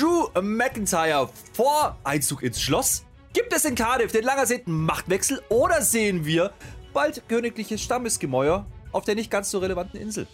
[0.00, 3.04] Drew McIntyre vor Einzug ins Schloss?
[3.34, 6.52] Gibt es in Cardiff den lang ersehnten Machtwechsel oder sehen wir
[6.94, 10.26] bald königliches Stammesgemäuer auf der nicht ganz so relevanten Insel?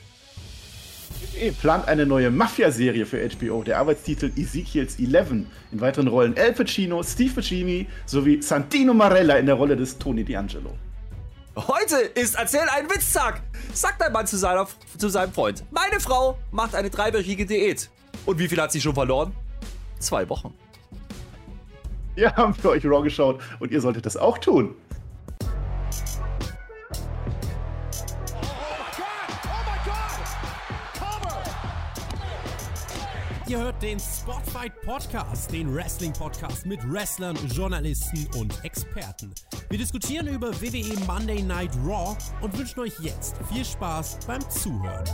[1.10, 3.64] WWE plant eine neue Mafia-Serie für HBO.
[3.64, 5.50] Der Arbeitstitel Ezekiel's Eleven.
[5.72, 10.22] In weiteren Rollen Al Pacino, Steve Buscemi sowie Santino Marella in der Rolle des Tony
[10.22, 10.70] D'Angelo.
[11.56, 13.42] Heute ist Erzähl einen Witztag,
[13.74, 15.64] sagt ein Mann zu, seiner, zu seinem Freund.
[15.72, 17.90] Meine Frau macht eine dreiwöchige Diät.
[18.26, 19.34] Und wie viel hat sie schon verloren?
[20.06, 20.54] Zwei Wochen.
[22.14, 24.76] Wir haben für euch Raw geschaut und ihr solltet das auch tun.
[33.48, 39.34] Ihr hört den Spotfight Podcast, den Wrestling Podcast mit Wrestlern, Journalisten und Experten.
[39.70, 45.04] Wir diskutieren über WWE Monday Night Raw und wünschen euch jetzt viel Spaß beim Zuhören.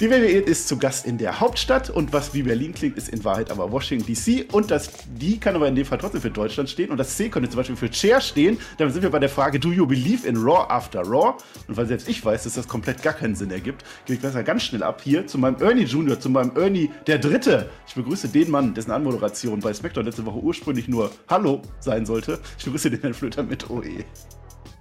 [0.00, 3.22] Die WWE ist zu Gast in der Hauptstadt und was wie Berlin klingt, ist in
[3.22, 6.70] Wahrheit aber Washington DC und das D kann aber in dem Fall trotzdem für Deutschland
[6.70, 8.56] stehen und das C könnte zum Beispiel für Chair stehen.
[8.78, 11.34] Damit sind wir bei der Frage, do you believe in Raw after Raw?
[11.68, 14.42] Und weil selbst ich weiß, dass das komplett gar keinen Sinn ergibt, gehe ich besser
[14.42, 17.68] ganz schnell ab hier zu meinem Ernie Junior, zu meinem Ernie der Dritte.
[17.86, 22.40] Ich begrüße den Mann, dessen Anmoderation bei SmackDown letzte Woche ursprünglich nur Hallo sein sollte.
[22.56, 24.02] Ich begrüße den Herrn Flöter mit OE.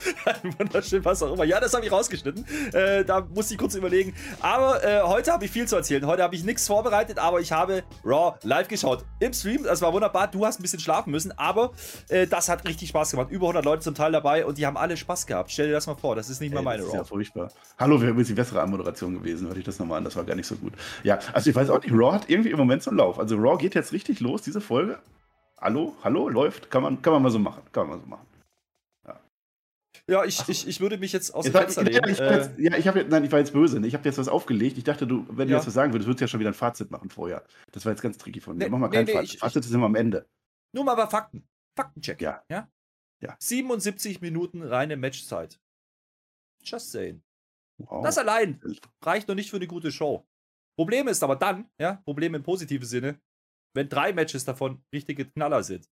[0.58, 1.44] Wunderschön, was auch immer.
[1.44, 2.46] Ja, das habe ich rausgeschnitten.
[2.74, 4.14] Äh, da muss ich kurz überlegen.
[4.42, 6.06] Aber äh, heute habe ich viel zu erzählen.
[6.06, 9.06] Heute habe ich nichts vorbereitet, aber ich habe Raw live geschaut.
[9.20, 9.64] Im Stream.
[9.64, 10.28] Das war wunderbar.
[10.28, 11.72] Du hast ein bisschen schlafen müssen, aber
[12.10, 13.30] äh, das hat richtig Spaß gemacht.
[13.32, 15.52] Über 100 Leute zum Teil dabei und die haben alle Spaß gehabt.
[15.52, 16.16] Stell dir das mal vor.
[16.16, 16.98] Das ist nicht mal meine das Raw.
[16.98, 17.52] Ist ja furchtbar.
[17.78, 19.48] Hallo, wäre übrigens die bessere Anmoderation gewesen.
[19.48, 20.04] Hörte ich das nochmal an.
[20.04, 20.74] Das war gar nicht so gut.
[21.04, 21.94] Ja, also ich weiß auch nicht.
[21.94, 23.20] Raw hat irgendwie im Moment so einen Lauf.
[23.20, 25.00] Also Raw geht jetzt richtig los, diese Folge.
[25.62, 26.72] Hallo, hallo, läuft.
[26.72, 27.64] Kann man, kann man mal so machen.
[27.72, 28.26] Kann man mal so machen.
[30.10, 32.10] Ja, ich, ich, ich würde mich jetzt aus dem Fenster lehnen.
[32.10, 33.80] ich, Äh, jetzt, ja, ich habe jetzt, nein, ich war jetzt böse.
[33.80, 33.88] Ne?
[33.88, 34.78] Ich habe jetzt was aufgelegt.
[34.78, 35.58] Ich dachte, du, wenn du Ja.
[35.58, 37.46] jetzt was sagen würdest, würdest du ja schon wieder ein Fazit machen vorher.
[37.72, 38.66] Das war jetzt ganz tricky von mir.
[38.66, 39.34] Nee, Mach mal kein nee, Fazit.
[39.36, 40.28] ich- Fazit ist immer am Ende.
[40.74, 41.48] nur mal bei Fakten.
[41.78, 42.22] Faktencheck.
[42.22, 42.44] Ja.
[42.50, 42.70] ja?
[43.22, 43.36] Ja.
[43.40, 45.60] 77 Minuten reine Matchzeit.
[46.64, 47.22] Just saying.
[47.78, 48.04] Wow.
[48.04, 48.62] Das allein
[49.04, 50.26] reicht noch nicht für eine gute Show.
[50.78, 53.20] Problem ist aber dann, ja, Problem im positiven Sinne,
[53.76, 55.86] wenn drei Matches davon richtige Knaller sind.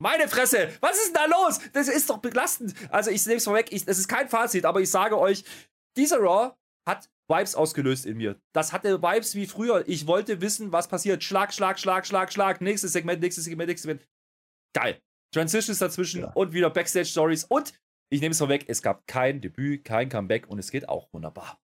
[0.00, 1.60] Meine Fresse, was ist denn da los?
[1.72, 2.74] Das ist doch belastend.
[2.90, 5.44] Also ich nehme es vorweg, ich, das ist kein Fazit, aber ich sage euch,
[5.96, 6.54] dieser Raw
[6.88, 8.40] hat Vibes ausgelöst in mir.
[8.54, 9.84] Das hatte Vibes wie früher.
[9.86, 11.22] Ich wollte wissen, was passiert.
[11.22, 12.60] Schlag, Schlag, Schlag, Schlag, Schlag.
[12.60, 14.08] Nächstes Segment, nächstes Segment, nächstes Segment.
[14.74, 15.00] Geil.
[15.32, 16.32] Transitions dazwischen Ja.
[16.32, 17.44] und wieder Backstage-Stories.
[17.44, 17.74] Und
[18.10, 21.60] ich nehme es vorweg, es gab kein Debüt, kein Comeback und es geht auch wunderbar.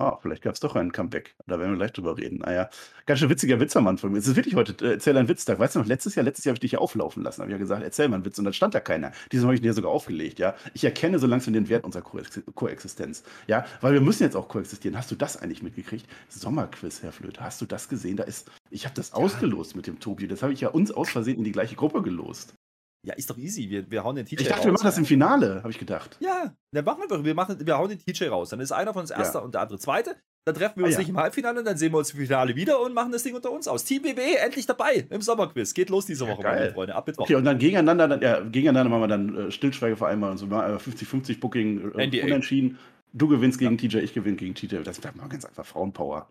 [0.00, 1.34] Ah, vielleicht gab es doch einen Comeback.
[1.46, 2.38] Da werden wir gleich drüber reden.
[2.38, 2.70] Naja,
[3.04, 4.16] ganz schön witziger Witz am Anfang.
[4.16, 5.58] Es ist wirklich heute, äh, erzähl einen Witztag.
[5.58, 7.42] Weißt du noch, letztes Jahr, letztes Jahr habe ich dich ja auflaufen lassen.
[7.42, 8.38] Habe ich ja gesagt, erzähl mal einen Witz.
[8.38, 9.12] Und dann stand da keiner.
[9.30, 10.54] Diesmal habe ich dir sogar aufgelegt, ja.
[10.72, 13.24] Ich erkenne so langsam den Wert unserer Koex- Koexistenz.
[13.46, 14.96] Ja, weil wir müssen jetzt auch koexistieren.
[14.96, 16.06] Hast du das eigentlich mitgekriegt?
[16.30, 17.42] Sommerquiz, Herr Flöte.
[17.42, 18.16] Hast du das gesehen?
[18.16, 20.28] Da ist, ich habe das ausgelost mit dem Tobi.
[20.28, 22.54] Das habe ich ja uns aus Versehen in die gleiche Gruppe gelost.
[23.02, 23.70] Ja, ist doch easy.
[23.70, 24.64] Wir, wir hauen den TJ Ich dachte, raus.
[24.66, 26.18] wir machen das im Finale, habe ich gedacht.
[26.20, 27.24] Ja, dann machen wir doch.
[27.24, 28.50] Wir, machen, wir hauen den TJ raus.
[28.50, 29.44] Dann ist einer von uns Erster Ja.
[29.44, 30.16] und der andere Zweite.
[30.46, 31.00] Dann treffen wir Ah, uns ja.
[31.00, 33.34] nicht im Halbfinale und dann sehen wir uns im Finale wieder und machen das Ding
[33.34, 33.84] unter uns aus.
[33.84, 35.72] Team WWE endlich dabei im Sommerquiz.
[35.74, 36.58] Geht los diese Ja, Woche, geil.
[36.60, 36.94] meine Freunde.
[36.94, 37.24] Ab Mittwoch.
[37.24, 40.46] Okay, und dann gegeneinander, dann, ja, gegeneinander machen wir dann äh, Stillschweige vereinbaren und so
[40.46, 42.78] mal, äh, 50-50 Booking äh, unentschieden.
[43.12, 44.76] Du gewinnst gegen TJ, ich gewinne gegen TJ.
[44.84, 46.28] Das bleibt mal ganz einfach Frauenpower.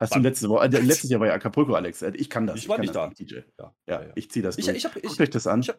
[0.00, 0.22] Hast Wann?
[0.22, 2.00] du letzte Woche, äh, letztes Jahr war ja Acapulco, Alex.
[2.00, 2.56] Äh, Ich kann das.
[2.56, 3.08] Ich war kann nicht da.
[3.08, 3.40] gegen TJ.
[3.58, 4.76] Ja, Ja, ich ziehe das Ich- durch.
[4.78, 5.60] ich hab- ich- das an.
[5.60, 5.78] Ich hab,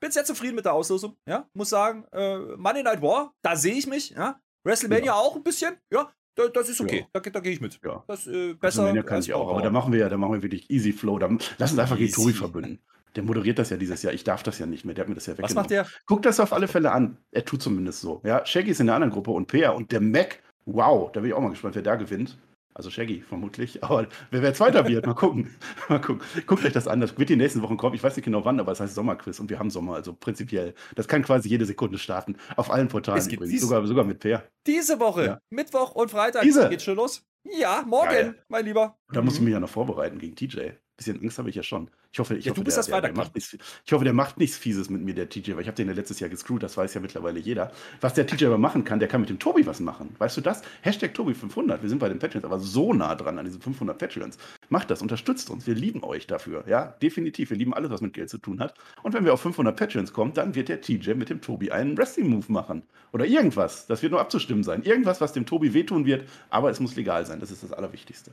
[0.00, 1.16] bin sehr zufrieden mit der Auslosung.
[1.26, 4.10] Ja, muss sagen, äh, Monday Night War, da sehe ich mich.
[4.10, 5.14] Ja, WrestleMania Ja.
[5.14, 5.76] auch ein bisschen.
[5.90, 7.06] Ja, da, das ist okay.
[7.14, 7.20] Ja.
[7.20, 7.80] Da, da gehe ich mit.
[7.82, 8.04] Ja.
[8.06, 8.62] Das äh, besser.
[8.82, 11.18] WrestleMania kann ich auch, aber da machen wir ja, da machen wir wirklich Easy Flow.
[11.18, 11.96] Da, lass uns einfach.
[11.96, 12.80] Tobi verbünden.
[13.16, 14.12] Der moderiert das ja dieses Jahr.
[14.12, 14.94] Ich darf das ja nicht mehr.
[14.94, 15.62] Der hat mir das ja Was weggenommen.
[15.62, 15.86] macht der?
[16.04, 17.16] Guck das auf alle Fälle an.
[17.30, 18.20] Er tut zumindest so.
[18.24, 20.42] Ja, Shaggy ist in der anderen Gruppe und Peer und der Mac.
[20.66, 22.36] Wow, da bin ich auch mal gespannt, wer da gewinnt.
[22.74, 23.82] Also Shaggy vermutlich.
[23.84, 25.54] Aber wer, wer Zweiter wird, mal gucken.
[25.88, 26.22] Mal gucken.
[26.46, 27.00] Guckt euch das an.
[27.00, 27.94] Das wird die nächsten Wochen kommen.
[27.94, 29.94] Ich weiß nicht genau wann, aber es heißt Sommerquiz und wir haben Sommer.
[29.94, 30.74] Also prinzipiell.
[30.96, 32.36] Das kann quasi jede Sekunde starten.
[32.56, 33.60] Auf allen Portalen übrigens.
[33.60, 34.48] Sogar, sogar mit Peer.
[34.66, 35.38] Diese Woche, Ja.
[35.50, 36.42] Mittwoch und Freitag.
[36.42, 36.68] Diese?
[36.68, 37.22] Geht schon los?
[37.44, 38.34] Ja, morgen, Geil.
[38.48, 38.96] mein Lieber.
[39.12, 39.44] Da muss ich Mhm.
[39.44, 40.70] mich ja noch vorbereiten gegen TJ.
[40.96, 41.90] Bisschen Angst habe ich ja schon.
[42.12, 44.12] Ich hoffe, ich Ja, hoffe, du bist der, das der, macht nichts, ich hoffe, der
[44.12, 46.62] macht nichts Fieses mit mir, der TJ, weil ich habe den ja letztes Jahr gescrewt,
[46.62, 47.72] das weiß ja mittlerweile jeder.
[48.00, 50.14] Was der TJ aber machen kann, der kann mit dem Tobi was machen.
[50.18, 50.62] Weißt du das?
[50.82, 51.82] Hashtag Tobi500.
[51.82, 54.38] Wir sind bei den Patreons aber so nah dran an diesen 500 Patreons.
[54.68, 55.66] Macht das, unterstützt uns.
[55.66, 56.62] Wir lieben euch dafür.
[56.68, 57.50] Ja, definitiv.
[57.50, 58.74] Wir lieben alles, was mit Geld zu tun hat.
[59.02, 61.98] Und wenn wir auf 500 Patreons kommen, dann wird der TJ mit dem Tobi einen
[61.98, 62.84] Wrestling-Move machen.
[63.12, 63.86] Oder irgendwas.
[63.86, 64.84] Das wird nur abzustimmen sein.
[64.84, 67.40] Irgendwas, was dem Tobi wehtun wird, aber es muss legal sein.
[67.40, 68.32] Das ist das Allerwichtigste.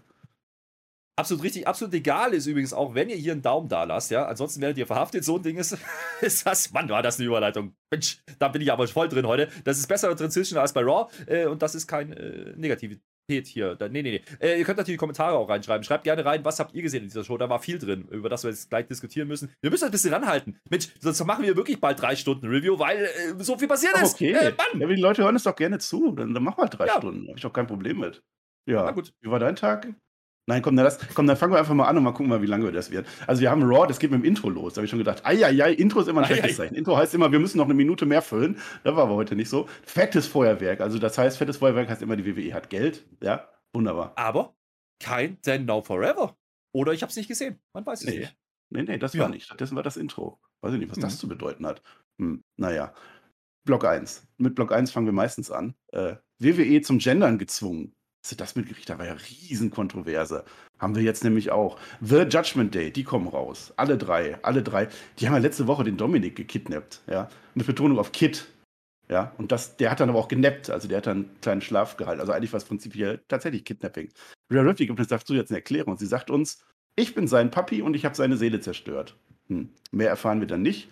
[1.22, 4.26] Absolut richtig, absolut egal ist übrigens auch, wenn ihr hier einen Daumen da lasst, ja.
[4.26, 5.24] Ansonsten werdet ihr verhaftet.
[5.24, 5.78] So ein Ding ist,
[6.22, 6.72] ist das.
[6.74, 7.76] Mann, war das eine Überleitung.
[7.92, 9.48] Mensch, da bin ich aber voll drin heute.
[9.64, 13.02] Das ist besser Transition als bei Raw äh, und das ist kein äh, Negativität
[13.46, 13.76] hier.
[13.76, 14.46] Da, nee, nee, nee.
[14.46, 15.84] Äh, ihr könnt natürlich Kommentare auch reinschreiben.
[15.84, 17.38] Schreibt gerne rein, was habt ihr gesehen in dieser Show.
[17.38, 19.52] Da war viel drin, über das wir jetzt gleich diskutieren müssen.
[19.62, 20.60] Wir müssen ein bisschen ranhalten.
[20.70, 24.16] Mensch, sonst machen wir wirklich bald drei Stunden Review, weil äh, so viel passiert ist.
[24.16, 24.32] Okay.
[24.32, 26.12] Äh, Ja, die Leute hören es doch gerne zu.
[26.14, 26.98] Dann, dann mach mal drei Ja.
[26.98, 27.28] Stunden.
[27.28, 28.22] Habe ich doch kein Problem mit.
[28.68, 28.84] Ja.
[28.84, 29.14] Na gut.
[29.22, 29.94] Wie war dein Tag?
[30.48, 32.42] Nein, komm, dann, lass, komm, dann fangen wir einfach mal an und mal gucken, mal,
[32.42, 33.08] wie lange das wird.
[33.28, 34.74] Also, wir haben Raw, das geht mit dem Intro los.
[34.74, 35.36] Da habe ich schon gedacht, ei,
[35.74, 36.64] Intro ist immer ein Ei, schlechtes ei.
[36.64, 36.76] Zeichen.
[36.76, 38.58] Intro heißt immer, wir müssen noch eine Minute mehr füllen.
[38.84, 39.68] Das war aber heute nicht so.
[39.84, 40.82] Fettes Feuerwerk.
[40.82, 43.06] Also, das heißt, fettes Feuerwerk heißt immer, die WWE hat Geld.
[43.22, 44.14] Ja, wunderbar.
[44.16, 44.56] Aber
[45.00, 46.36] kein Then Now Forever.
[46.74, 47.60] Oder ich habe es nicht gesehen.
[47.74, 48.20] Man weiß es Nee.
[48.20, 48.38] nicht.
[48.74, 49.22] Nee, nee, das Ja.
[49.24, 49.46] war nicht.
[49.46, 50.40] Stattdessen war das Intro.
[50.62, 51.02] Weiß ich nicht, was Mhm.
[51.02, 51.82] das zu bedeuten hat.
[52.20, 52.94] Hm, naja.
[53.66, 54.28] Block 1.
[54.38, 55.76] Mit Block 1 fangen wir meistens an.
[55.92, 57.94] Äh, WWE zum Gendern gezwungen.
[58.24, 58.90] Hast du das mitgekriegt?
[58.90, 60.46] Da war ja Riesenkontroverse.
[60.78, 61.80] Haben wir jetzt nämlich auch.
[62.02, 63.74] The Judgment Day, die kommen raus.
[63.78, 64.90] Alle drei, alle drei.
[65.18, 67.02] Die haben ja letzte Woche den Dominik gekidnappt.
[67.08, 67.30] Ja?
[67.56, 68.48] Mit Betonung auf Kid.
[69.10, 71.62] Ja, und das, der hat dann aber auch genappt, also der hat dann einen kleinen
[71.62, 72.22] Schlaf gehalten.
[72.22, 74.08] Also eigentlich war es prinzipiell tatsächlich Kidnapping.
[74.50, 75.98] Rhea Ripley gibt uns dazu jetzt eine Erklärung.
[75.98, 76.64] Sie sagt uns,
[76.96, 79.18] ich bin sein Papi und ich habe seine Seele zerstört.
[79.48, 79.70] Hm.
[79.92, 80.88] Mehr erfahren wir dann nicht.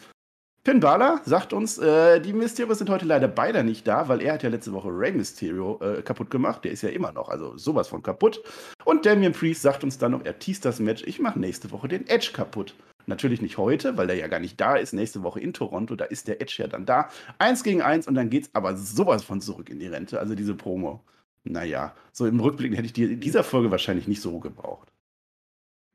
[0.63, 4.43] Balor sagt uns, äh, die Mysterios sind heute leider beide nicht da, weil er hat
[4.43, 6.63] ja letzte Woche Rey Mysterio äh, kaputt gemacht.
[6.63, 8.41] Der ist ja immer noch, also sowas von kaputt.
[8.85, 11.87] Und Damian Priest sagt uns dann noch, er teast das Match, ich mache nächste Woche
[11.87, 12.75] den Edge kaputt.
[13.07, 14.93] Natürlich nicht heute, weil der ja gar nicht da ist.
[14.93, 17.09] Nächste Woche in Toronto, da ist der Edge ja dann da.
[17.39, 20.19] Eins gegen eins und dann geht's aber sowas von zurück in die Rente.
[20.19, 21.03] Also diese Promo.
[21.43, 24.91] Naja, so im Rückblick hätte ich die in dieser Folge wahrscheinlich nicht so gebraucht.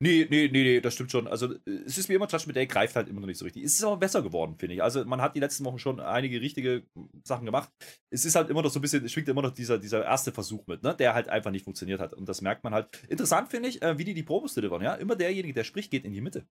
[0.04, 1.26] Nee, nee, nee, nee, das stimmt schon.
[1.26, 3.64] Also, es ist wie immer, Judgment Day greift halt immer noch nicht so richtig.
[3.64, 4.82] Es ist aber besser geworden, finde ich.
[4.82, 6.82] Also, man hat die letzten Wochen schon einige richtige
[7.24, 7.70] Sachen gemacht.
[8.10, 10.30] Es ist halt immer noch so ein bisschen, es schwingt immer noch dieser, dieser erste
[10.30, 10.94] Versuch mit, ne?
[10.94, 12.12] der halt einfach nicht funktioniert hat.
[12.12, 13.02] Und das merkt man halt.
[13.08, 14.94] Interessant finde ich, äh, wie die die Promos delivern, ja?
[14.94, 16.46] Immer derjenige, der spricht, geht in die Mitte.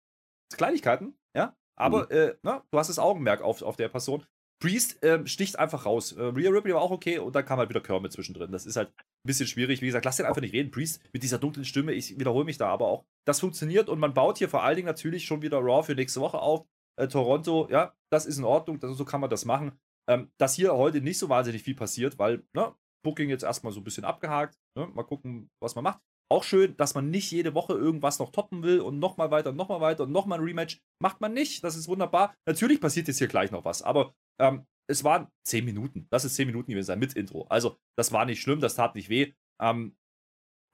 [0.56, 1.56] Kleinigkeiten, ja?
[1.76, 4.26] Aber, äh, na, du hast das Augenmerk auf, auf der Person.
[4.62, 6.14] Priest ähm, sticht einfach raus.
[6.14, 8.52] Äh, Rhea Ripley war auch okay und dann kam halt wieder Kermit zwischendrin.
[8.52, 9.82] Das ist halt ein bisschen schwierig.
[9.82, 10.72] Wie gesagt, lass den einfach nicht reden.
[10.72, 13.06] Priest mit dieser dunklen Stimme, ich wiederhole mich da aber auch.
[13.28, 16.22] Das funktioniert und man baut hier vor allen Dingen natürlich schon wieder Raw für nächste
[16.22, 16.66] Woche auf.
[16.98, 19.78] Äh, Toronto, ja, das ist in Ordnung, das, so kann man das machen.
[20.10, 22.74] Ähm, dass hier heute nicht so wahnsinnig viel passiert, weil, ne,
[23.04, 24.58] Booking jetzt erstmal so ein bisschen abgehakt.
[24.78, 26.00] Ne, mal gucken, was man macht.
[26.32, 29.56] Auch schön, dass man nicht jede Woche irgendwas noch toppen will und nochmal weiter und
[29.56, 30.80] nochmal weiter und nochmal ein Rematch.
[31.02, 32.34] Macht man nicht, das ist wunderbar.
[32.48, 36.08] Natürlich passiert jetzt hier gleich noch was, aber ähm, es waren 10 Minuten.
[36.10, 37.46] Das ist 10 Minuten gewesen sein mit Intro.
[37.50, 39.34] Also, das war nicht schlimm, das tat nicht weh.
[39.62, 39.96] Ähm,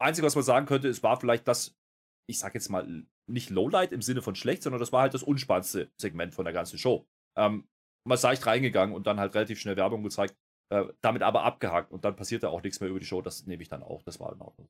[0.01, 1.77] Einzige, was man sagen könnte, es war vielleicht das,
[2.27, 5.23] ich sag jetzt mal, nicht Lowlight im Sinne von schlecht, sondern das war halt das
[5.23, 7.05] unspannendste Segment von der ganzen Show.
[7.37, 7.67] Ähm,
[8.07, 10.35] man ist leicht reingegangen und dann halt relativ schnell Werbung gezeigt,
[10.69, 13.21] äh, damit aber abgehakt und dann passierte auch nichts mehr über die Show.
[13.21, 14.01] Das nehme ich dann auch.
[14.03, 14.69] Das war in Ordnung.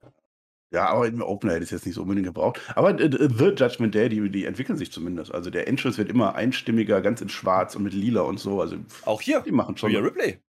[0.71, 2.61] Ja, aber im Opener hätte ich es jetzt nicht so unbedingt gebraucht.
[2.75, 5.33] Aber äh, äh, The Judgment Day, die, die entwickeln sich zumindest.
[5.33, 8.61] Also der Entrance wird immer einstimmiger, ganz in schwarz und mit lila und so.
[8.61, 9.91] Also Auch hier, die machen schon.
[9.91, 10.39] Rhea Ripley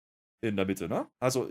[0.42, 1.06] in der Mitte, ne?
[1.20, 1.50] Also,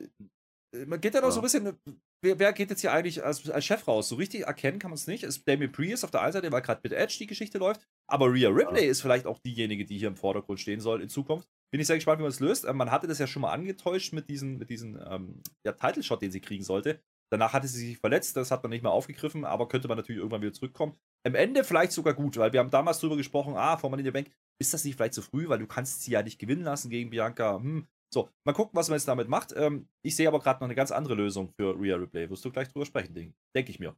[0.76, 1.32] äh, man geht ja noch Ja.
[1.32, 1.78] so ein bisschen,
[2.24, 4.10] wer, wer geht jetzt hier eigentlich als, als Chef raus?
[4.10, 5.24] So richtig erkennen kann man es nicht.
[5.24, 7.88] Ist Damien Priest auf der einen Seite, weil gerade mit Edge die Geschichte läuft.
[8.08, 11.48] Aber Rhea Ripley ist vielleicht auch diejenige, die hier im Vordergrund stehen soll in Zukunft.
[11.72, 12.72] Bin ich sehr gespannt, wie man es löst.
[12.72, 16.32] Man hatte das ja schon mal angetäuscht mit diesem mit diesen, ähm, ja, Title-Shot, den
[16.32, 17.00] sie kriegen sollte.
[17.32, 20.20] Danach hatte sie sich verletzt, das hat man nicht mehr aufgegriffen, aber könnte man natürlich
[20.20, 20.98] irgendwann wieder zurückkommen.
[21.24, 24.06] Am Ende vielleicht sogar gut, weil wir haben damals drüber gesprochen, ah, vor man in
[24.06, 26.64] der Bank, ist das nicht vielleicht zu früh, weil du kannst sie ja nicht gewinnen
[26.64, 27.58] lassen gegen Bianca.
[27.58, 27.88] Hm.
[28.12, 29.54] So, mal gucken, was man jetzt damit macht.
[29.56, 32.30] Ähm, ich sehe aber gerade noch eine ganz andere Lösung für Rhea Ripley.
[32.30, 33.14] Wirst du gleich drüber sprechen.
[33.56, 33.96] Denke ich mir.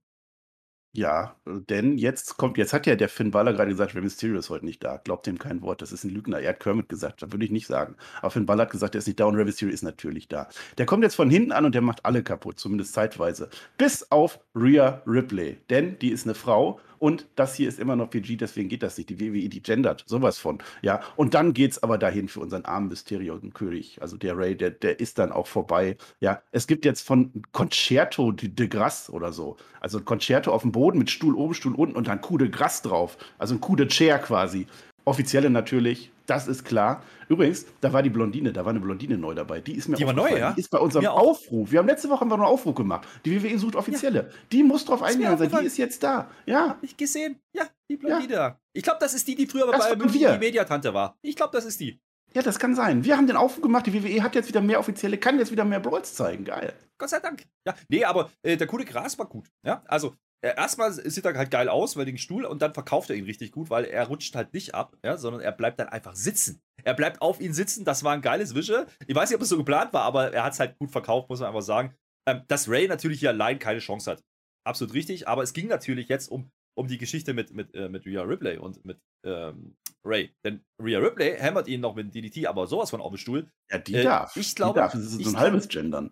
[0.93, 4.50] Ja, denn jetzt kommt, jetzt hat ja der Finn Balor gerade gesagt, Rey Mysterio ist
[4.50, 4.98] heute nicht da.
[4.98, 5.81] Glaubt ihm kein Wort.
[5.81, 6.39] Das ist ein Lügner.
[6.41, 7.21] Er hat Kermit gesagt.
[7.21, 7.95] Das würde ich nicht sagen.
[8.19, 10.50] Aber Finn Balor hat gesagt, er ist nicht da und Rey Mysterio ist natürlich da.
[10.77, 13.50] Der kommt jetzt von hinten an und der macht alle kaputt, zumindest zeitweise.
[13.77, 15.60] Bis auf Rhea Ripley.
[15.69, 18.95] Denn die ist eine Frau und das hier ist immer noch PG, deswegen geht das
[18.95, 19.10] nicht.
[19.10, 20.03] Die WWE, die gendert.
[20.05, 20.60] Sowas von.
[20.83, 24.00] Ja, und dann geht's aber dahin für unseren armen Mysterio-König.
[24.03, 25.98] Also der Ray, der, der ist dann auch vorbei.
[26.19, 29.57] Ja, es gibt jetzt von Concerto de, de Grasse oder so.
[29.79, 32.50] Also ein Concerto auf dem Boden mit Stuhl oben, Stuhl unten und dann Coup de
[32.50, 33.18] Grasse drauf.
[33.38, 34.68] Also ein Coup de Chair quasi.
[35.04, 37.04] Offizielle natürlich, das ist klar.
[37.28, 39.60] Übrigens, da war die Blondine, da war eine Blondine neu dabei.
[39.60, 40.52] Die ist mir Die war neu, ja?
[40.52, 41.08] Die ist bei unserem.
[41.08, 41.72] Aufruf.
[41.72, 43.08] Wir haben letzte Woche haben wir noch einen Aufruf gemacht.
[43.26, 44.30] Die WWE sucht Offizielle.
[44.52, 45.50] Die muss drauf eingegangen sein.
[45.60, 46.30] Die ist jetzt da.
[46.46, 47.40] Ja, Hab ich gesehen.
[47.54, 48.60] Ja, die Blondine da.
[48.74, 51.18] Ich glaube, das ist die, die früher Das bei die Mediatante war.
[51.22, 52.00] Ich glaube, das ist die.
[52.36, 53.04] ja, das kann sein.
[53.04, 53.88] Wir haben den Aufruf gemacht.
[53.88, 56.46] Die WWE hat jetzt wieder mehr Offizielle, kann jetzt wieder mehr Brawls zeigen.
[56.46, 56.74] Geil.
[57.00, 57.44] Gott sei Dank.
[57.66, 59.48] Ja, nee, aber äh, der coole Gras war gut.
[59.66, 63.15] Ja, also erstmal sieht er halt geil aus, weil den Stuhl und dann verkauft er
[63.15, 66.15] ihn richtig gut, weil er rutscht halt nicht ab, ja, sondern er bleibt dann einfach
[66.15, 66.62] sitzen.
[66.83, 67.86] Er bleibt auf ihn sitzen.
[67.86, 68.88] Das war ein geiles Wische.
[69.07, 71.29] Ich weiß nicht, ob es so geplant war, aber er hat es halt gut verkauft,
[71.29, 71.93] muss man einfach sagen.
[72.27, 74.24] Ähm, dass Ray natürlich hier allein keine Chance hat.
[74.67, 75.27] absolut richtig.
[75.27, 78.57] Aber es ging natürlich jetzt um, um die Geschichte mit, mit, äh, mit Rhea Ripley
[78.57, 80.33] und mit ähm, Ray.
[80.43, 83.48] Denn Rhea Ripley hämmert ihn noch mit DDT, aber sowas von auf dem Stuhl.
[83.71, 84.36] Ja, die Äh, darf.
[84.36, 84.91] ich glaube- die darf.
[84.93, 86.12] Das ist so ein halbes Gendern.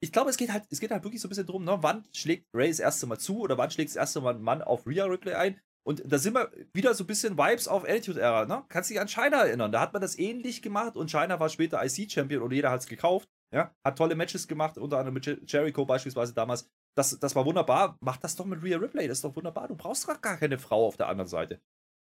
[0.00, 1.78] Ich glaube, es geht halt, es geht halt wirklich so ein bisschen drum, ne?
[1.80, 4.62] wann schlägt Ray das erste Mal zu oder wann schlägt das erste Mal ein Mann
[4.62, 5.60] auf Rhea Ripley ein.
[5.84, 8.62] Und da sind wir wieder so ein bisschen Vibes auf Attitude-Era, ne?
[8.68, 9.72] Kannst dich an China erinnern.
[9.72, 12.86] Da hat man das ähnlich gemacht und China war später IC-Champion und jeder hat es
[12.86, 13.28] gekauft.
[13.54, 13.74] Ja?
[13.82, 16.68] Hat tolle Matches gemacht, unter anderem mit Jer- Jericho beispielsweise damals.
[16.94, 17.96] Das, das war wunderbar.
[18.00, 19.68] Mach das doch mit Rhea Ripley, das ist doch wunderbar.
[19.68, 21.60] Du brauchst doch gar keine Frau auf der anderen Seite.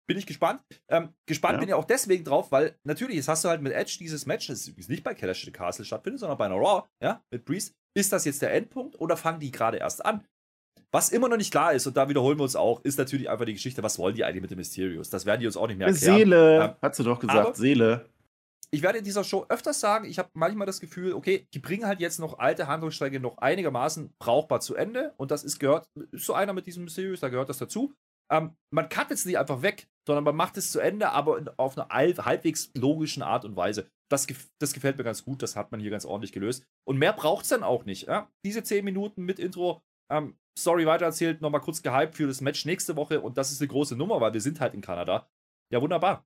[0.07, 0.61] Bin ich gespannt.
[0.87, 1.59] Ähm, gespannt Ja.
[1.59, 4.47] bin ich auch deswegen drauf, weil natürlich, jetzt hast du halt mit Edge dieses Match,
[4.47, 7.73] das übrigens nicht bei Clash Castle stattfindet, sondern bei einer Raw, ja, mit Priest.
[7.97, 10.23] Ist das jetzt der Endpunkt oder fangen die gerade erst an?
[10.91, 13.45] Was immer noch nicht klar ist, und da wiederholen wir uns auch, ist natürlich einfach
[13.45, 15.09] die Geschichte, was wollen die eigentlich mit den Mysterios?
[15.09, 16.17] Das werden die uns auch nicht mehr erklären.
[16.17, 17.55] Seele, Ähm, hat sie doch gesagt.
[17.57, 18.05] Seele.
[18.71, 21.85] ich werde in dieser Show öfters sagen, ich habe manchmal das Gefühl, okay, die bringen
[21.85, 25.13] halt jetzt noch alte Handlungsstränge noch einigermaßen brauchbar zu Ende.
[25.17, 27.93] Und das ist gehört, ist so einer mit diesem Mysterious, da gehört das dazu.
[28.31, 31.47] Ähm, man cut es nicht einfach weg, sondern man macht es zu Ende, aber in,
[31.57, 33.89] auf eine halb, halbwegs logischen Art und Weise.
[34.11, 36.65] Das, gef- das gefällt mir ganz gut, das hat man hier ganz ordentlich gelöst.
[36.87, 38.07] Und mehr braucht es dann auch nicht.
[38.07, 38.31] Ja?
[38.45, 42.95] Diese 10 Minuten mit Intro, ähm, Story weitererzählt, nochmal kurz gehypt für das Match nächste
[42.95, 45.27] Woche und das ist eine große Nummer, weil wir sind halt in Kanada.
[45.71, 46.25] Ja, wunderbar.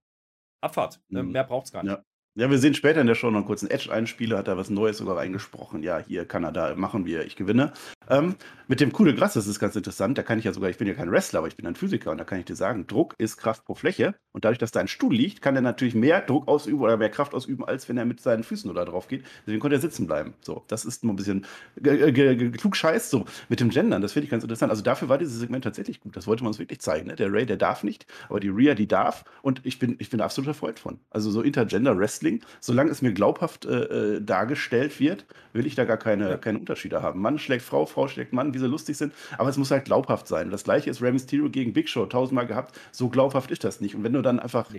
[0.62, 1.02] Abfahrt.
[1.12, 1.32] Ähm, Mhm.
[1.32, 1.92] mehr braucht es gar nicht.
[1.94, 2.04] Ja.
[2.40, 5.00] Ja, wir sehen später in der Show noch einen kurzen Edge-Einspieler, hat da was Neues
[5.00, 5.84] sogar reingesprochen.
[5.84, 7.74] Ja, hier Kanada machen wir, ich gewinne.
[8.10, 8.36] Ähm,
[8.70, 10.88] mit dem Coole Gras, das ist ganz interessant, da kann ich ja sogar, ich bin
[10.88, 13.14] ja kein Wrestler, aber ich bin ein Physiker und da kann ich dir sagen, Druck
[13.18, 16.22] ist Kraft pro Fläche und dadurch, dass da ein Stuhl liegt, kann er natürlich mehr
[16.22, 19.26] Druck ausüben oder mehr Kraft ausüben, als wenn er mit seinen Füßen oder drauf geht.
[19.46, 20.34] Deswegen konnte er sitzen bleiben.
[20.42, 21.46] So, das ist nur ein bisschen
[21.78, 24.72] ge- klug scheiß so mit dem Gendern, das finde ich ganz interessant.
[24.72, 27.08] Also dafür war dieses Segment tatsächlich gut, das wollte man uns wirklich zeigen.
[27.08, 27.16] Ne?
[27.16, 30.22] Der Ray, der darf nicht, aber die Rhea, die darf und ich bin, ich bin
[30.22, 31.00] absoluter Freund von.
[31.10, 31.98] Also so Intergender
[32.30, 36.38] Wrestling, solange es mir glaubhaft äh, äh, dargestellt wird, will ich da gar keine, Ja.
[36.38, 37.22] keine Unterschiede haben.
[37.22, 40.28] Mann schlägt Frau, Frau schlägt Mann, wie sie lustig sind, aber es muss halt glaubhaft
[40.28, 40.50] sein.
[40.52, 43.96] Das gleiche ist Rey Mysterio gegen Big Show tausendmal gehabt, so glaubhaft ist das nicht.
[43.96, 44.70] Und wenn du dann einfach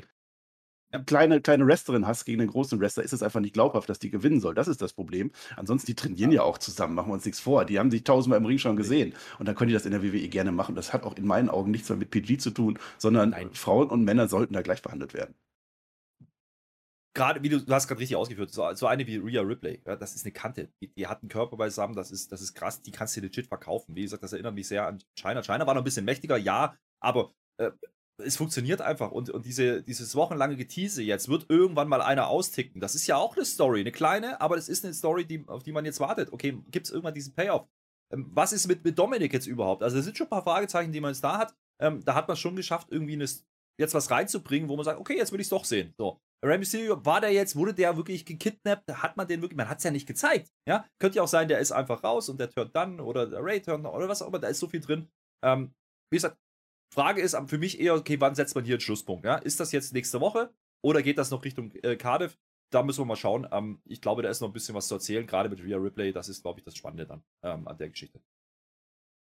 [0.92, 4.00] eine kleine, kleine Wrestlerin hast gegen einen großen Wrestler, ist es einfach nicht glaubhaft, dass
[4.00, 4.54] die gewinnen soll.
[4.54, 5.30] Das ist das Problem.
[5.56, 7.64] Ansonsten, die trainieren ja auch zusammen, machen wir uns nichts vor.
[7.64, 9.14] Die haben sich tausendmal im Ring schon gesehen.
[9.38, 10.74] Und dann können die das in der WWE gerne machen.
[10.74, 13.50] Das hat auch in meinen Augen nichts mehr mit PG zu tun, sondern Nein.
[13.52, 15.34] Frauen und Männer sollten da gleich behandelt werden.
[17.14, 19.96] Gerade wie du, du hast gerade richtig ausgeführt, so, so eine wie Rhea Ripley, ja,
[19.96, 20.68] das ist eine Kante.
[20.80, 23.46] Die, die hat einen Körper beisammen, das ist, das ist krass, die kannst du legit
[23.46, 23.94] verkaufen.
[23.96, 25.42] Wie gesagt, das erinnert mich sehr an China.
[25.42, 27.70] China war noch ein bisschen mächtiger, ja, aber äh,
[28.18, 29.10] es funktioniert einfach.
[29.10, 32.80] Und, und diese, dieses wochenlange Getease jetzt wird irgendwann mal einer austicken.
[32.80, 35.62] Das ist ja auch eine Story, eine kleine, aber das ist eine Story, die, auf
[35.62, 36.32] die man jetzt wartet.
[36.32, 37.66] Okay, gibt es irgendwann diesen Payoff?
[38.12, 39.82] Ähm, was ist mit, mit Dominik jetzt überhaupt?
[39.82, 41.54] Also, es sind schon ein paar Fragezeichen, die man jetzt da hat.
[41.80, 43.26] Ähm, da hat man schon geschafft, irgendwie eine,
[43.78, 45.94] jetzt was reinzubringen, wo man sagt, okay, jetzt will ich es doch sehen.
[45.96, 46.20] So.
[46.42, 48.90] Rey Mysterio, war der jetzt, wurde der wirklich gekidnappt?
[48.90, 50.50] Hat man den wirklich, man hat es ja nicht gezeigt.
[50.66, 53.44] Ja, könnte ja auch sein, der ist einfach raus und der turnt dann oder der
[53.44, 55.10] Ray turnt oder was auch immer, da ist so viel drin.
[55.44, 55.74] Ähm,
[56.10, 56.38] wie gesagt,
[56.92, 59.24] Frage ist für mich eher, okay, wann setzt man hier einen Schlusspunkt?
[59.24, 59.36] Ja?
[59.36, 62.38] Ist das jetzt nächste Woche oder geht das noch Richtung äh, Cardiff?
[62.72, 63.48] Da müssen wir mal schauen.
[63.52, 66.12] Ähm, ich glaube, da ist noch ein bisschen was zu erzählen, gerade mit Rhea Ripley.
[66.12, 68.20] Das ist, glaube ich, das Spannende dann ähm, an der Geschichte.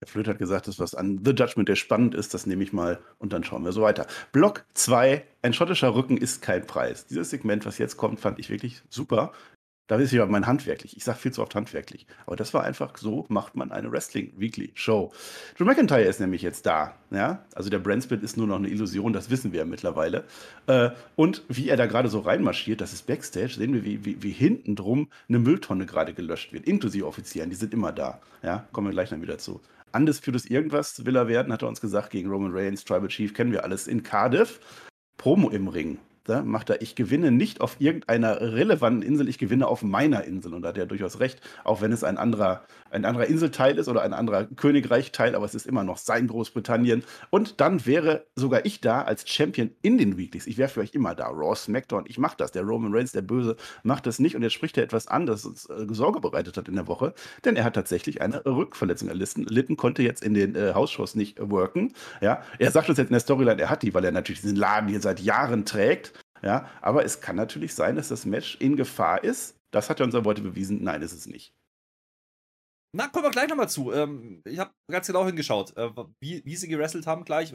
[0.01, 2.72] Der Flöt hat gesagt, das, was an The Judgment der spannend ist, das nehme ich
[2.72, 4.08] mal und dann schauen wir so weiter.
[4.32, 7.06] Block 2, ein schottischer Rücken ist kein Preis.
[7.06, 9.34] Dieses Segment, was jetzt kommt, fand ich wirklich super.
[9.89, 10.96] Da ist ja mein handwerklich.
[10.96, 12.05] Ich sage viel zu oft handwerklich.
[12.27, 15.12] Aber das war einfach so, macht man eine Wrestling Weekly Show.
[15.58, 16.93] Drew McIntyre ist nämlich jetzt da.
[17.10, 17.43] Ja?
[17.55, 20.25] Also der Brandsplit ist nur noch eine Illusion, das wissen wir ja mittlerweile.
[20.67, 24.22] Äh, und wie er da gerade so reinmarschiert, das ist Backstage, sehen wir, wie, wie,
[24.22, 26.67] wie hinten drum eine Mülltonne gerade gelöscht wird.
[26.67, 28.22] Inklusive Offizieren, die sind immer da.
[28.43, 28.67] Ja?
[28.72, 29.60] Kommen wir gleich dann wieder zu.
[29.91, 33.51] Undisputed irgendwas will er werden, hat er uns gesagt, gegen Roman Reigns, Tribal Chief, kennen
[33.51, 33.88] wir alles.
[33.88, 34.60] In Cardiff,
[35.17, 35.98] Promo im Ring.
[36.30, 40.54] Da macht er, ich gewinne nicht auf irgendeiner relevanten Insel, ich gewinne auf meiner Insel.
[40.54, 43.88] Und da hat er durchaus recht, auch wenn es ein anderer, ein anderer Inselteil ist
[43.88, 47.04] oder ein anderer Königreichteil, aber es ist immer noch sein Großbritannien.
[47.32, 50.46] Und dann wäre sogar ich da als Champion in den Weeklies.
[50.46, 51.28] Ich wäre für euch immer da.
[51.28, 52.52] Raw, SmackDown, ich mache das.
[52.52, 54.36] Der Roman Reigns, der Böse, macht das nicht.
[54.36, 57.14] Und jetzt spricht er etwas an, das uns äh, Sorge bereitet hat in der Woche,
[57.44, 60.74] denn er hat tatsächlich eine Rückverletzung erlitten, erlitten konnte jetzt in den äh,
[61.16, 61.94] nicht worken.
[62.22, 64.56] Ja, er sagt uns jetzt in der Storyline, er hat die, weil er natürlich diesen
[64.58, 66.14] Laden hier seit Jahren trägt.
[66.41, 69.58] Ja, aber es kann natürlich sein, dass das Match in Gefahr ist.
[69.72, 70.84] Das hat er uns aber heute bewiesen.
[70.84, 71.53] Nein, ist es nicht.
[72.96, 73.91] Na, kommen wir gleich nochmal zu.
[73.91, 77.53] Ähm, ich habe ganz genau hingeschaut, äh, wie, wie sie gerasselt haben gleich.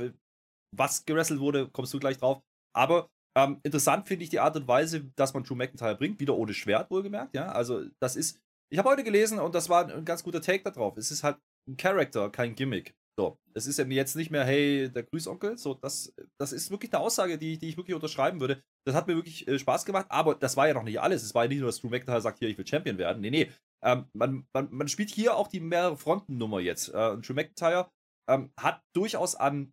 [0.77, 2.43] Was gerasselt wurde, kommst du gleich drauf.
[2.75, 6.21] Aber ähm, interessant finde ich die Art und Weise, dass man Drew McIntyre bringt.
[6.21, 7.35] Wieder ohne Schwert, wohlgemerkt.
[7.35, 8.41] Ja, also das ist.
[8.73, 10.97] Ich habe heute gelesen und das war ein ganz guter Take da drauf.
[10.97, 11.39] Es ist halt
[11.69, 12.95] ein Charakter, kein Gimmick.
[13.17, 15.57] So, es ist ja jetzt nicht mehr, hey, der Grüßonkel.
[15.57, 18.63] So, das, das ist wirklich eine Aussage, die, die ich wirklich unterschreiben würde.
[18.85, 21.23] Das hat mir wirklich äh, Spaß gemacht, aber das war ja noch nicht alles.
[21.23, 23.21] Es war ja nicht nur, dass Drew McIntyre sagt, hier, ich will Champion werden.
[23.21, 23.51] Nee, nee.
[23.85, 26.89] Ähm, man, man, man, spielt hier auch die mehrere Frontennummer jetzt.
[26.89, 27.89] Äh, Drew McIntyre
[28.29, 29.73] ähm, hat durchaus an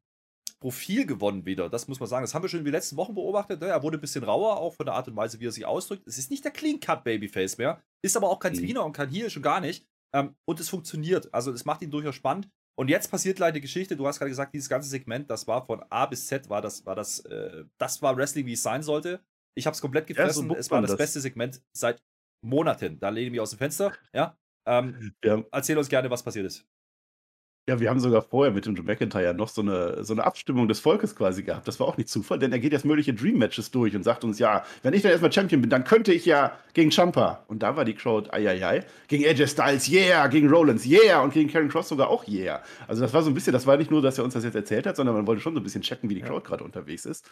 [0.60, 1.70] Profil gewonnen wieder.
[1.70, 2.24] Das muss man sagen.
[2.24, 3.60] Das haben wir schon in den letzten Wochen beobachtet.
[3.60, 3.68] Ne?
[3.68, 6.04] Er wurde ein bisschen rauer, auch von der Art und Weise, wie er sich ausdrückt.
[6.06, 7.82] Es ist nicht der Clean-Cut-Babyface mehr.
[8.04, 8.78] Ist aber auch kein mhm.
[8.78, 9.88] und kein Heel, schon gar nicht.
[10.14, 11.34] Ähm, und es funktioniert.
[11.34, 12.48] Also es macht ihn durchaus spannend.
[12.78, 13.96] Und jetzt passiert leider die Geschichte.
[13.96, 16.86] Du hast gerade gesagt, dieses ganze Segment, das war von A bis Z, war das,
[16.86, 19.24] war das, äh, das war Wrestling, wie es sein sollte.
[19.56, 20.48] Ich habe es komplett gefressen.
[20.48, 22.02] Ja, so es war das, das, beste Segment seit
[22.44, 23.00] Monaten.
[23.00, 23.94] Da lehne ich mich aus dem Fenster.
[24.14, 24.38] Ja.
[24.68, 25.44] Ähm, ja.
[25.52, 26.66] Erzähl uns gerne, was passiert ist.
[27.70, 30.68] Ja, wir haben sogar vorher mit dem Drew McIntyre noch so eine, so eine Abstimmung
[30.68, 31.68] des Volkes quasi gehabt.
[31.68, 34.40] Das war auch nicht Zufall, denn er geht jetzt mögliche Dream-Matches durch und sagt uns,
[34.40, 37.44] ja, wenn ich dann erstmal Champion bin, dann könnte ich ja gegen Champa.
[37.48, 38.86] Und da war die Crowd, ai, ai, ai.
[39.08, 42.64] Gegen AJ Styles, yeah, gegen Rollins, yeah, und gegen Karen Cross sogar auch, yeah.
[42.88, 44.56] Also das war so ein bisschen, das war nicht nur, dass er uns das jetzt
[44.56, 47.06] erzählt hat, sondern man wollte schon so ein bisschen checken, wie die Crowd gerade unterwegs
[47.06, 47.30] ist.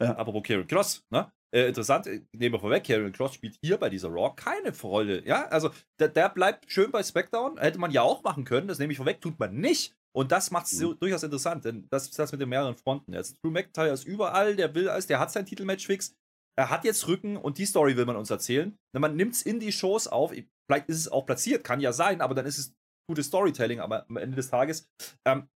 [0.00, 0.16] Ja.
[0.16, 1.30] Aber Karen Cross, ne?
[1.54, 5.24] Äh, interessant, äh, nehmen wir vorweg, Karen Cross spielt hier bei dieser Raw keine Rolle.
[5.26, 7.58] Ja, also der, der, bleibt schön bei SmackDown.
[7.58, 9.94] Hätte man ja auch machen können, das nehme ich vorweg, tut man nicht.
[10.14, 10.98] Und das macht es mhm.
[10.98, 13.12] durchaus interessant, denn das ist das mit den mehreren Fronten.
[13.12, 16.14] Jetzt Drew McIntyre ist überall, der will alles, der hat sein Titelmatch fix.
[16.58, 18.76] Er hat jetzt Rücken und die Story will man uns erzählen.
[18.94, 20.32] Man nimmt es in die Shows auf.
[20.32, 22.74] Vielleicht ist es auch platziert, kann ja sein, aber dann ist es
[23.08, 24.88] gutes Storytelling aber am Ende des Tages.
[25.26, 25.48] Ähm,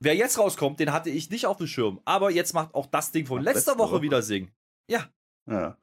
[0.00, 2.00] wer jetzt rauskommt, den hatte ich nicht auf dem Schirm.
[2.04, 4.50] Aber jetzt macht auch das Ding von Ach, letzter Woche, Woche wieder Sing.
[4.88, 5.06] Ja.
[5.46, 5.76] Ja.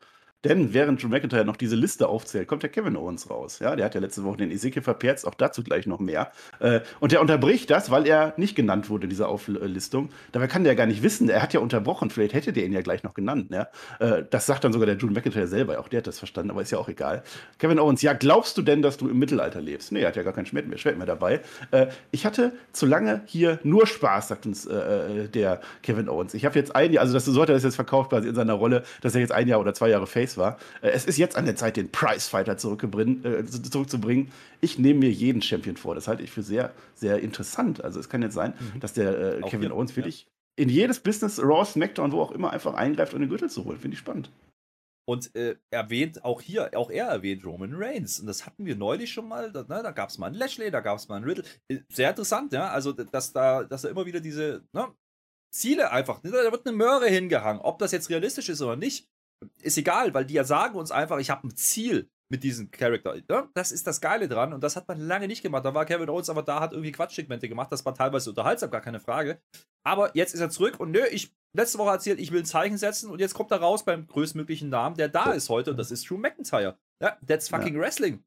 [0.46, 3.58] Denn während Drew McIntyre noch diese Liste aufzählt, kommt der Kevin Owens raus.
[3.58, 6.32] Ja, der hat ja letzte Woche den Ezekiel verperzt, auch dazu gleich noch mehr.
[6.60, 10.10] Äh, und der unterbricht das, weil er nicht genannt wurde in dieser Auflistung.
[10.34, 12.74] Dabei kann der ja gar nicht wissen, er hat ja unterbrochen, vielleicht hätte der ihn
[12.74, 13.52] ja gleich noch genannt.
[14.00, 16.62] Äh, das sagt dann sogar der Drew McIntyre selber, auch der hat das verstanden, aber
[16.62, 17.24] ist ja auch egal.
[17.58, 19.92] Kevin Owens, ja, glaubst du denn, dass du im Mittelalter lebst?
[19.92, 21.42] Nee, er hat ja gar keinen Schwert mehr, Schwert mehr dabei.
[21.72, 26.34] Äh, ich hatte zu lange hier nur Spaß, sagt uns der Kevin Owens.
[26.34, 28.36] Ich habe jetzt ein Jahr, also das, so hat er das jetzt verkauft quasi in
[28.36, 30.58] seiner Rolle, dass er jetzt ein Jahr oder zwei Jahre Face war.
[30.82, 34.32] Äh, es ist jetzt an der Zeit, den Prizefighter äh, zurückzubringen.
[34.62, 35.96] Ich nehme mir jeden Champion vor.
[35.96, 37.84] Das halte ich für sehr, sehr interessant.
[37.84, 38.80] Also es kann jetzt sein, mhm.
[38.80, 40.28] dass der äh, Kevin Owens wirklich
[40.58, 40.64] ja.
[40.64, 43.80] in jedes Business, Raw, SmackDown, wo auch immer, einfach eingreift, um den Gürtel zu holen.
[43.80, 44.30] Finde ich spannend.
[45.08, 48.20] Und äh, erwähnt auch hier, auch er erwähnt Roman Reigns.
[48.20, 49.52] Und das hatten wir neulich schon mal.
[49.52, 51.44] Da, ne, da gab es mal einen Lashley, da gab es mal einen Riddle.
[51.68, 52.70] Äh, sehr interessant, ja.
[52.70, 54.88] Also, dass da, dass er immer wieder diese ne,
[55.52, 57.62] Ziele einfach, ne, da wird eine Möhre hingehangen.
[57.62, 59.08] Ob das jetzt realistisch ist oder nicht,
[59.62, 63.16] ist egal, weil die ja sagen uns einfach, ich habe ein Ziel mit diesem Charakter.
[63.30, 65.64] Ja, das ist das Geile dran und das hat man lange nicht gemacht.
[65.64, 67.72] Da war Kevin Owens aber da, hat irgendwie Quatschsegmente gemacht.
[67.72, 69.40] Das war teilweise unterhaltsam, gar keine Frage.
[69.84, 72.78] Aber jetzt ist er zurück und nö, ich letzte Woche erzählt, ich will ein Zeichen
[72.78, 75.92] setzen und jetzt kommt er raus beim größtmöglichen Namen, der da ist heute und das
[75.92, 76.78] ist Drew McIntyre.
[77.02, 77.80] Ja, that's fucking ja.
[77.80, 78.24] Wrestling.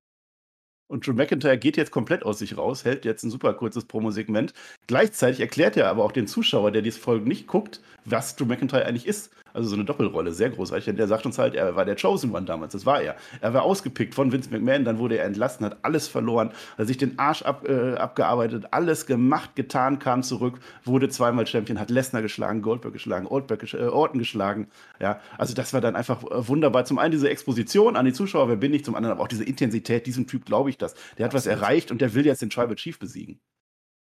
[0.90, 4.54] Und Drew McIntyre geht jetzt komplett aus sich raus, hält jetzt ein super kurzes Promosegment.
[4.86, 8.86] Gleichzeitig erklärt er aber auch den Zuschauer, der diese Folge nicht guckt, was Drew McIntyre
[8.86, 9.30] eigentlich ist.
[9.58, 10.84] Also so eine Doppelrolle, sehr großartig.
[10.84, 13.16] Denn der sagt uns halt, er war der Chosen One damals, das war er.
[13.40, 16.96] Er war ausgepickt von Vince McMahon, dann wurde er entlassen, hat alles verloren, hat sich
[16.96, 22.22] den Arsch ab, äh, abgearbeitet, alles gemacht, getan, kam zurück, wurde zweimal Champion, hat Lesnar
[22.22, 24.68] geschlagen, Goldberg geschlagen, Oldberg, äh, Orton geschlagen.
[25.00, 26.84] Ja, also das war dann einfach äh, wunderbar.
[26.84, 29.42] Zum einen diese Exposition an die Zuschauer, wer bin ich, zum anderen aber auch diese
[29.42, 30.94] Intensität, diesem Typ glaube ich das.
[31.18, 33.40] Der hat was erreicht und der will jetzt den Tribal Chief besiegen.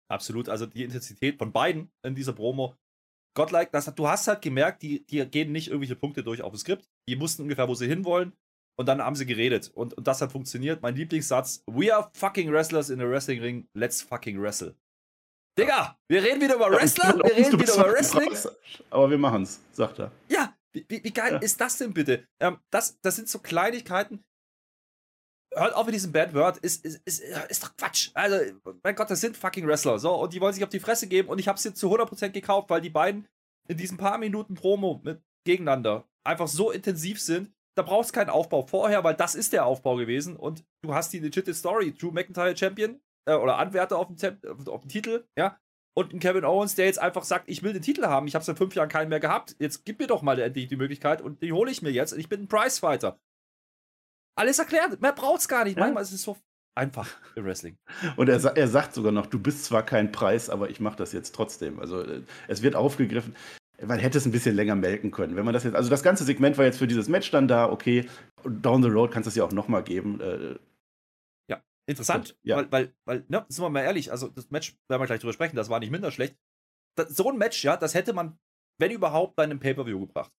[0.07, 2.75] Absolut, also die Intensität von beiden in dieser Promo
[3.35, 6.57] Godlike, das, du hast halt gemerkt, die, die gehen nicht irgendwelche Punkte durch auf dem
[6.57, 6.87] Skript.
[7.07, 8.33] Die wussten ungefähr, wo sie hinwollen.
[8.75, 9.71] Und dann haben sie geredet.
[9.73, 10.81] Und, und das hat funktioniert.
[10.81, 13.67] Mein Lieblingssatz: We are fucking wrestlers in a wrestling ring.
[13.75, 14.75] Let's fucking wrestle.
[15.57, 18.35] Digga, wir reden wieder über Wrestler, wir reden wieder über Wrestling.
[18.89, 20.11] Aber wir machen's, sagt er.
[20.27, 21.37] Ja, wie, wie geil ja.
[21.39, 22.25] ist das denn bitte?
[22.39, 24.23] Ähm, das, das sind so Kleinigkeiten,
[25.55, 28.11] hört auf mit diesem Bad Word, ist, ist, ist, ist doch Quatsch.
[28.13, 28.37] Also,
[28.83, 29.99] mein Gott, das sind fucking Wrestler.
[29.99, 31.93] So, und die wollen sich auf die Fresse geben und ich habe es jetzt zu
[31.93, 33.27] 100% gekauft, weil die beiden
[33.67, 37.51] in diesen paar Minuten Promo mit gegeneinander einfach so intensiv sind.
[37.75, 41.11] Da brauchst du keinen Aufbau vorher, weil das ist der Aufbau gewesen und du hast
[41.11, 41.93] die legitime Story.
[41.93, 45.57] Drew McIntyre Champion äh, oder Anwärter auf dem, auf dem Titel, ja.
[45.95, 48.43] Und ein Kevin Owens, der jetzt einfach sagt, ich will den Titel haben, ich habe
[48.43, 49.55] seit fünf Jahren keinen mehr gehabt.
[49.59, 52.13] Jetzt gib mir doch mal endlich die Möglichkeit und die hole ich mir jetzt.
[52.13, 53.19] Und ich bin ein Prizefighter.
[54.35, 55.01] Alles erklärt.
[55.01, 55.77] Mehr braucht's gar nicht.
[55.77, 55.83] Ja.
[55.83, 56.37] Manchmal ist es so
[56.75, 57.77] einfach im Wrestling.
[58.15, 61.13] Und er, er sagt sogar noch, du bist zwar kein Preis, aber ich mache das
[61.13, 61.79] jetzt trotzdem.
[61.79, 63.35] Also äh, es wird aufgegriffen.
[63.81, 65.35] Man hätte es ein bisschen länger melken können.
[65.35, 67.69] Wenn man das jetzt, also das ganze Segment war jetzt für dieses Match dann da,
[67.69, 68.07] okay,
[68.43, 70.21] down the road kannst du es ja auch nochmal geben.
[70.21, 70.57] Äh,
[71.49, 72.57] ja, interessant, ja.
[72.57, 75.33] weil, weil, weil, ne, sind wir mal ehrlich, also das Match, werden wir gleich drüber
[75.33, 76.37] sprechen, das war nicht minder schlecht.
[76.95, 78.37] Das, so ein Match, ja, das hätte man,
[78.77, 80.31] wenn überhaupt, bei einem Pay-Per-View gebracht.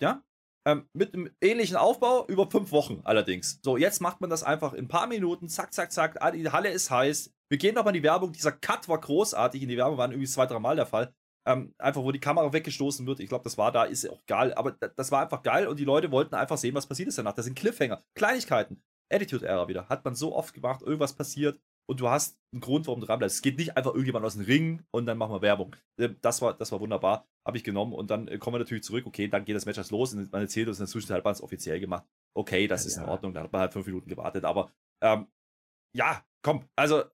[0.00, 0.22] Ja,
[0.66, 3.60] ähm, mit einem ähnlichen Aufbau über fünf Wochen allerdings.
[3.62, 6.48] So, jetzt macht man das einfach in ein paar Minuten, zack, zack, zack, ah, die
[6.48, 7.32] Halle ist heiß.
[7.48, 8.32] Wir gehen nochmal in die Werbung.
[8.32, 9.62] Dieser Cut war großartig.
[9.62, 11.12] In die Werbung waren irgendwie zwei, drei Mal der Fall.
[11.46, 13.20] Ähm, einfach, wo die Kamera weggestoßen wird.
[13.20, 14.54] Ich glaube, das war da, ist auch geil.
[14.54, 17.34] Aber das war einfach geil und die Leute wollten einfach sehen, was passiert ist danach.
[17.34, 18.82] Das sind Cliffhanger, Kleinigkeiten.
[19.12, 19.88] Attitude-Ära wieder.
[19.88, 23.18] Hat man so oft gemacht, irgendwas passiert und du hast einen Grund, warum du dran
[23.18, 23.36] bleibst.
[23.36, 25.74] Es geht nicht einfach irgendjemand aus dem Ring und dann machen wir Werbung.
[25.98, 28.84] Ähm, das war, das war wunderbar, habe ich genommen und dann äh, kommen wir natürlich
[28.84, 29.06] zurück.
[29.06, 31.24] Okay, dann geht das Match erst los und man erzählt uns in der Zwischenzeit hat
[31.24, 32.04] man es offiziell gemacht.
[32.36, 35.26] Okay, das ja, ist in Ordnung, da hat man halt fünf Minuten gewartet, aber ähm,
[35.94, 37.04] ja, komm, also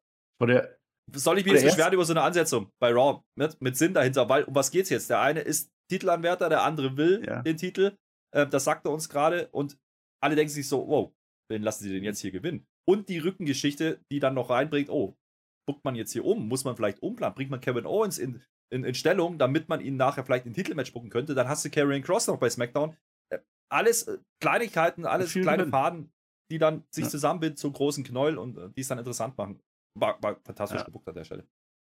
[0.41, 0.79] der,
[1.13, 4.29] soll ich mich jetzt beschweren über so eine Ansetzung bei Raw mit, mit Sinn dahinter,
[4.29, 5.11] weil um was geht's jetzt?
[5.11, 7.43] Der eine ist Titelanwärter, der andere will ja.
[7.43, 7.97] den Titel.
[8.35, 9.79] Äh, das sagt er uns gerade und
[10.23, 11.13] alle denken sich so, wow,
[11.51, 12.67] wen lassen sie den jetzt hier gewinnen?
[12.89, 15.15] Und die Rückengeschichte, die dann noch reinbringt, oh,
[15.69, 16.49] buckt man jetzt hier um?
[16.49, 17.35] Muss man vielleicht umplanen?
[17.35, 20.95] Bringt man Kevin Owens in, in, in Stellung, damit man ihn nachher vielleicht in Titelmatch
[20.95, 21.35] bucken könnte?
[21.35, 22.97] Dann hast du Karrion Cross noch bei SmackDown.
[23.31, 25.71] Äh, alles äh, Kleinigkeiten, alles kleine drin.
[25.71, 26.13] Faden,
[26.51, 27.11] die dann sich ja.
[27.11, 29.61] zusammenbinden zum großen Knäuel und äh, die es dann interessant machen.
[29.95, 30.85] War, war fantastisch ja.
[30.85, 31.47] gebuckt an der Stelle.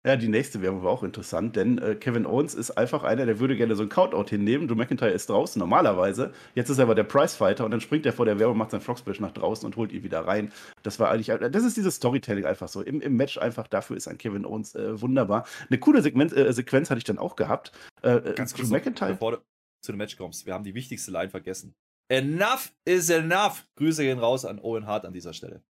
[0.07, 3.39] Ja, die nächste Werbung war auch interessant, denn äh, Kevin Owens ist einfach einer, der
[3.39, 4.67] würde gerne so einen Countout hinnehmen.
[4.67, 6.33] Drew McIntyre ist draußen normalerweise.
[6.55, 8.81] Jetzt ist er aber der Prizefighter und dann springt er vor der Werbung, macht seinen
[8.81, 10.53] Frogsplash nach draußen und holt ihn wieder rein.
[10.83, 12.81] Das war eigentlich, äh, das ist dieses Storytelling einfach so.
[12.81, 15.47] Im, im Match einfach, dafür ist ein Kevin Owens äh, wunderbar.
[15.69, 17.73] Eine coole Segment, äh, Sequenz hatte ich dann auch gehabt.
[18.03, 19.11] Äh, äh, Ganz kurz, McIntyre.
[19.11, 19.39] bevor du
[19.83, 21.75] zu dem Match kommst, wir haben die wichtigste Line vergessen.
[22.09, 23.67] Enough is enough.
[23.77, 25.63] Grüße gehen raus an Owen Hart an dieser Stelle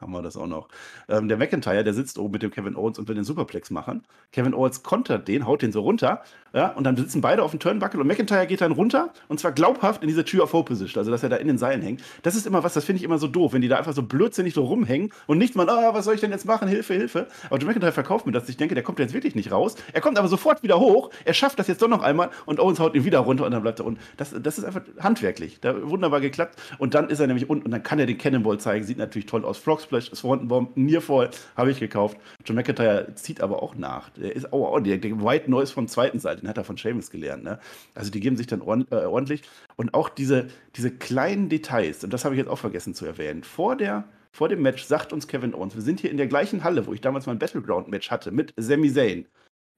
[0.00, 0.68] haben wir das auch noch.
[1.08, 4.02] Ähm, der McIntyre, der sitzt oben mit dem Kevin Owens und will den Superplex machen.
[4.32, 7.60] Kevin Owens kontert den, haut den so runter, ja, und dann sitzen beide auf dem
[7.60, 11.00] Turnbuckle und McIntyre geht dann runter und zwar glaubhaft in diese Tür of Hope Position,
[11.00, 12.02] also dass er da in den Seilen hängt.
[12.22, 14.02] Das ist immer was, das finde ich immer so doof, wenn die da einfach so
[14.02, 16.68] blödsinnig so rumhängen und nicht mal, ah, was soll ich denn jetzt machen?
[16.68, 17.26] Hilfe, Hilfe.
[17.46, 18.48] Aber Drew McIntyre verkauft mir das.
[18.48, 19.76] Ich denke, der kommt jetzt wirklich nicht raus.
[19.92, 21.10] Er kommt aber sofort wieder hoch.
[21.24, 23.62] Er schafft das jetzt doch noch einmal und Owens haut ihn wieder runter und dann
[23.62, 24.00] bleibt er unten.
[24.16, 25.58] Das, das ist einfach handwerklich.
[25.60, 26.60] Da wunderbar geklappt.
[26.78, 28.84] Und dann ist er nämlich unten und dann kann er den Cannonball zeigen.
[28.84, 29.58] Sieht natürlich toll aus.
[29.90, 32.16] Frog Splash, Swanton Bomb, Nearfall, habe ich gekauft.
[32.44, 34.10] John McIntyre zieht aber auch nach.
[34.10, 36.76] Der ist, oh, oh der, der White Noise von zweiten Seite, den hat er von
[36.76, 37.42] Seamus gelernt.
[37.42, 37.58] Ne?
[37.94, 39.42] Also die geben sich dann äh, ordentlich.
[39.76, 43.42] Und auch diese, diese kleinen Details, und das habe ich jetzt auch vergessen zu erwähnen,
[43.42, 46.62] vor der vor dem Match sagt uns Kevin Owens, wir sind hier in der gleichen
[46.62, 49.26] Halle, wo ich damals mein Battleground-Match hatte mit Sami Zayn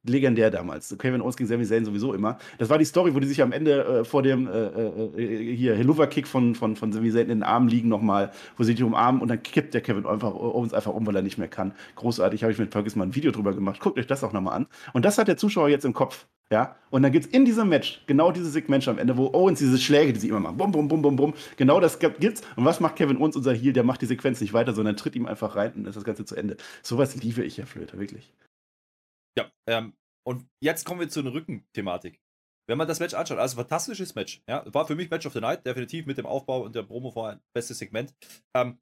[0.04, 0.96] legendär damals.
[0.98, 2.38] Kevin Owens gegen Sami Zayn sowieso immer.
[2.58, 5.76] Das war die Story, wo die sich am Ende äh, vor dem äh, äh, hier
[5.76, 9.22] Helluva-Kick von, von, von Sami Zayn in den Arm liegen nochmal, wo sie sich umarmen
[9.22, 11.72] und dann kippt der Kevin einfach, Owens einfach um, weil er nicht mehr kann.
[11.96, 13.80] Großartig, habe ich mit Fergus mal ein Video drüber gemacht.
[13.80, 14.66] Guckt euch das auch nochmal an.
[14.92, 16.26] Und das hat der Zuschauer jetzt im Kopf.
[16.50, 19.58] Ja, und dann gibt es in diesem Match genau dieses Segment am Ende, wo Owens
[19.58, 22.42] diese Schläge, die sie immer machen, bum, bum, bum, bum, bum, genau das gibt's.
[22.56, 23.72] Und was macht Kevin Owens, unser Heel?
[23.72, 26.26] Der macht die Sequenz nicht weiter, sondern tritt ihm einfach rein und ist das Ganze
[26.26, 26.58] zu Ende.
[26.82, 28.30] Sowas liebe ich ja, Flöter, wirklich.
[29.38, 29.94] Ja, ähm,
[30.26, 32.20] und jetzt kommen wir zu einer Rückenthematik.
[32.68, 34.42] Wenn man das Match anschaut, also fantastisches Match.
[34.48, 37.14] Ja, war für mich Match of the Night, definitiv mit dem Aufbau und der Promo
[37.14, 38.14] war ein bestes Segment.
[38.56, 38.78] Ähm,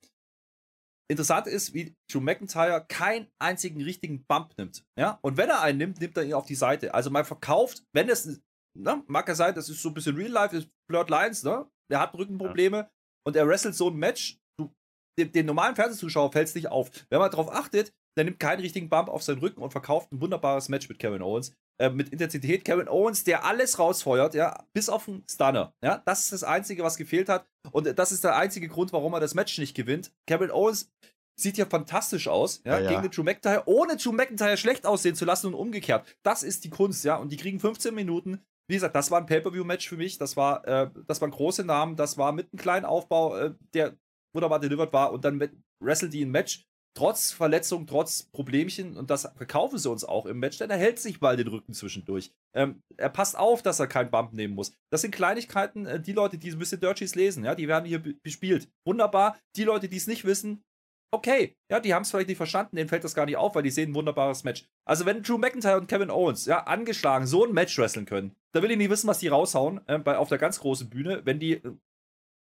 [1.10, 4.84] interessant ist, wie Drew McIntyre keinen einzigen richtigen Bump nimmt.
[4.98, 6.92] Ja, und wenn er einen nimmt, nimmt er ihn auf die Seite.
[6.94, 8.40] Also man verkauft, wenn es,
[8.78, 11.68] ne, mag ja sein, das ist so ein bisschen Real Life, ist Blurred Lines, ne?
[11.90, 12.90] Der hat Rückenprobleme ja.
[13.26, 14.38] und er wrestelt so ein Match.
[14.58, 14.72] Du,
[15.18, 16.90] dem, dem normalen Fernsehzuschauer fällt es nicht auf.
[17.08, 20.20] Wenn man darauf achtet, der nimmt keinen richtigen Bump auf seinen Rücken und verkauft ein
[20.20, 21.56] wunderbares Match mit Kevin Owens.
[21.80, 22.66] Äh, mit Intensität.
[22.66, 25.72] Kevin Owens, der alles rausfeuert, ja, bis auf einen Stunner.
[25.82, 27.46] Ja, das ist das Einzige, was gefehlt hat.
[27.72, 30.12] Und das ist der einzige Grund, warum er das Match nicht gewinnt.
[30.26, 30.92] Kevin Owens
[31.40, 32.90] sieht ja fantastisch aus, ja, ja, ja.
[32.90, 36.04] gegen den Drew McIntyre, ohne Drew McIntyre schlecht aussehen zu lassen und umgekehrt.
[36.22, 37.16] Das ist die Kunst, ja.
[37.16, 38.44] Und die kriegen 15 Minuten.
[38.68, 40.18] Wie gesagt, das war ein Pay-Per-View-Match für mich.
[40.18, 41.96] Das war, äh, das waren große Namen.
[41.96, 43.96] Das war mit einem kleinen Aufbau, äh, der
[44.34, 45.12] wunderbar delivered war.
[45.12, 45.40] Und dann
[45.82, 50.38] wrestle die ein Match trotz Verletzung, trotz Problemchen, und das verkaufen sie uns auch im
[50.38, 52.32] Match, denn er hält sich mal den Rücken zwischendurch.
[52.54, 54.72] Ähm, er passt auf, dass er keinen Bump nehmen muss.
[54.90, 58.02] Das sind Kleinigkeiten, äh, die Leute, die ein bisschen Dirties lesen, ja, die werden hier
[58.22, 58.68] bespielt.
[58.84, 59.38] Wunderbar.
[59.56, 60.64] Die Leute, die es nicht wissen,
[61.12, 63.62] okay, ja, die haben es vielleicht nicht verstanden, denen fällt das gar nicht auf, weil
[63.62, 64.66] die sehen ein wunderbares Match.
[64.84, 68.62] Also wenn Drew McIntyre und Kevin Owens, ja, angeschlagen so ein Match wresteln können, da
[68.62, 71.40] will ich nicht wissen, was die raushauen äh, bei, auf der ganz großen Bühne, wenn
[71.40, 71.72] die äh,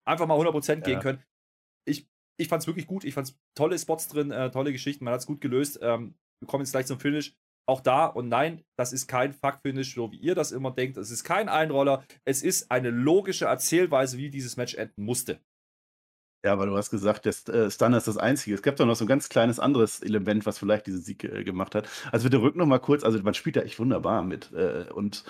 [0.06, 1.00] einfach mal 100% gehen ja.
[1.00, 1.24] können.
[2.38, 3.04] Ich fand es wirklich gut.
[3.04, 5.06] Ich fand tolle Spots drin, äh, tolle Geschichten.
[5.06, 5.80] Man hat es gut gelöst.
[5.82, 7.36] Ähm, wir kommen jetzt gleich zum Finish.
[7.68, 10.98] Auch da und nein, das ist kein Fuck-Finish, so wie ihr das immer denkt.
[10.98, 12.04] Es ist kein Einroller.
[12.24, 15.40] Es ist eine logische Erzählweise, wie dieses Match enden musste.
[16.46, 18.56] Ja, aber du hast gesagt, der äh, Stunner ist das Einzige.
[18.56, 21.44] Es gab doch noch so ein ganz kleines anderes Element, was vielleicht diesen Sieg äh,
[21.44, 21.90] gemacht hat.
[22.12, 23.04] Also bitte rück noch mal kurz.
[23.04, 24.52] Also man spielt da echt wunderbar mit.
[24.52, 25.24] Äh, und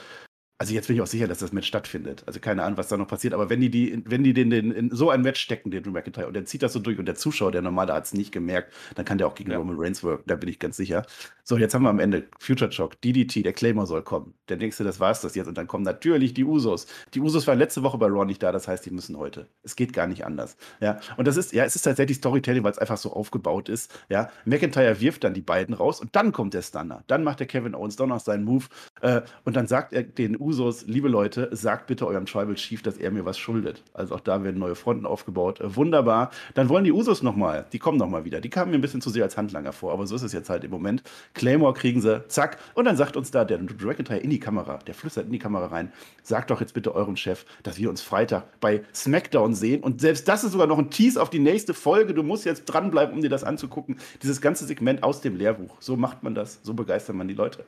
[0.57, 2.23] also jetzt bin ich auch sicher, dass das Match stattfindet.
[2.27, 3.33] Also keine Ahnung, was da noch passiert.
[3.33, 5.91] Aber wenn die, die, wenn die den, den in so ein Match stecken, den Drew
[5.91, 8.31] McIntyre, und der zieht das so durch und der Zuschauer, der normale hat es nicht
[8.31, 9.57] gemerkt, dann kann der auch gegen ja.
[9.57, 10.23] Roman Reigns wirken.
[10.27, 11.05] Da bin ich ganz sicher.
[11.43, 14.33] So, jetzt haben wir am Ende Future Shock, DDT, der Claimer soll kommen.
[14.49, 15.47] Denkst du, das war's das jetzt.
[15.47, 16.87] Und dann kommen natürlich die Usos.
[17.13, 19.49] Die Usos waren letzte Woche bei Raw nicht da, das heißt, die müssen heute.
[19.61, 20.55] Es geht gar nicht anders.
[20.79, 23.93] Ja, und das ist, ja, es ist tatsächlich Storytelling, weil es einfach so aufgebaut ist.
[24.07, 27.03] Ja, McIntyre wirft dann die beiden raus und dann kommt der Stunner.
[27.07, 28.65] Dann macht der Kevin Owens doch noch seinen Move
[29.01, 32.97] äh, und dann sagt er den Usos, liebe Leute, sagt bitte eurem Tribal Chief, dass
[32.97, 33.81] er mir was schuldet.
[33.93, 35.59] Also auch da werden neue Fronten aufgebaut.
[35.59, 36.29] Äh, wunderbar.
[36.53, 38.41] Dann wollen die Usos nochmal, die kommen nochmal wieder.
[38.41, 40.51] Die kamen mir ein bisschen zu sehr als Handlanger vor, aber so ist es jetzt
[40.51, 41.01] halt im Moment.
[41.33, 42.59] Claymore kriegen sie, zack.
[42.75, 45.65] Und dann sagt uns da der McIntyre in die Kamera, der flüstert in die Kamera
[45.65, 49.81] rein, sagt doch jetzt bitte eurem Chef, dass wir uns Freitag bei SmackDown sehen.
[49.81, 52.13] Und selbst das ist sogar noch ein Tease auf die nächste Folge.
[52.13, 53.97] Du musst jetzt dranbleiben, um dir das anzugucken.
[54.21, 55.77] Dieses ganze Segment aus dem Lehrbuch.
[55.79, 57.65] So macht man das, so begeistert man die Leute.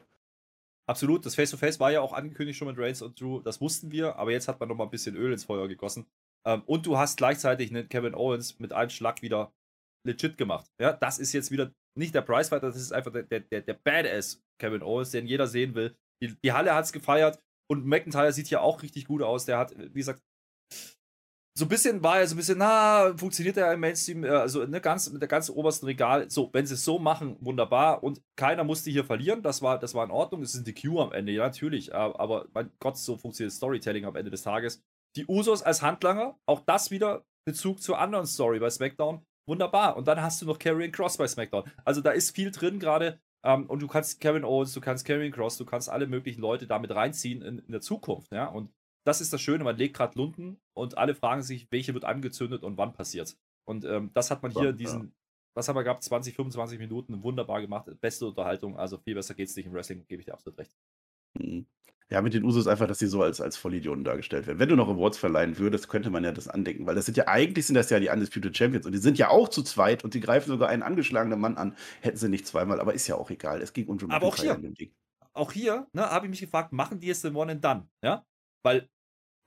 [0.90, 3.92] Absolut, das Face-to-Face -face war ja auch angekündigt schon mit Reigns und Drew, das wussten
[3.92, 6.08] wir, aber jetzt hat man noch mal ein bisschen Öl ins Feuer gegossen.
[6.46, 9.52] Ähm, und du hast gleichzeitig einen Kevin Owens mit einem Schlag wieder
[10.06, 10.72] legit gemacht.
[10.80, 14.42] Ja, das ist jetzt wieder nicht der Pricefighter, das ist einfach der, der, der Badass
[14.62, 15.96] Kevin Owens, den jeder sehen will.
[16.24, 19.46] Die, die Halle hat es gefeiert und McIntyre sieht ja auch richtig gut aus.
[19.46, 20.24] Der hat, wie gesagt,
[21.58, 24.64] so ein bisschen war er so ein bisschen, na, funktioniert er im Mainstream, äh, also
[24.66, 26.30] ne, ganz, mit der ganzen obersten Regal.
[26.30, 28.04] So, wenn sie es so machen, wunderbar.
[28.04, 29.42] Und keiner musste hier verlieren.
[29.42, 30.44] Das war, das war in Ordnung.
[30.44, 31.96] Es ist ein DQ am Ende, ja, natürlich.
[31.96, 34.84] Aber mein Gott, so funktioniert Storytelling am Ende des Tages.
[35.16, 39.26] Die Usos als Handlanger, auch das wieder Bezug zur anderen Story bei SmackDown.
[39.50, 39.98] Wunderbar.
[39.98, 41.64] Und dann hast du noch Karrion Cross bei SmackDown.
[41.84, 43.20] Also da ist viel drin gerade.
[43.44, 46.68] Ähm, und du kannst Kevin Owens, du kannst Karrion Cross, du kannst alle möglichen Leute
[46.68, 48.32] damit reinziehen in, in der Zukunft.
[48.32, 48.70] Ja, und
[49.08, 52.64] das ist das Schöne, man legt gerade Lunden und alle fragen sich, welche wird angezündet
[52.64, 53.38] und wann passiert.
[53.64, 55.14] Und ähm, das hat man hier in diesen,
[55.54, 57.90] was haben wir gehabt, 20, 25 Minuten wunderbar gemacht.
[58.02, 60.76] Beste Unterhaltung, also viel besser geht es nicht im Wrestling, gebe ich dir absolut recht.
[61.40, 61.66] Mhm.
[62.10, 64.60] Ja, mit den Usos einfach, dass sie so als, als Vollidioten dargestellt werden.
[64.60, 67.28] Wenn du noch Awards verleihen würdest, könnte man ja das andenken, weil das sind ja
[67.28, 70.14] eigentlich sind das ja die Undisputed Champions und die sind ja auch zu zweit und
[70.16, 71.78] die greifen sogar einen angeschlagenen Mann an.
[72.02, 73.62] Hätten sie nicht zweimal, aber ist ja auch egal.
[73.62, 74.62] Es ging um Drew Aber auch hier,
[75.34, 77.90] auch hier, ne, habe ich mich gefragt, machen die jetzt den One and Done?
[78.02, 78.26] Ja,
[78.64, 78.90] weil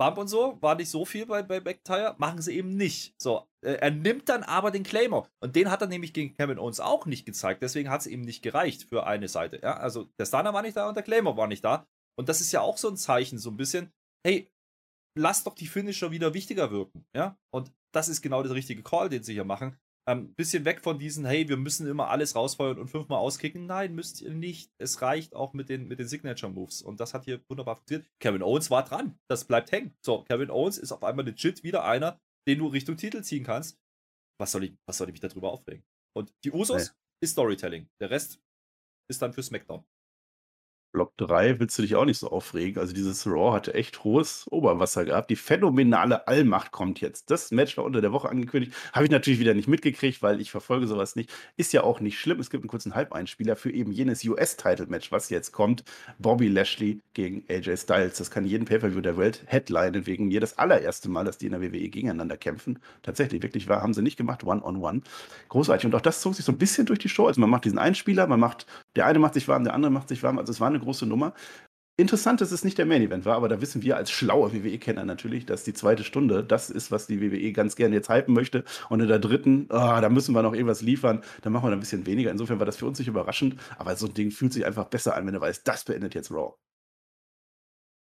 [0.01, 3.15] Bump und so war nicht so viel bei, bei McIntyre, machen sie eben nicht.
[3.21, 6.59] So, äh, er nimmt dann aber den Claimer und den hat er nämlich gegen Kevin
[6.59, 9.61] Owens auch nicht gezeigt, deswegen hat es ihm nicht gereicht für eine Seite.
[9.63, 11.87] Ja, also der Stunner war nicht da und der Claimer war nicht da
[12.19, 13.93] und das ist ja auch so ein Zeichen, so ein bisschen,
[14.27, 14.51] hey,
[15.19, 19.11] lass doch die Finisher wieder wichtiger wirken, ja, und das ist genau der richtige Call,
[19.11, 19.79] den sie hier machen.
[20.07, 23.67] Ein ähm, bisschen weg von diesen, hey, wir müssen immer alles rausfeuern und fünfmal auskicken.
[23.67, 24.73] Nein, müsst ihr nicht.
[24.79, 26.83] Es reicht auch mit den, mit den Signature-Moves.
[26.83, 28.09] Und das hat hier wunderbar funktioniert.
[28.19, 29.19] Kevin Owens war dran.
[29.29, 29.95] Das bleibt hängen.
[30.05, 33.79] So, Kevin Owens ist auf einmal legit wieder einer, den du Richtung Titel ziehen kannst.
[34.39, 35.85] Was soll ich, was soll ich mich darüber aufregen?
[36.17, 36.95] Und die Usos nee.
[37.23, 37.89] ist Storytelling.
[38.01, 38.41] Der Rest
[39.09, 39.85] ist dann für SmackDown.
[40.93, 42.81] Block 3 willst du dich auch nicht so aufregen.
[42.81, 45.31] Also dieses Raw hatte echt hohes Oberwasser gehabt.
[45.31, 47.31] Die phänomenale Allmacht kommt jetzt.
[47.31, 48.73] Das Match war unter der Woche angekündigt.
[48.93, 51.31] Habe ich natürlich wieder nicht mitgekriegt, weil ich verfolge sowas nicht.
[51.57, 52.41] Ist ja auch nicht schlimm.
[52.41, 55.85] Es gibt einen kurzen Halbeinspieler für eben jenes US-Title-Match, was jetzt kommt.
[56.19, 58.19] Bobby Lashley gegen AJ Styles.
[58.19, 61.53] Das kann jeden Pay-Per-View der Welt headlinen, wegen mir das allererste Mal, dass die in
[61.53, 62.81] der WWE gegeneinander kämpfen.
[63.03, 64.43] Tatsächlich, wirklich wahr, haben sie nicht gemacht.
[64.43, 64.99] One-on-one.
[64.99, 65.49] -on -one.
[65.51, 65.87] Großartig.
[65.87, 67.29] Und auch das zog sich so ein bisschen durch die Show.
[67.29, 70.09] Also man macht diesen Einspieler, man macht, der eine macht sich warm, der andere macht
[70.09, 70.39] sich warm.
[70.39, 71.35] Also es war eine große Nummer.
[72.01, 75.05] Interessant, dass es nicht der Main Event war, aber da wissen wir als schlaue WWE-Kenner
[75.05, 78.65] natürlich, dass die zweite Stunde das ist, was die WWE ganz gerne jetzt hypen möchte.
[78.89, 81.81] Und in der dritten, oh, da müssen wir noch irgendwas liefern, da machen wir ein
[81.81, 82.31] bisschen weniger.
[82.31, 85.15] Insofern war das für uns nicht überraschend, aber so ein Ding fühlt sich einfach besser
[85.15, 86.55] an, wenn du weißt, das beendet jetzt Raw.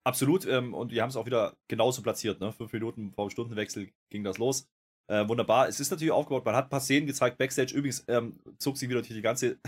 [0.05, 2.39] Absolut, ähm, und wir haben es auch wieder genauso platziert.
[2.39, 2.53] Ne?
[2.53, 4.69] Fünf Minuten vor dem Stundenwechsel ging das los.
[5.11, 5.67] Äh, wunderbar.
[5.67, 7.75] Es ist natürlich aufgebaut, man hat ein paar Szenen gezeigt, Backstage.
[7.75, 9.59] Übrigens ähm, zog sich wieder die ganze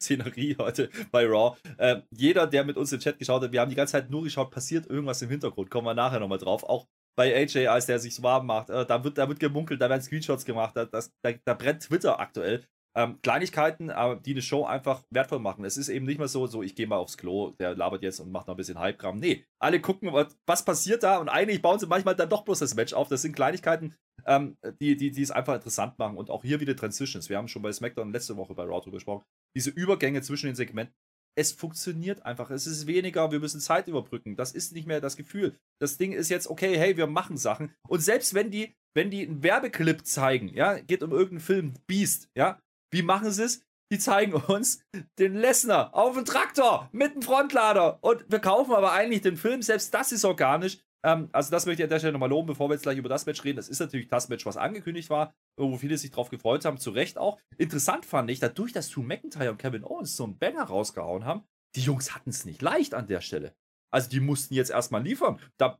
[0.00, 1.56] Szenerie heute bei Raw.
[1.76, 4.22] Äh, jeder, der mit uns im Chat geschaut hat, wir haben die ganze Zeit nur
[4.22, 5.70] geschaut, passiert irgendwas im Hintergrund.
[5.70, 6.64] Kommen wir nachher nochmal drauf.
[6.64, 9.90] Auch bei AJ, als der sich warm macht, äh, da, wird, da wird gemunkelt, da
[9.90, 12.64] werden Screenshots gemacht, da, das, da, da brennt Twitter aktuell.
[12.98, 15.64] Ähm, Kleinigkeiten, äh, die eine Show einfach wertvoll machen.
[15.64, 18.18] Es ist eben nicht mehr so, so ich gehe mal aufs Klo, der labert jetzt
[18.18, 19.20] und macht noch ein bisschen Hype-Kram.
[19.20, 22.74] Nee, alle gucken, was, passiert da und eigentlich bauen sie manchmal dann doch bloß das
[22.74, 23.06] Match auf.
[23.06, 23.94] Das sind Kleinigkeiten,
[24.26, 26.16] ähm, die, die, die es einfach interessant machen.
[26.16, 27.28] Und auch hier wieder Transitions.
[27.28, 29.22] Wir haben schon bei SmackDown letzte Woche bei Raw drüber gesprochen.
[29.56, 30.92] Diese Übergänge zwischen den Segmenten.
[31.36, 32.50] Es funktioniert einfach.
[32.50, 34.34] Es ist weniger, wir müssen Zeit überbrücken.
[34.34, 35.56] Das ist nicht mehr das Gefühl.
[35.80, 37.72] Das Ding ist jetzt, okay, hey, wir machen Sachen.
[37.86, 42.28] Und selbst wenn die, wenn die einen Werbeclip zeigen, ja, geht um irgendeinen Film, Beast,
[42.36, 42.58] ja,
[42.92, 43.62] wie machen sie es?
[43.90, 44.82] Die zeigen uns
[45.18, 49.62] den Lesnar auf dem Traktor mit dem Frontlader und wir kaufen aber eigentlich den Film.
[49.62, 50.78] Selbst das ist organisch.
[51.04, 53.08] Ähm, also, das möchte ich an der Stelle nochmal loben, bevor wir jetzt gleich über
[53.08, 53.56] das Match reden.
[53.56, 56.90] Das ist natürlich das Match, was angekündigt war, wo viele sich drauf gefreut haben, zu
[56.90, 57.38] Recht auch.
[57.56, 61.44] Interessant fand ich, dadurch, dass Drew McIntyre und Kevin Owens so einen Banger rausgehauen haben,
[61.76, 63.54] die Jungs hatten es nicht leicht an der Stelle.
[63.92, 65.38] Also, die mussten jetzt erstmal liefern.
[65.56, 65.78] Da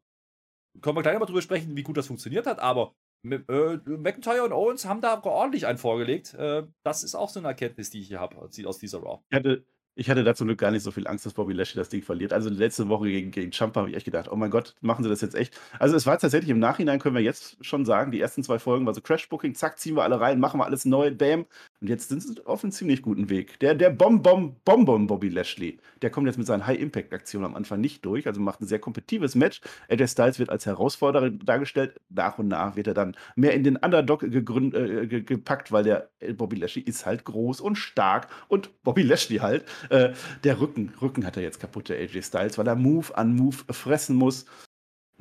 [0.80, 4.84] können wir gleich nochmal drüber sprechen, wie gut das funktioniert hat, aber McIntyre und Owens
[4.86, 6.34] haben da ordentlich einen vorgelegt.
[6.34, 9.20] Äh, das ist auch so eine Erkenntnis, die ich hier habe, aus dieser Raw.
[9.30, 9.64] Ich hatte,
[10.00, 12.32] Ich hatte dazu gar nicht so viel Angst, dass Bobby Lashley das Ding verliert.
[12.32, 15.08] Also letzte Woche gegen, gegen Champa habe ich echt gedacht, oh mein Gott, machen sie
[15.10, 15.58] das jetzt echt.
[15.80, 18.86] Also es war tatsächlich im Nachhinein, können wir jetzt schon sagen, die ersten zwei Folgen
[18.86, 21.46] war so Crash-Booking, zack, ziehen wir alle rein, machen wir alles neu, bam.
[21.80, 23.60] Und jetzt sind sie auf einem ziemlich guten Weg.
[23.60, 28.26] Der, der Bom-Bom-Bom-Bom Bobby Lashley, der kommt jetzt mit seinen High-Impact-Aktionen am Anfang nicht durch,
[28.26, 29.60] also macht ein sehr kompetitives Match.
[29.88, 32.00] AJ Styles wird als Herausforderer dargestellt.
[32.08, 36.10] Nach und nach wird er dann mehr in den Underdog gegründ, äh, gepackt, weil der
[36.34, 39.64] Bobby Lashley ist halt groß und stark und Bobby Lashley halt.
[39.90, 43.36] Äh, der Rücken, Rücken hat er jetzt kaputt, der AJ Styles, weil er Move an
[43.36, 44.46] Move fressen muss.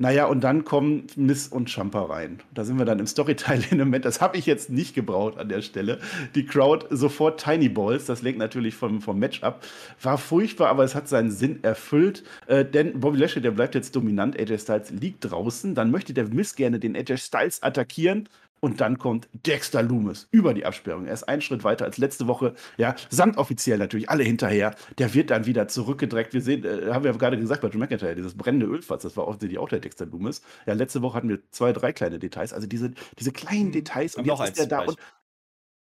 [0.00, 2.38] Naja, und dann kommen Miss und Champa rein.
[2.54, 4.04] Da sind wir dann im Storyteil-Element.
[4.04, 5.98] Das habe ich jetzt nicht gebraucht an der Stelle.
[6.36, 8.06] Die Crowd sofort Tiny Balls.
[8.06, 9.64] Das lenkt natürlich vom, vom Match ab.
[10.00, 12.22] War furchtbar, aber es hat seinen Sinn erfüllt.
[12.46, 14.38] Äh, denn Bobby Lashley, der bleibt jetzt dominant.
[14.38, 15.74] AJ Styles liegt draußen.
[15.74, 18.28] Dann möchte der Miss gerne den AJ Styles attackieren.
[18.60, 21.06] Und dann kommt Dexter Loomis über die Absperrung.
[21.06, 22.54] Er ist einen Schritt weiter als letzte Woche.
[22.76, 24.74] Ja, samt offiziell natürlich alle hinterher.
[24.98, 26.32] Der wird dann wieder zurückgedreckt.
[26.32, 29.28] Wir sehen, äh, haben wir gerade gesagt bei Drew McIntyre, dieses brennende Ölfass, das war
[29.28, 30.42] offensichtlich auch der Dexter Loomis.
[30.66, 32.52] Ja, letzte Woche hatten wir zwei, drei kleine Details.
[32.52, 34.16] Also diese, diese kleinen Details.
[34.16, 34.96] Und jetzt ist der da und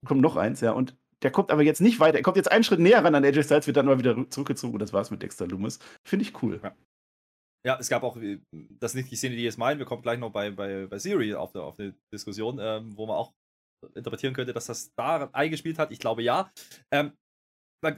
[0.05, 0.71] kommt noch eins, ja.
[0.71, 2.17] Und der kommt aber jetzt nicht weiter.
[2.17, 4.73] Er kommt jetzt einen Schritt näher ran an AJ Styles, wird dann mal wieder zurückgezogen
[4.73, 5.79] und das war's mit Dexter Loomis.
[6.03, 6.59] Finde ich cool.
[6.63, 6.75] Ja.
[7.65, 8.39] Ja, es gab auch, äh,
[8.79, 10.99] das ist nicht die Szene, die jetzt meinen, wir kommen gleich noch bei, bei, bei
[10.99, 13.33] Siri auf eine auf eine Diskussion, ähm, wo man auch
[13.95, 15.91] interpretieren könnte, dass das da eingespielt hat.
[15.91, 16.51] Ich glaube ja.
[16.91, 17.13] Ähm,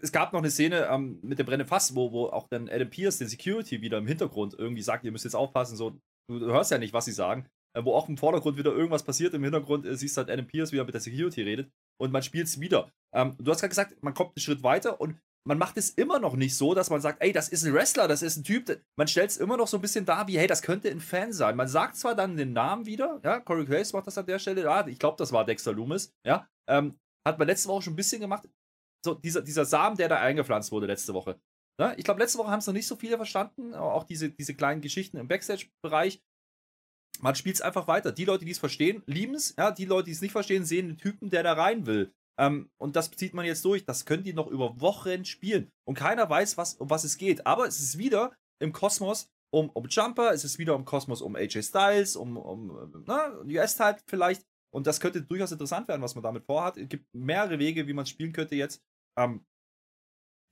[0.02, 2.90] es gab noch eine Szene ähm, mit dem brennenden Fass, wo, wo auch dann Adam
[2.90, 5.98] Pierce, den Security, wieder im Hintergrund irgendwie sagt, ihr müsst jetzt aufpassen, so,
[6.30, 7.48] du, hörst ja nicht, was sie sagen.
[7.78, 10.72] Äh, wo auch im Vordergrund wieder irgendwas passiert, im Hintergrund äh, siehst halt Adam Pierce,
[10.72, 12.92] wie er mit der Security redet und man spielt es wieder.
[13.14, 16.20] Ähm, du hast gerade gesagt, man kommt einen Schritt weiter und man macht es immer
[16.20, 18.82] noch nicht so, dass man sagt, ey, das ist ein Wrestler, das ist ein Typ.
[18.98, 21.32] Man stellt es immer noch so ein bisschen da, wie, hey, das könnte ein Fan
[21.32, 21.56] sein.
[21.56, 24.64] Man sagt zwar dann den Namen wieder, ja, Corey Grace macht das an der Stelle,
[24.64, 27.98] ja, ich glaube, das war Dexter Loomis, ja, ähm, hat man letzte Woche schon ein
[27.98, 28.48] bisschen gemacht.
[29.06, 31.40] So, dieser, dieser Samen, der da eingepflanzt wurde letzte Woche.
[31.80, 34.54] Ja, ich glaube, letzte Woche haben es noch nicht so viele verstanden, auch diese, diese
[34.54, 36.22] kleinen Geschichten im Backstage-Bereich.
[37.20, 38.12] Man spielt es einfach weiter.
[38.12, 39.56] Die Leute, die es verstehen, lieben es.
[39.58, 42.14] Ja, die Leute, die es nicht verstehen, sehen den Typen, der da rein will.
[42.40, 43.86] Ähm, und das zieht man jetzt durch.
[43.86, 45.72] Das können die noch über Wochen spielen.
[45.86, 47.46] Und keiner weiß, was, um was es geht.
[47.48, 51.36] Aber es ist wieder im Kosmos um, um Jumper, es ist wieder im Kosmos um
[51.36, 52.70] AJ Styles, um, um
[53.46, 54.46] US-Type vielleicht.
[54.74, 56.78] Und das könnte durchaus interessant werden, was man damit vorhat.
[56.78, 58.84] Es gibt mehrere Wege, wie man spielen könnte jetzt.
[59.18, 59.46] Ähm,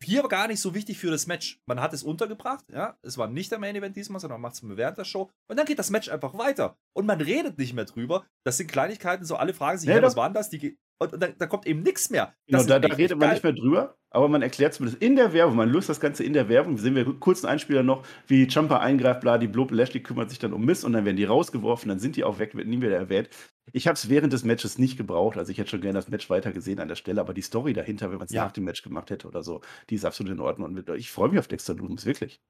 [0.03, 1.59] hier aber gar nicht so wichtig für das Match.
[1.65, 2.97] Man hat es untergebracht, ja.
[3.01, 5.31] Es war nicht der Main Event diesmal, sondern man macht es während der Show.
[5.47, 6.77] Und dann geht das Match einfach weiter.
[6.93, 8.25] Und man redet nicht mehr drüber.
[8.43, 10.49] Das sind Kleinigkeiten, so alle fragen sich, ja, was waren das?
[10.49, 12.33] Die, und da, da kommt eben nichts mehr.
[12.47, 15.55] Genau, da, da redet man nicht mehr drüber, aber man erklärt zumindest in der Werbung,
[15.55, 16.77] man löst das Ganze in der Werbung.
[16.77, 20.39] Sehen wir kurz einen Einspieler noch, wie Jumper eingreift, bla, die Blob Lashley kümmert sich
[20.39, 22.81] dann um Miss und dann werden die rausgeworfen, dann sind die auch weg, wird nie
[22.81, 23.29] wieder erwähnt.
[23.73, 26.29] Ich habe es während des Matches nicht gebraucht, also ich hätte schon gerne das Match
[26.29, 28.45] weiter gesehen an der Stelle, aber die Story dahinter, wenn man es ja.
[28.45, 31.29] nach dem Match gemacht hätte oder so, die ist absolut in Ordnung und ich freue
[31.29, 32.41] mich auf Dexter Looms, wirklich.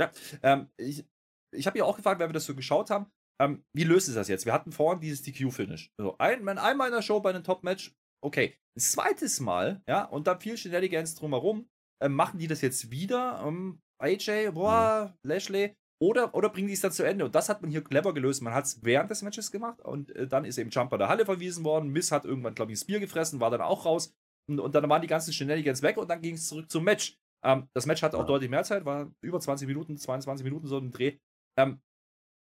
[0.00, 0.10] Ja,
[0.42, 1.04] ähm, ich,
[1.54, 3.06] ich habe ja auch gefragt, weil wir das so geschaut haben,
[3.40, 4.46] ähm, wie löst es das jetzt?
[4.46, 5.90] Wir hatten vorhin dieses DQ-Finish.
[5.98, 10.28] Also ein, einmal in der Show bei einem Top-Match Okay, ein zweites Mal, ja, und
[10.28, 11.68] dann viel Shenanigans drumherum,
[12.00, 13.42] äh, machen die das jetzt wieder?
[13.44, 15.28] Ähm, AJ, boah, mhm.
[15.28, 17.24] Lashley, oder, oder bringen die es dann zu Ende?
[17.24, 18.42] Und das hat man hier clever gelöst.
[18.42, 21.24] Man hat es während des Matches gemacht und äh, dann ist eben Jumper der Halle
[21.24, 21.90] verwiesen worden.
[21.90, 24.12] Miss hat irgendwann, glaube ich, ein Spear gefressen, war dann auch raus.
[24.48, 27.20] Und, und dann waren die ganzen Shenanigans weg und dann ging es zurück zum Match.
[27.44, 28.26] Ähm, das Match hatte auch ja.
[28.26, 31.18] deutlich mehr Zeit, war über 20 Minuten, 22 Minuten so ein Dreh.
[31.56, 31.80] Ähm,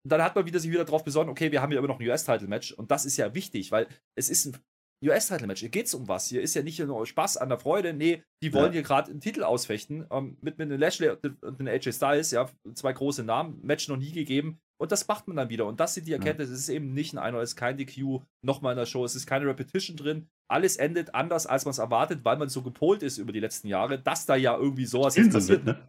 [0.06, 2.06] dann hat man wieder sich wieder darauf besonnen, okay, wir haben ja immer noch ein
[2.06, 4.56] US-Title-Match und das ist ja wichtig, weil es ist ein
[5.02, 5.60] US-Title-Match.
[5.60, 6.26] Hier geht es um was.
[6.26, 7.94] Hier ist ja nicht nur Spaß an der Freude.
[7.94, 8.72] Nee, die wollen ja.
[8.72, 10.06] hier gerade einen Titel ausfechten.
[10.10, 13.60] Ähm, mit, mit einem Lashley und einem AJ Styles, ja, zwei große Namen.
[13.62, 14.60] Match noch nie gegeben.
[14.80, 15.66] Und das macht man dann wieder.
[15.66, 16.52] Und das sind die Erkenntnisse.
[16.52, 16.56] Ja.
[16.56, 19.04] Es ist eben nicht ein Einer, es ist kein DQ nochmal in der Show.
[19.04, 20.28] Es ist keine Repetition drin.
[20.50, 23.68] Alles endet anders, als man es erwartet, weil man so gepolt ist über die letzten
[23.68, 25.64] Jahre, dass da ja irgendwie sowas jetzt passiert.
[25.64, 25.88] Mit, ne?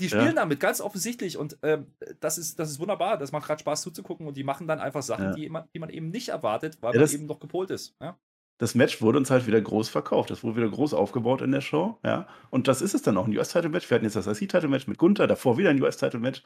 [0.00, 0.32] Die spielen ja.
[0.32, 3.18] damit ganz offensichtlich und ähm, das, ist, das ist wunderbar.
[3.18, 5.32] Das macht gerade Spaß zuzugucken und die machen dann einfach Sachen, ja.
[5.32, 7.96] die, man, die man eben nicht erwartet, weil ja, man eben noch gepolt ist.
[8.00, 8.18] Ja?
[8.58, 10.30] Das Match wurde uns halt wieder groß verkauft.
[10.30, 11.98] Das wurde wieder groß aufgebaut in der Show.
[12.04, 12.28] Ja?
[12.50, 13.90] Und das ist es dann auch, ein US-Title-Match.
[13.90, 16.42] Wir hatten jetzt das IC-Title-Match mit Gunther, davor wieder ein US-Title-Match.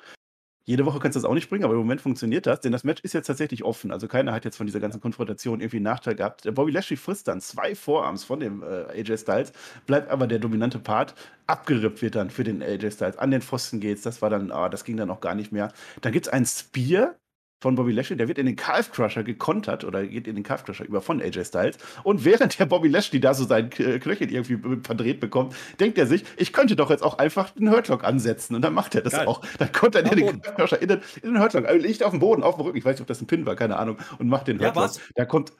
[0.68, 2.84] Jede Woche kannst du das auch nicht bringen, aber im Moment funktioniert das, denn das
[2.84, 3.90] Match ist jetzt tatsächlich offen.
[3.90, 6.42] Also keiner hat jetzt von dieser ganzen Konfrontation irgendwie einen Nachteil gehabt.
[6.54, 9.52] Bobby Lashley frisst dann zwei Vorarms von dem äh, AJ Styles,
[9.86, 11.14] bleibt aber der dominante Part.
[11.46, 13.16] Abgerippt wird dann für den AJ Styles.
[13.16, 14.02] An den Pfosten geht's.
[14.02, 15.72] Das war dann, ah, das ging dann auch gar nicht mehr.
[16.02, 17.14] Dann gibt es ein Spear
[17.60, 20.64] von Bobby Lashley, der wird in den Calf Crusher gekontert oder geht in den Calf
[20.64, 21.78] Crusher über von AJ Styles.
[22.04, 26.24] Und während der Bobby Lashley da so sein Knöchel irgendwie verdreht bekommt, denkt er sich,
[26.36, 28.54] ich könnte doch jetzt auch einfach einen Hurtlock ansetzen.
[28.54, 29.26] Und dann macht er das Geil.
[29.26, 29.42] auch.
[29.58, 32.10] Dann kommt er in den Calf Crusher in den, in den Hurtlock, also liegt auf
[32.12, 32.78] dem Boden, auf dem Rücken.
[32.78, 33.98] Ich weiß nicht, ob das ein Pin war, keine Ahnung.
[34.18, 34.90] Und macht den Hurtlock.
[34.94, 35.52] Ja, da kommt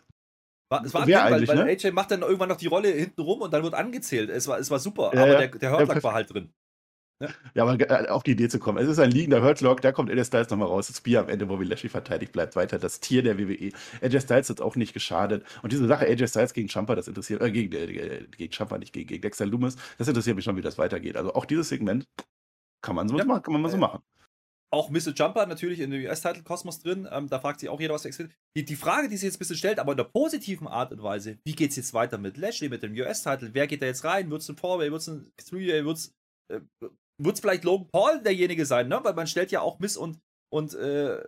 [0.71, 1.71] War, es war Wer drin, weil, eigentlich, weil ne?
[1.73, 4.31] AJ macht dann irgendwann noch die Rolle hinten rum und dann wird angezählt.
[4.31, 5.39] Es war, es war super, Ja, aber ja.
[5.47, 6.53] der, der Hurtlock war halt drin.
[7.55, 8.79] Ja, aber äh, auf die Idee zu kommen.
[8.79, 10.87] Es ist ein liegender Hurtlock, da kommt AJ Styles nochmal raus.
[10.87, 13.73] Das Bier am Ende, Bobby Lashley verteidigt, bleibt weiter das Tier der WWE.
[14.01, 15.45] AJ Styles hat auch nicht geschadet.
[15.63, 18.93] Und diese Sache AJ Styles gegen Champa, das interessiert, äh, gegen, äh, gegen Champa, nicht
[18.93, 21.17] gegen, gegen Dexter Loomis, das interessiert mich schon, wie das weitergeht.
[21.17, 22.05] Also auch dieses Segment
[22.83, 23.25] kann man so Ja.
[23.25, 24.01] machen, kann man mal so machen.
[24.71, 25.13] Auch Mr.
[25.15, 27.09] Jumper natürlich in dem US-Title-Kosmos drin.
[27.11, 28.39] Ähm, da fragt sich auch jeder, was existiert.
[28.55, 31.03] Die, die Frage, die sich jetzt ein bisschen stellt, aber in der positiven Art und
[31.03, 33.51] Weise, wie geht es jetzt weiter mit Lashley, mit dem US-Title?
[33.55, 34.31] Wer geht da jetzt rein?
[34.31, 34.93] Wird es ein Four-Way?
[34.93, 35.85] Wird es ein Three-Way?
[35.87, 36.15] Wird es
[37.19, 38.89] äh, wird's vielleicht Logan Paul derjenige sein?
[38.89, 39.01] Ne?
[39.03, 40.19] Weil man stellt ja auch Miss und,
[40.53, 41.23] und äh,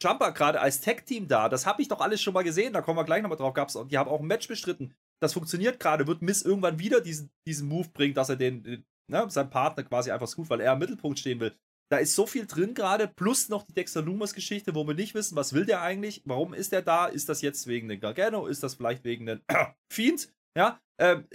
[0.00, 1.48] Jumper gerade als Tag-Team da.
[1.48, 2.72] Das habe ich doch alles schon mal gesehen.
[2.72, 3.54] Da kommen wir gleich nochmal drauf.
[3.54, 4.94] Gab's, die haben auch ein Match bestritten.
[5.22, 6.06] Das funktioniert gerade.
[6.06, 9.84] Wird Miss irgendwann wieder diesen, diesen Move bringen, dass er den, den ne, seinen Partner
[9.84, 11.54] quasi einfach gut, weil er im Mittelpunkt stehen will.
[11.90, 15.36] Da ist so viel drin gerade, plus noch die Dexter Lumas-Geschichte, wo wir nicht wissen,
[15.36, 18.62] was will der eigentlich, warum ist der da, ist das jetzt wegen den Gargano, ist
[18.62, 19.42] das vielleicht wegen den
[19.92, 21.26] Fiend, ja, ähm,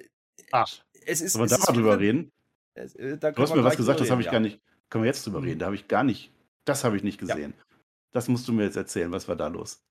[0.52, 2.18] Ach, es ist, sollen es wir da ist mal drüber viel drin.
[2.18, 2.32] reden?
[2.76, 4.62] Es, äh, Du hast mir was gesagt, das drüber habe ich reden, gar nicht.
[4.90, 5.46] Können wir jetzt drüber Mhm.
[5.48, 5.60] reden?
[5.60, 6.32] Da habe ich gar nicht.
[6.66, 7.28] Das habe ich nicht Ja.
[7.28, 7.54] gesehen.
[8.12, 9.12] Das musst du mir jetzt erzählen.
[9.12, 9.82] Was war da los?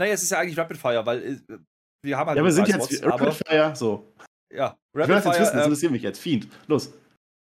[0.00, 1.58] Naja, es ist ja eigentlich Rapid Fire, weil äh,
[2.02, 3.74] wir haben halt Ja, wir sind jetzt Spots, Rapid Fire.
[3.76, 4.12] So.
[4.52, 6.18] ja, Ich will Rapid das jetzt Fire, wissen, das ähm, interessiert mich jetzt.
[6.20, 6.48] Fiend.
[6.66, 6.92] Los.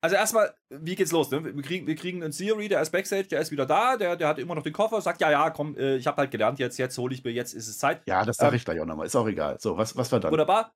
[0.02, 1.30] Also erstmal, wie geht's los?
[1.30, 1.44] Ne?
[1.44, 4.28] Wir, kriegen, wir kriegen einen Theory, der ist Backstage, der ist wieder da, der, der
[4.28, 6.78] hat immer noch den Koffer, sagt, ja, ja, komm, äh, ich habe halt gelernt, jetzt,
[6.78, 8.00] jetzt hole ich mir, jetzt ist es Zeit.
[8.06, 9.04] Ja, das sage Ähm, ich gleich auch nochmal.
[9.06, 9.58] Ist auch egal.
[9.60, 10.32] So, was, was war dann?
[10.32, 10.72] Wunderbar.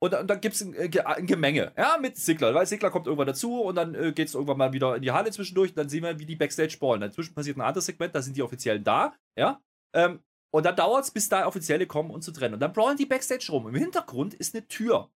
[0.00, 2.90] Und, dann- und dann gibt es ein, äh, ein Gemenge, ja, mit Sigler, weil Sigler
[2.90, 5.70] kommt irgendwann dazu und dann äh, geht es irgendwann mal wieder in die Halle zwischendurch
[5.70, 7.00] und dann sehen wir, wie die Backstage ballen.
[7.00, 9.60] Dazwischen passiert ein anderes Segment, da sind die Offiziellen da, ja.
[9.94, 10.20] Ähm,
[10.50, 12.54] und dann dauert es, bis da Offizielle kommen, um zu trennen.
[12.54, 13.68] Und dann brawlen die Backstage rum.
[13.68, 15.10] Im Hintergrund ist eine Tür.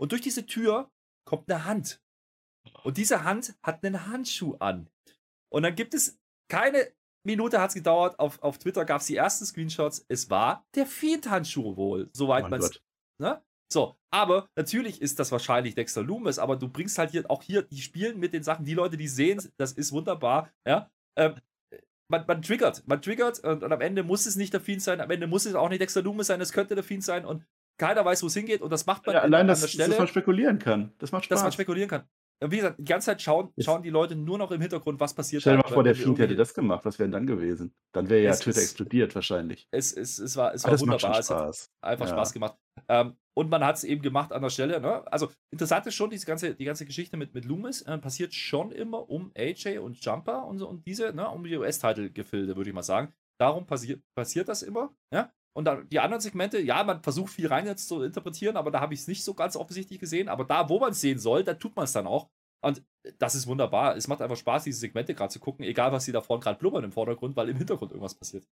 [0.00, 0.90] Und durch diese Tür
[1.24, 2.00] kommt eine Hand.
[2.84, 4.88] Und diese Hand hat einen Handschuh an.
[5.50, 6.18] Und dann gibt es
[6.48, 6.92] keine
[7.26, 8.18] Minute hat es gedauert.
[8.18, 10.04] Auf, auf Twitter gab es die ersten Screenshots.
[10.08, 12.80] Es war der Fiend-Handschuh wohl, soweit Oh man es.
[13.20, 13.42] Ne?
[13.70, 17.62] So, aber natürlich ist das wahrscheinlich Dexter Loomis, aber du bringst halt hier auch hier,
[17.62, 20.90] die spielen mit den Sachen, die Leute, die sehen, das ist wunderbar, ja.
[21.18, 21.34] Ähm,
[22.10, 25.00] man, man triggert, man triggert und, und am Ende muss es nicht der Fiend sein,
[25.02, 27.44] am Ende muss es auch nicht Dexter Loomis sein, es könnte der Fiend sein und
[27.78, 30.08] keiner weiß, wo es hingeht und das macht man Ja, in- allein, dass, dass man
[30.08, 30.92] spekulieren kann.
[30.98, 31.36] Das macht Spaß.
[31.36, 32.08] dass man spekulieren kann.
[32.40, 35.12] Und wie gesagt, die ganze Zeit schauen, schauen die Leute nur noch im Hintergrund, was
[35.12, 35.42] passiert.
[35.42, 36.84] Stell dir mal vor, der Fiend hätte das gemacht.
[36.84, 37.74] Was wäre denn dann gewesen?
[37.92, 39.66] Dann wäre ja Es Twitter ist- explodiert wahrscheinlich.
[39.72, 41.18] Es, es, es war, es Aber war wunderbar.
[41.18, 41.70] Es hat, Spaß.
[41.84, 42.12] einfach Ja.
[42.12, 42.54] Spaß gemacht.
[42.88, 44.80] Ähm, und man hat es eben gemacht an der Stelle.
[44.80, 45.10] Ne?
[45.12, 48.70] Also interessant ist schon, diese ganze, die ganze Geschichte mit, mit Loomis äh, passiert schon
[48.70, 52.74] immer um AJ und Jumper und, so, und diese, ne, um die US-Title-Gefilde, würde ich
[52.74, 53.12] mal sagen.
[53.40, 54.92] Darum passiert, passiert das immer.
[55.12, 55.32] Ja?
[55.58, 58.78] Und dann die anderen Segmente, ja, man versucht viel rein jetzt zu interpretieren, aber da
[58.78, 60.28] habe ich es nicht so ganz offensichtlich gesehen.
[60.28, 62.28] Aber da, wo man es sehen soll, da tut man es dann auch.
[62.60, 62.84] Und
[63.18, 63.96] das ist wunderbar.
[63.96, 66.60] Es macht einfach Spaß, diese Segmente gerade zu gucken, egal was sie da vorne gerade
[66.60, 68.46] blubbern im Vordergrund, weil im Hintergrund irgendwas passiert.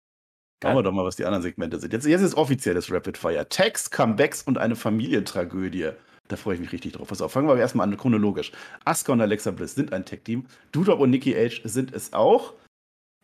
[0.63, 1.93] Schauen wir doch mal, was die anderen Segmente sind.
[1.93, 3.47] Jetzt, jetzt ist offizielles Rapid Fire.
[3.51, 5.91] Tags, Comebacks und eine Familientragödie.
[6.29, 7.09] Da freue ich mich richtig drauf.
[7.09, 8.51] Pass auf, fangen wir erstmal an, chronologisch.
[8.87, 10.47] Asuka und Alexa Bliss sind ein Tag-Team.
[10.73, 12.55] Dudop und Nikki H sind es auch.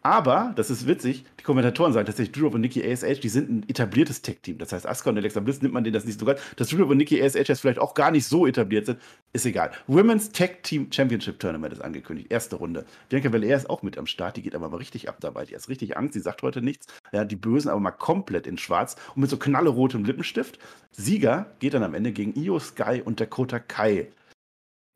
[0.03, 3.69] Aber, das ist witzig, die Kommentatoren sagen tatsächlich, Dudop und Nikki ASH, die sind ein
[3.69, 4.57] etabliertes Tag-Team.
[4.57, 6.41] Das heißt, Asuka und Alexa Bliss nimmt man denen das nicht so ganz.
[6.57, 8.99] Dass Dudop und Nikki ASH jetzt vielleicht auch gar nicht so etabliert sind,
[9.35, 9.73] ist egal.
[9.89, 12.33] Women's Tag Team Championship Tournament ist angekündigt.
[12.33, 12.87] Erste Runde.
[13.11, 14.39] Bianca Belair ist auch mit am Start.
[14.39, 15.45] Die geht aber mal richtig ab dabei.
[15.45, 16.15] Die hat richtig Angst.
[16.15, 16.87] Die sagt heute nichts.
[17.13, 20.59] Ja, die Bösen aber mal komplett in schwarz und mit so knallerotem Lippenstift.
[20.93, 24.09] Sieger geht dann am Ende gegen Io Sky und Dakota Kai.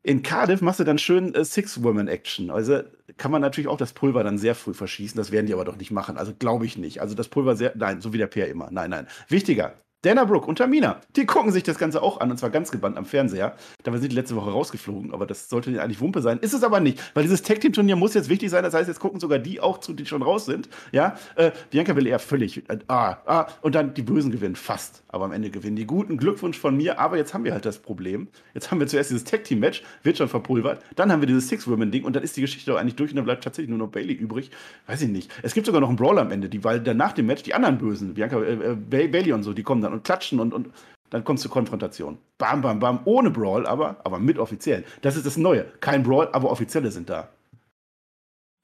[0.05, 2.51] In Cardiff machst du dann schön äh, Six-Women-Action.
[2.51, 2.83] Also
[3.17, 5.17] kann man natürlich auch das Pulver dann sehr früh verschießen.
[5.17, 6.15] Das werden die aber doch nicht machen.
[6.15, 7.01] Also glaube ich nicht.
[7.01, 7.73] Also das Pulver sehr.
[7.75, 8.69] Nein, so wie der Peer immer.
[8.69, 9.07] Nein, nein.
[9.29, 9.73] Wichtiger.
[10.05, 12.95] Dana Brooke und Tamina, die gucken sich das Ganze auch an und zwar ganz gebannt
[12.95, 13.55] am Fernseher.
[13.83, 16.37] Dabei sind die letzte Woche rausgeflogen, aber das sollte eigentlich Wumpe sein.
[16.39, 18.63] Ist es aber nicht, weil dieses Tag-Team-Turnier muss jetzt wichtig sein.
[18.63, 20.69] Das heißt, jetzt gucken sogar die auch zu, die schon raus sind.
[20.91, 22.69] Ja, äh, Bianca will eher völlig.
[22.69, 25.01] Äh, ah, ah, und dann die Bösen gewinnen fast.
[25.07, 26.17] Aber am Ende gewinnen die Guten.
[26.17, 26.99] Glückwunsch von mir.
[26.99, 28.27] Aber jetzt haben wir halt das Problem.
[28.53, 30.83] Jetzt haben wir zuerst dieses Tag-Team-Match, wird schon verpulvert.
[30.95, 33.25] Dann haben wir dieses Six-Women-Ding und dann ist die Geschichte doch eigentlich durch und dann
[33.25, 34.51] bleibt tatsächlich nur noch Bailey übrig.
[34.85, 35.31] Weiß ich nicht.
[35.41, 37.53] Es gibt sogar noch einen Brawl am Ende, die, weil dann nach dem Match die
[37.53, 40.53] anderen Bösen, Bianca, äh, äh, Ba- Bailey und so, die kommen dann und klatschen und,
[40.53, 40.71] und
[41.09, 42.17] dann kommt es zur Konfrontation.
[42.37, 44.85] Bam, bam, bam, ohne Brawl, aber, aber mit offiziell.
[45.01, 45.65] Das ist das Neue.
[45.79, 47.31] Kein Brawl, aber Offizielle sind da.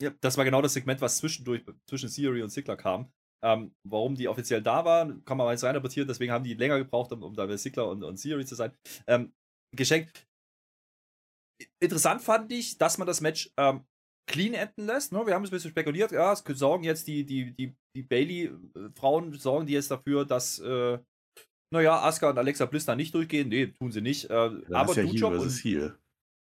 [0.01, 3.11] Ja, das war genau das Segment, was zwischendurch zwischen Theory und Sigler kam.
[3.43, 6.77] Ähm, warum die offiziell da waren, kann man mal jetzt reininterpretieren, deswegen haben die länger
[6.77, 8.71] gebraucht, um, um da bei Sigler und, und Theory zu sein.
[9.07, 9.33] Ähm,
[9.75, 10.27] geschenkt.
[11.79, 13.85] Interessant fand ich, dass man das Match ähm,
[14.27, 15.11] clean enden lässt.
[15.11, 15.25] Ne?
[15.25, 19.33] Wir haben es ein bisschen spekuliert, ja, es sorgen jetzt die, die, die, die Bailey-Frauen,
[19.33, 20.99] sorgen die jetzt dafür, dass, äh,
[21.71, 23.49] naja, Asuka und Alexa Bliss da nicht durchgehen.
[23.49, 24.25] Nee, tun sie nicht.
[24.25, 25.97] Äh, Dann aber ist ja Dujob Heel versus Heel.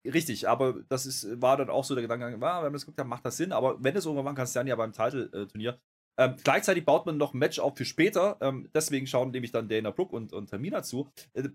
[0.07, 3.01] Richtig, aber das ist, war dann auch so der Gedanke, war, wenn wir das geguckt
[3.01, 5.81] haben, macht das Sinn, aber wenn es irgendwann machen kannst, dann ja beim Title-Turnier.
[6.19, 8.39] Ähm, gleichzeitig baut man noch ein Match auf für später.
[8.41, 11.11] Ähm, deswegen schauen nämlich dann Dana Brooke und, und Tamina zu.
[11.35, 11.49] Äh,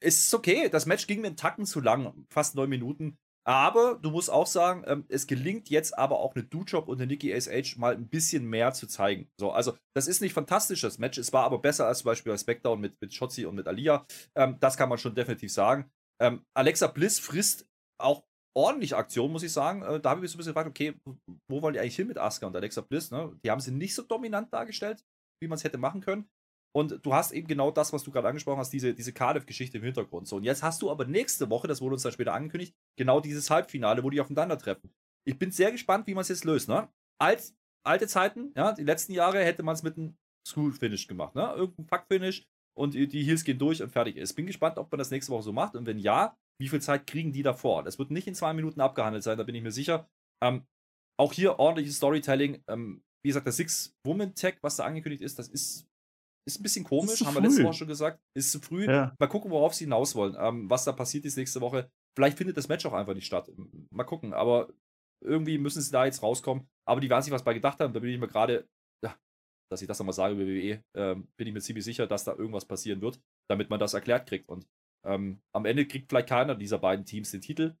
[0.00, 0.68] ist okay.
[0.68, 3.16] Das Match ging mir einen Tacken zu lang, fast neun Minuten.
[3.48, 7.06] Aber du musst auch sagen, ähm, es gelingt jetzt aber auch eine Dujob und eine
[7.06, 9.30] Nikki ASH mal ein bisschen mehr zu zeigen.
[9.40, 11.16] So, also, das ist nicht fantastisch, das Match.
[11.16, 14.04] Es war aber besser als zum Beispiel bei SmackDown mit, mit Shotzi und mit Alia.
[14.36, 15.90] Ähm, das kann man schon definitiv sagen.
[16.20, 17.66] Ähm, Alexa Bliss frisst
[17.98, 18.22] auch
[18.54, 19.80] ordentlich Aktion, muss ich sagen.
[19.80, 21.00] Äh, da habe ich mich so ein bisschen gefragt, okay,
[21.50, 23.10] wo wollen die eigentlich hin mit Asuka und Alexa Bliss?
[23.10, 23.34] Ne?
[23.42, 25.02] Die haben sie nicht so dominant dargestellt,
[25.42, 26.28] wie man es hätte machen können.
[26.78, 29.82] Und du hast eben genau das, was du gerade angesprochen hast, diese, diese Cardiff-Geschichte im
[29.82, 30.28] Hintergrund.
[30.28, 33.18] So, und jetzt hast du aber nächste Woche, das wurde uns dann später angekündigt, genau
[33.18, 34.92] dieses Halbfinale, wo die aufeinandertreffen.
[35.26, 36.68] Ich bin sehr gespannt, wie man es jetzt löst.
[36.68, 36.88] Ne?
[37.20, 37.52] Alt,
[37.84, 40.16] alte Zeiten, ja, die letzten Jahre hätte man es mit einem
[40.46, 41.34] School-Finish gemacht.
[41.34, 41.52] Ne?
[41.56, 42.46] Irgendein Fuck-Finish
[42.78, 44.34] und die Heels gehen durch und fertig ist.
[44.34, 45.74] Bin gespannt, ob man das nächste Woche so macht.
[45.74, 47.82] Und wenn ja, wie viel Zeit kriegen die davor?
[47.82, 50.08] Das wird nicht in zwei Minuten abgehandelt sein, da bin ich mir sicher.
[50.44, 50.64] Ähm,
[51.18, 52.62] auch hier ordentliches Storytelling.
[52.68, 55.87] Ähm, wie gesagt, der Six-Woman-Tag, was da angekündigt ist, das ist
[56.48, 58.20] ist ein bisschen komisch, haben wir letzte Woche schon gesagt.
[58.34, 58.86] Ist zu früh.
[58.86, 59.14] Ja.
[59.18, 60.34] Mal gucken, worauf sie hinaus wollen.
[60.38, 61.90] Ähm, was da passiert ist nächste Woche.
[62.16, 63.50] Vielleicht findet das Match auch einfach nicht statt.
[63.90, 64.32] Mal gucken.
[64.32, 64.72] Aber
[65.22, 66.66] irgendwie müssen sie da jetzt rauskommen.
[66.86, 67.92] Aber die werden sich was bei gedacht haben.
[67.92, 68.66] Da bin ich mir gerade,
[69.04, 69.14] ja,
[69.70, 72.34] dass ich das nochmal sage über WWE, ähm, bin ich mir ziemlich sicher, dass da
[72.34, 73.20] irgendwas passieren wird,
[73.50, 74.48] damit man das erklärt kriegt.
[74.48, 74.66] Und
[75.06, 77.76] ähm, am Ende kriegt vielleicht keiner dieser beiden Teams den Titel.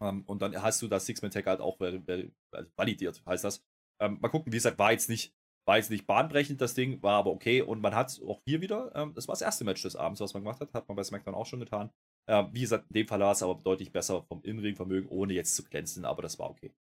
[0.00, 3.64] Ähm, und dann hast du das Six-Man-Tag halt auch validiert, heißt das.
[4.00, 5.34] Ähm, mal gucken, wie gesagt, war jetzt nicht
[5.64, 7.62] war jetzt nicht bahnbrechend, das Ding, war aber okay.
[7.62, 10.34] Und man hat auch hier wieder, ähm, das war das erste Match des Abends, was
[10.34, 11.90] man gemacht hat, hat man bei SmackDown auch schon getan.
[12.28, 15.54] Ähm, wie gesagt, in dem Fall war es aber deutlich besser vom Innenringvermögen, ohne jetzt
[15.54, 16.72] zu glänzen, aber das war okay.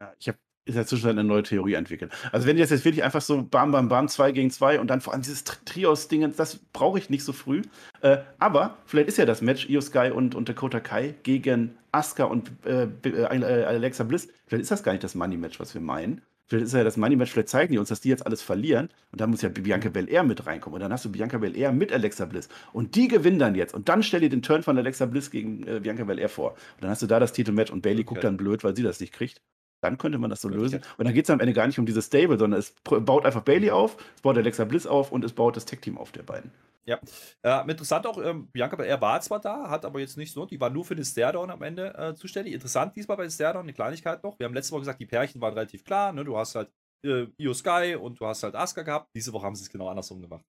[0.00, 2.12] Ja, ich habe in der Zwischenzeit eine neue Theorie entwickelt.
[2.32, 5.02] Also wenn jetzt jetzt wirklich einfach so bam, bam, bam, zwei gegen zwei und dann
[5.02, 7.62] vor allem dieses Trios-Ding, das brauche ich nicht so früh.
[8.00, 12.24] Äh, aber vielleicht ist ja das Match Io Sky und, und Dakota Kai gegen Asuka
[12.24, 14.28] und äh, äh, Alexa Bliss.
[14.46, 16.22] Vielleicht ist das gar nicht das Money-Match, was wir meinen.
[16.46, 18.90] Vielleicht ist ja das Money Match, vielleicht zeigen die uns, dass die jetzt alles verlieren.
[19.12, 20.74] Und dann muss ja Bianca Belair mit reinkommen.
[20.74, 22.48] Und dann hast du Bianca Belair mit Alexa Bliss.
[22.72, 23.74] Und die gewinnen dann jetzt.
[23.74, 26.52] Und dann stell dir den Turn von Alexa Bliss gegen äh, Bianca Belair vor.
[26.52, 28.04] Und dann hast du da das Titelmatch und Bailey okay.
[28.04, 29.40] guckt dann blöd, weil sie das nicht kriegt.
[29.84, 30.80] Dann könnte man das so lösen.
[30.96, 33.42] Und dann geht es am Ende gar nicht um dieses Stable, sondern es baut einfach
[33.42, 36.50] Bailey auf, es baut Alexa Bliss auf und es baut das Tech-Team auf der beiden.
[36.86, 36.98] Ja,
[37.42, 40.60] äh, interessant auch, ähm, Bianca er war zwar da, hat aber jetzt nicht so, die
[40.60, 42.54] war nur für den Stairdown am Ende äh, zuständig.
[42.54, 44.38] Interessant diesmal bei den Stairdown, eine Kleinigkeit noch.
[44.38, 46.12] Wir haben letzte Woche gesagt, die Pärchen waren relativ klar.
[46.12, 46.24] Ne?
[46.24, 46.70] Du hast halt
[47.04, 49.10] äh, Io Sky und du hast halt Asuka gehabt.
[49.14, 50.44] Diese Woche haben sie es genau andersrum gemacht.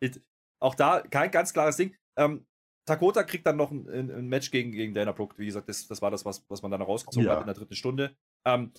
[0.00, 0.20] It,
[0.60, 1.96] auch da kein ganz klares Ding.
[2.16, 2.46] Ähm,
[2.86, 5.38] Takota kriegt dann noch ein, ein, Match gegen, gegen Dana Brooke.
[5.38, 7.34] Wie gesagt, das, das war das, was, was man dann rausgezogen ja.
[7.34, 8.16] hat in der dritten Stunde.
[8.46, 8.72] Ähm,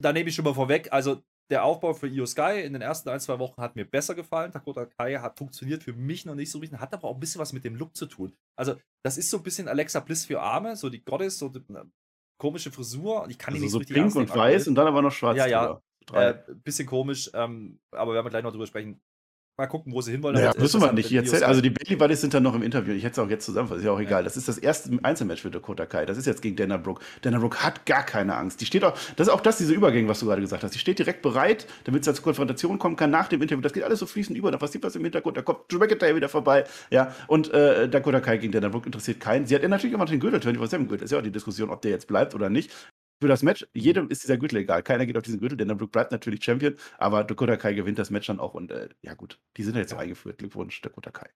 [0.00, 0.92] da nehme ich schon mal vorweg.
[0.92, 4.14] Also, der Aufbau für Io Sky in den ersten ein, zwei Wochen hat mir besser
[4.14, 4.52] gefallen.
[4.52, 7.40] Dakota Kai hat funktioniert für mich noch nicht so richtig, hat aber auch ein bisschen
[7.40, 8.32] was mit dem Look zu tun.
[8.56, 11.62] Also, das ist so ein bisschen Alexa Bliss für Arme, so die Goddess, so die,
[12.42, 13.26] komische Frisur.
[13.28, 15.12] Ich kann also die nicht so, so richtig pink und weiß und dann aber noch
[15.12, 15.36] schwarz.
[15.36, 15.80] Ja, ja.
[16.12, 19.00] Äh, bisschen komisch, ähm, aber werden wir gleich noch drüber sprechen.
[19.62, 20.34] Mal gucken, wo sie hinwollen.
[20.34, 21.08] Naja, müssen wir nicht.
[21.08, 22.94] Jetzt, also die Bailey Buddies sind dann noch im Interview.
[22.94, 23.78] Ich hätte es auch jetzt zusammenfassen.
[23.78, 24.22] Ist ja auch egal.
[24.22, 24.24] Ja.
[24.24, 26.04] Das ist das erste Einzelmatch für Dakota Kai.
[26.04, 27.00] Das ist jetzt gegen Dana Brooke.
[27.20, 28.60] Dana Brooke hat gar keine Angst.
[28.60, 30.74] Die steht auch, das ist auch das, diese Übergänge, was du gerade gesagt hast.
[30.74, 33.62] Die steht direkt bereit, damit es zur Konfrontation kommen kann nach dem Interview.
[33.62, 34.50] Das geht alles so fließend über.
[34.50, 35.36] Da passiert was im Hintergrund.
[35.36, 36.64] Da kommt Drew McIntyre wieder vorbei.
[36.90, 39.46] Ja, und äh, Dakota Kai gegen Dana Brooke interessiert keinen.
[39.46, 41.04] Sie hat ja natürlich immer den Gürtel, 24-7-Gürtel.
[41.04, 42.72] Ist ja auch die Diskussion, ob der jetzt bleibt oder nicht
[43.22, 44.82] für das Match, jedem ist dieser Gürtel egal.
[44.82, 48.10] Keiner geht auf diesen Gürtel, denn dann bleibt natürlich Champion, aber Dakota Kai gewinnt das
[48.10, 50.38] Match dann auch und äh, ja gut, die sind jetzt so eingeführt.
[50.38, 51.30] Glückwunsch, Dakota Kai.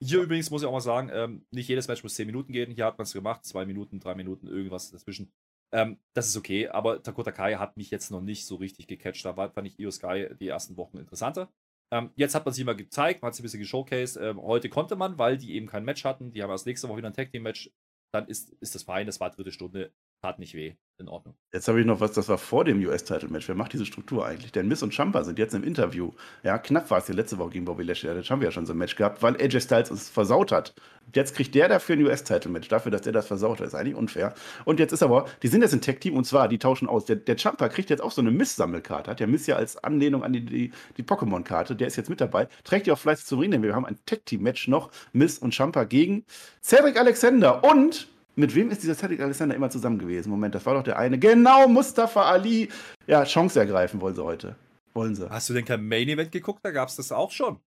[0.00, 2.70] Hier übrigens muss ich auch mal sagen, ähm, nicht jedes Match muss 10 Minuten gehen.
[2.70, 5.32] Hier hat man es gemacht, 2 Minuten, 3 Minuten, irgendwas dazwischen.
[5.74, 9.24] Ähm, das ist okay, aber Dakota Kai hat mich jetzt noch nicht so richtig gecatcht.
[9.24, 11.50] Da war, fand ich Io Sky die ersten Wochen interessanter.
[11.90, 14.18] Ähm, jetzt hat man sie mal gezeigt, man hat sie ein bisschen geshowcased.
[14.18, 16.30] Ähm, heute konnte man, weil die eben kein Match hatten.
[16.30, 17.72] Die haben erst nächste Woche wieder ein Tag Team Match.
[18.12, 19.92] Dann ist, ist das fein, das war dritte Stunde.
[20.22, 20.74] Tat nicht weh.
[21.00, 21.36] In Ordnung.
[21.52, 23.46] Jetzt habe ich noch was, das war vor dem US-Title-Match.
[23.46, 24.50] Wer macht diese Struktur eigentlich?
[24.50, 26.10] Denn Miss und Champa sind jetzt im Interview.
[26.42, 28.12] Ja, knapp war es ja letzte Woche gegen Bobby Lashley.
[28.12, 30.74] Da haben wir ja schon so ein Match gehabt, weil AJ Styles es versaut hat.
[31.14, 33.68] Jetzt kriegt der dafür ein US-Title-Match, dafür, dass der das versaut hat.
[33.68, 34.34] Ist eigentlich unfair.
[34.64, 37.04] Und jetzt ist aber, die sind jetzt ein Tech-Team und zwar, die tauschen aus.
[37.04, 39.12] Der, der Champa kriegt jetzt auch so eine Miss-Sammelkarte.
[39.12, 41.76] Hat der Miss ja als Anlehnung an die, die, die Pokémon-Karte.
[41.76, 42.48] Der ist jetzt mit dabei.
[42.64, 44.90] Trägt die auch fleißig zum Ring, denn wir haben ein Tech-Team-Match noch.
[45.12, 46.24] Miss und Champa gegen
[46.60, 48.08] Cedric Alexander und
[48.38, 50.30] mit wem ist dieser Cedric Alexander immer zusammen gewesen?
[50.30, 51.18] Moment, das war doch der eine.
[51.18, 52.68] Genau, Mustafa Ali.
[53.06, 54.54] Ja, Chance ergreifen wollen sie heute.
[54.94, 55.28] Wollen sie.
[55.28, 56.60] Hast du denn kein Main Event geguckt?
[56.62, 57.58] Da gab es das auch schon.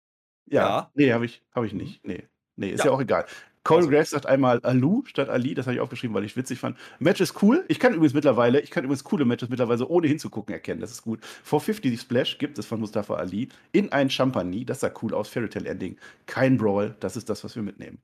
[0.50, 0.62] Ja.
[0.62, 0.92] ja.
[0.96, 2.06] Nee, habe ich, hab ich nicht.
[2.06, 2.24] Nee.
[2.56, 3.26] Nee, ist ja, ja auch egal.
[3.64, 3.90] Cole also.
[3.90, 6.78] Graves sagt einmal Alu statt Ali, das habe ich aufgeschrieben, weil ich witzig fand.
[7.00, 7.66] Match ist cool.
[7.68, 10.80] Ich kann übrigens mittlerweile, ich kann übrigens coole Matches mittlerweile ohne hinzugucken erkennen.
[10.80, 11.20] Das ist gut.
[11.44, 14.64] 450 Splash gibt es von Mustafa Ali in ein Champagner.
[14.66, 15.28] Das sah cool aus.
[15.28, 15.98] Fairy Tale Ending.
[16.26, 16.96] Kein Brawl.
[17.02, 18.00] Das ist das, was wir mitnehmen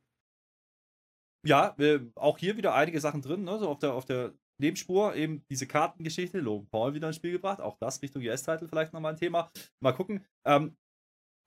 [1.48, 3.44] ja, äh, auch hier wieder einige Sachen drin.
[3.44, 3.58] Ne?
[3.58, 7.62] So auf der, auf der Nebenspur, eben diese Kartengeschichte, Logan Paul wieder ins Spiel gebracht.
[7.62, 9.50] Auch das Richtung US-Title vielleicht nochmal ein Thema.
[9.82, 10.26] Mal gucken.
[10.46, 10.76] Ähm,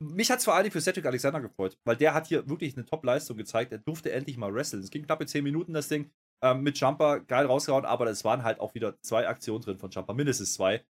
[0.02, 2.86] mich hat es vor allem für Cedric Alexander gefreut, weil der hat hier wirklich eine
[2.86, 3.72] Top-Leistung gezeigt.
[3.72, 4.82] Er durfte endlich mal wresteln.
[4.82, 6.10] Es ging knappe 10 Minuten, das Ding.
[6.42, 9.90] Ähm, mit Jumper geil rausgehauen, aber es waren halt auch wieder zwei Aktionen drin von
[9.90, 10.82] Jumper, mindestens zwei.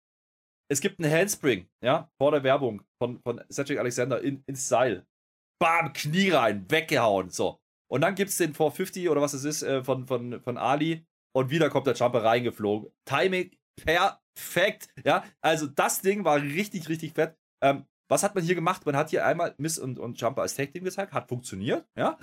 [0.70, 5.04] Es gibt einen Handspring, ja, vor der Werbung von, von Cedric Alexander in, ins Seil.
[5.60, 7.60] Bam, Knie rein, weggehauen, so.
[7.90, 11.04] Und dann gibt es den 450 oder was es ist äh, von, von, von Ali
[11.34, 12.90] und wieder kommt der Jumper reingeflogen.
[13.04, 15.24] Timing perfekt, ja.
[15.40, 17.36] Also das Ding war richtig, richtig fett.
[17.62, 18.86] Ähm, was hat man hier gemacht?
[18.86, 22.18] Man hat hier einmal Miss und, und Jumper als Tag Team gezeigt, hat funktioniert, ja.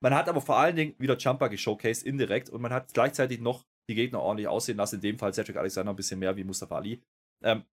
[0.00, 3.64] Man hat aber vor allen Dingen wieder Jumper geshowcased indirekt und man hat gleichzeitig noch
[3.90, 4.96] die Gegner ordentlich aussehen lassen.
[4.96, 7.02] In dem Fall Cedric Alexander ein bisschen mehr wie Mustafa Ali.
[7.42, 7.64] Ähm,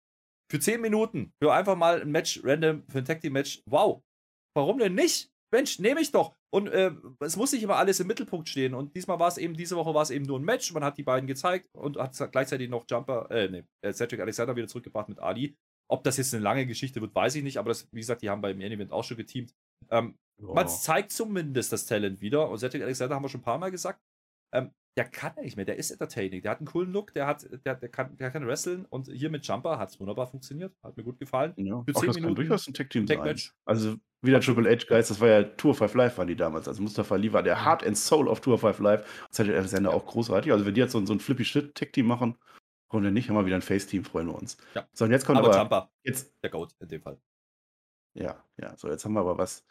[0.51, 4.01] für 10 Minuten, für einfach mal ein Match random, für ein Tag Team Match, wow.
[4.55, 5.31] Warum denn nicht?
[5.51, 6.35] Mensch, nehme ich doch.
[6.49, 8.73] Und äh, es muss nicht immer alles im Mittelpunkt stehen.
[8.73, 10.73] Und diesmal war es eben, diese Woche war es eben nur ein Match.
[10.73, 14.55] Man hat die beiden gezeigt und hat gleichzeitig noch Jumper, äh, nee, äh, Cedric Alexander
[14.55, 15.55] wieder zurückgebracht mit Ali.
[15.87, 18.29] Ob das jetzt eine lange Geschichte wird, weiß ich nicht, aber das, wie gesagt, die
[18.29, 19.53] haben beim Main Event auch schon geteamt.
[19.89, 20.17] Ähm.
[20.37, 22.49] Man zeigt zumindest das Talent wieder.
[22.49, 24.01] Und Cedric Alexander haben wir schon ein paar Mal gesagt.
[24.53, 27.45] Ähm, der kann nicht mehr, der ist entertaining, der hat einen coolen Look, der hat,
[27.65, 30.95] der, der kann, der kann wresteln und hier mit Jumper hat es wunderbar funktioniert, hat
[30.95, 31.53] mir gut gefallen.
[31.57, 33.39] Ja, Für 10 Minuten durchaus ein Tag-Team Tag sein.
[33.65, 36.67] Also wieder Triple H Guys, das war ja Tour 5 Live waren die damals.
[36.67, 39.25] Also Mustafa Ali war der Heart and Soul of Tour 5 Live.
[39.29, 40.51] Das hat Alexander auch großartig.
[40.51, 42.37] Also wenn die jetzt so, so ein flippy shit Tag-Team machen,
[42.89, 43.29] warum denn nicht?
[43.29, 44.57] Haben wir wieder ein Face-Team, freuen wir uns.
[44.75, 44.87] Ja.
[44.93, 47.19] So, und jetzt kommt aber, aber Jumper, jetzt der Goat in dem Fall.
[48.13, 49.65] Ja, ja, so jetzt haben wir aber was,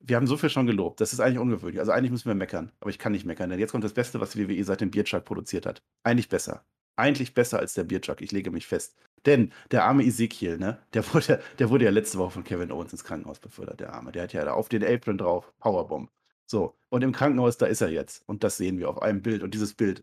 [0.00, 1.00] wir haben so viel schon gelobt.
[1.00, 1.78] Das ist eigentlich ungewöhnlich.
[1.78, 2.72] Also eigentlich müssen wir meckern.
[2.80, 4.90] Aber ich kann nicht meckern, denn jetzt kommt das Beste, was die WWE seit dem
[4.90, 5.82] Bierchuck produziert hat.
[6.02, 6.64] Eigentlich besser.
[6.96, 8.20] Eigentlich besser als der Bierchuck.
[8.20, 8.96] Ich lege mich fest.
[9.26, 12.92] Denn der arme Ezekiel, ne, der wurde, der wurde ja letzte Woche von Kevin Owens
[12.92, 14.12] ins Krankenhaus befördert, der Arme.
[14.12, 16.10] Der hat ja da auf den Apron drauf, Powerbomb.
[16.46, 18.22] So, und im Krankenhaus, da ist er jetzt.
[18.26, 19.42] Und das sehen wir auf einem Bild.
[19.42, 20.02] Und dieses Bild.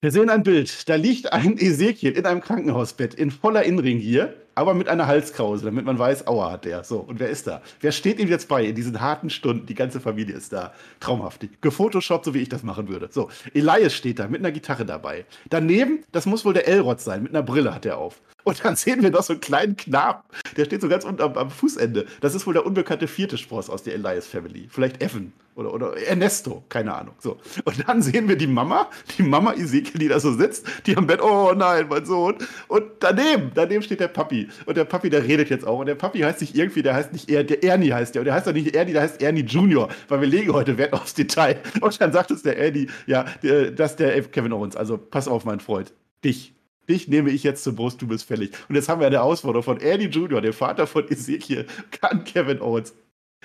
[0.00, 0.88] Wir sehen ein Bild.
[0.88, 5.64] Da liegt ein Ezekiel in einem Krankenhausbett in voller Inring hier aber mit einer Halskrause,
[5.64, 6.84] damit man weiß, aua hat der.
[6.84, 7.62] So, und wer ist da?
[7.80, 9.66] Wer steht ihm jetzt bei in diesen harten Stunden?
[9.66, 10.72] Die ganze Familie ist da.
[11.00, 11.46] Traumhaft.
[11.60, 13.08] Gefotoshoppt, so wie ich das machen würde.
[13.10, 15.24] So, Elias steht da mit einer Gitarre dabei.
[15.48, 18.20] Daneben, das muss wohl der Elrod sein, mit einer Brille hat er auf.
[18.44, 20.22] Und dann sehen wir noch so einen kleinen Knaben,
[20.56, 22.06] der steht so ganz unten am, am Fußende.
[22.20, 24.66] Das ist wohl der unbekannte vierte Spross aus der Elias Family.
[24.68, 27.14] Vielleicht Evan oder, oder Ernesto, keine Ahnung.
[27.18, 27.38] So.
[27.64, 31.06] Und dann sehen wir die Mama, die Mama Ezekiel, die da so sitzt, die am
[31.06, 32.36] Bett, oh nein, mein Sohn.
[32.68, 34.41] Und daneben, daneben steht der Papi.
[34.66, 35.78] Und der Papi, der redet jetzt auch.
[35.78, 38.22] Und der Papi heißt nicht irgendwie, der heißt nicht er, der Ernie heißt der.
[38.22, 40.92] Und der heißt doch nicht Ernie, der heißt Ernie Junior, weil wir legen heute Wert
[40.92, 41.60] aufs Detail.
[41.80, 44.76] Und dann sagt es der Ernie, ja, das ist der Kevin Owens.
[44.76, 45.92] Also pass auf, mein Freund.
[46.24, 46.54] Dich,
[46.88, 48.50] Dich nehme ich jetzt zur Brust, du bist fällig.
[48.68, 52.60] Und jetzt haben wir eine Ausforderung von Eddie Jr., dem Vater von Ezekiel, kann Kevin
[52.60, 52.92] Owens.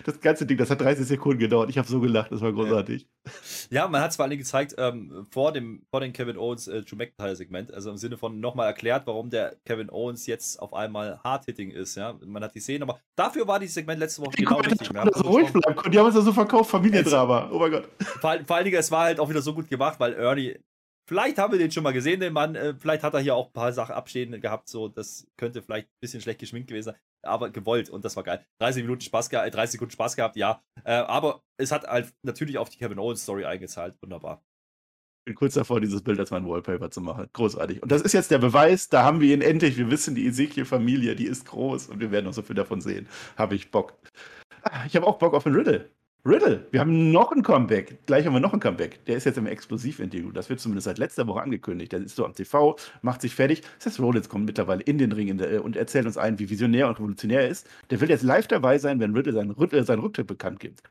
[0.04, 1.70] Das ganze Ding, das hat 30 Sekunden gedauert.
[1.70, 3.08] Ich habe so gelacht, das war großartig.
[3.70, 6.82] Ja, man hat es vor allem gezeigt ähm, vor, dem, vor dem Kevin Owens äh,
[6.84, 11.20] Drew McIntyre-Segment, also im Sinne von nochmal erklärt, warum der Kevin Owens jetzt auf einmal
[11.24, 11.96] hard-hitting ist.
[11.96, 12.18] Ja?
[12.26, 14.94] Man hat die Szene, aber dafür war dieses Segment letzte Woche die genau richtig.
[14.94, 17.50] Wir haben so ruhig bleiben Die haben uns ja so verkauft, Familiendrama.
[17.52, 17.90] Oh mein Gott.
[18.22, 20.58] Vor, vor allen Dingen, es war halt auch wieder so gut gemacht, weil Ernie
[21.10, 22.56] Vielleicht haben wir den schon mal gesehen, den Mann.
[22.56, 24.68] Äh, vielleicht hat er hier auch ein paar Sachen abstehen gehabt.
[24.68, 26.96] So, das könnte vielleicht ein bisschen schlecht geschminkt gewesen sein.
[27.28, 28.46] Aber gewollt und das war geil.
[28.60, 30.62] 30 Minuten Spaß gehabt, 30 Sekunden Spaß gehabt, ja.
[30.84, 33.96] Äh, aber es hat halt natürlich auf die Kevin Owens Story eingezahlt.
[34.02, 34.44] Wunderbar.
[35.22, 37.28] Ich bin kurz davor, dieses Bild als mein Wallpaper zu machen.
[37.34, 37.84] Großartig.
[37.84, 39.78] Und das ist jetzt der Beweis, da haben wir ihn endlich.
[39.78, 43.08] Wir wissen, die Ezekiel-Familie, die ist groß und wir werden noch so viel davon sehen.
[43.36, 43.98] Habe ich Bock.
[44.64, 45.90] Ah, ich habe auch Bock auf den Riddle.
[46.28, 48.06] Riddle, wir haben noch ein Comeback.
[48.06, 49.06] Gleich haben wir noch ein Comeback.
[49.06, 50.30] Der ist jetzt im Explosiv-Interview.
[50.34, 51.94] Das wird zumindest seit letzter Woche angekündigt.
[51.94, 53.62] Der ist so am TV, macht sich fertig.
[53.80, 56.90] Seth Rollins kommt mittlerweile in den Ring in der, und erzählt uns ein, wie visionär
[56.90, 57.66] und revolutionär er ist.
[57.92, 60.84] Der will jetzt live dabei sein, wenn Riddle seinen, äh, seinen Rücktritt bekannt gibt.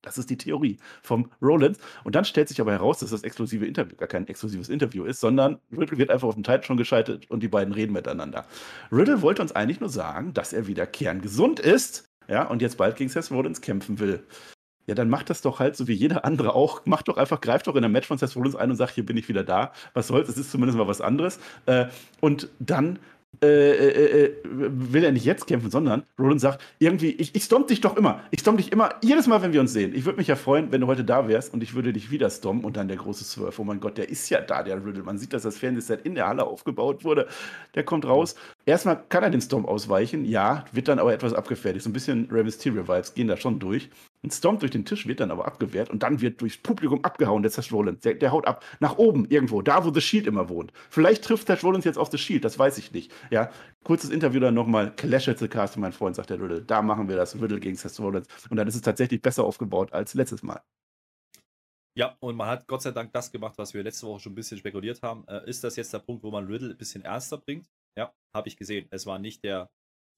[0.00, 1.76] Das ist die Theorie vom Rollins.
[2.04, 5.20] Und dann stellt sich aber heraus, dass das exklusive Interview gar kein exklusives Interview ist,
[5.20, 8.46] sondern Riddle wird einfach auf dem Titel schon geschaltet und die beiden reden miteinander.
[8.90, 12.08] Riddle wollte uns eigentlich nur sagen, dass er wieder kerngesund ist.
[12.26, 14.22] Ja, und jetzt bald gegen Seth Rollins kämpfen will
[14.88, 16.86] ja, dann macht das doch halt so wie jeder andere auch.
[16.86, 19.04] Macht doch einfach, greift doch in der Match von Seth Rollins ein und sagt, hier
[19.04, 19.72] bin ich wieder da.
[19.92, 21.38] Was soll's, es ist zumindest mal was anderes.
[21.66, 21.86] Äh,
[22.20, 22.98] und dann
[23.42, 27.68] äh, äh, äh, will er nicht jetzt kämpfen, sondern Roland sagt, irgendwie, ich, ich stomp
[27.68, 28.22] dich doch immer.
[28.30, 29.94] Ich stomp dich immer, jedes Mal, wenn wir uns sehen.
[29.94, 32.30] Ich würde mich ja freuen, wenn du heute da wärst und ich würde dich wieder
[32.30, 33.60] stompen und dann der große Swerve.
[33.60, 35.04] Oh mein Gott, der ist ja da, der Riddle.
[35.04, 37.28] Man sieht, dass das Fernsehset in der Halle aufgebaut wurde.
[37.74, 38.34] Der kommt raus.
[38.64, 41.84] Erstmal kann er den Stomp ausweichen, ja, wird dann aber etwas abgefertigt.
[41.84, 43.90] So ein bisschen Rey Mysterio-Vibes gehen da schon durch.
[44.24, 47.42] Ein Stomp durch den Tisch wird dann aber abgewehrt und dann wird durchs Publikum abgehauen,
[47.42, 48.00] der Seth Rollins.
[48.00, 50.72] Der, der, haut ab nach oben irgendwo, da wo The Shield immer wohnt.
[50.90, 53.12] Vielleicht trifft Seth Rollins jetzt auf The Shield, das weiß ich nicht.
[53.30, 53.50] Ja,
[53.84, 54.92] kurzes Interview dann nochmal.
[54.96, 56.62] Clash at the Castle, mein Freund, sagt der Riddle.
[56.62, 58.26] Da machen wir das, Riddle gegen Seth Rollins.
[58.50, 60.60] Und dann ist es tatsächlich besser aufgebaut als letztes Mal.
[61.98, 64.36] Ja, und man hat Gott sei Dank das gemacht, was wir letzte Woche schon ein
[64.36, 65.26] bisschen spekuliert haben.
[65.26, 67.68] Äh, ist das jetzt der Punkt, wo man Riddle ein bisschen ernster bringt?
[67.96, 68.86] Ja, habe ich gesehen.
[68.90, 69.68] Es war nicht der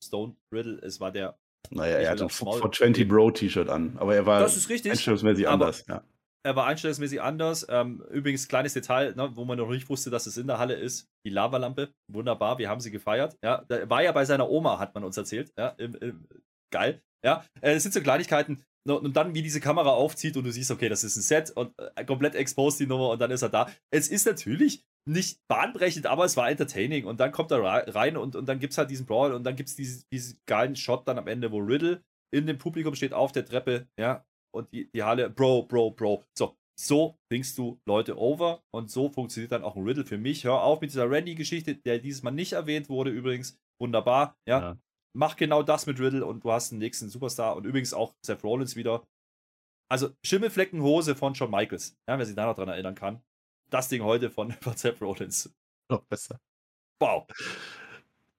[0.05, 1.39] Stone Riddle, es war der.
[1.71, 5.49] Naja, er hatte ein 420 Bro T-Shirt an, aber er war das ist richtig, einstellungsmäßig
[5.49, 5.85] anders.
[5.89, 6.03] Ja.
[6.43, 7.67] Er war einstellungsmäßig anders.
[7.69, 10.75] Ähm, übrigens, kleines Detail, ne, wo man noch nicht wusste, dass es in der Halle
[10.75, 11.07] ist.
[11.27, 11.93] Die Lavalampe.
[12.11, 13.37] Wunderbar, wir haben sie gefeiert.
[13.45, 15.53] Ja, da war ja bei seiner Oma, hat man uns erzählt.
[15.59, 16.27] Ja, im, im,
[16.73, 17.03] geil.
[17.25, 18.65] Ja, äh, es sind so Kleinigkeiten.
[18.89, 21.75] Und dann, wie diese Kamera aufzieht und du siehst, okay, das ist ein Set und
[21.97, 23.71] äh, komplett exposed die Nummer und dann ist er da.
[23.91, 27.05] Es ist natürlich nicht bahnbrechend, aber es war entertaining.
[27.05, 29.57] Und dann kommt er rein und, und dann gibt es halt diesen Brawl und dann
[29.57, 33.13] gibt es diesen, diesen geilen Shot dann am Ende, wo Riddle in dem Publikum steht
[33.13, 34.25] auf der Treppe, ja,
[34.55, 36.25] und die, die Halle, Bro, Bro, Bro.
[36.37, 40.45] So, so bringst du Leute over und so funktioniert dann auch ein Riddle für mich.
[40.45, 43.59] Hör auf mit dieser Randy-Geschichte, der dieses Mal nicht erwähnt wurde, übrigens.
[43.81, 44.61] Wunderbar, ja.
[44.61, 44.79] ja.
[45.17, 48.45] Mach genau das mit Riddle und du hast den nächsten Superstar und übrigens auch Seth
[48.45, 49.03] Rollins wieder.
[49.91, 53.23] Also Schimmelfleckenhose von Shawn Michaels, ja, wer sich da noch dran erinnern kann.
[53.71, 55.51] Das Ding heute von, von Seth Rollins.
[55.89, 56.41] Noch besser.
[57.01, 57.27] Wow.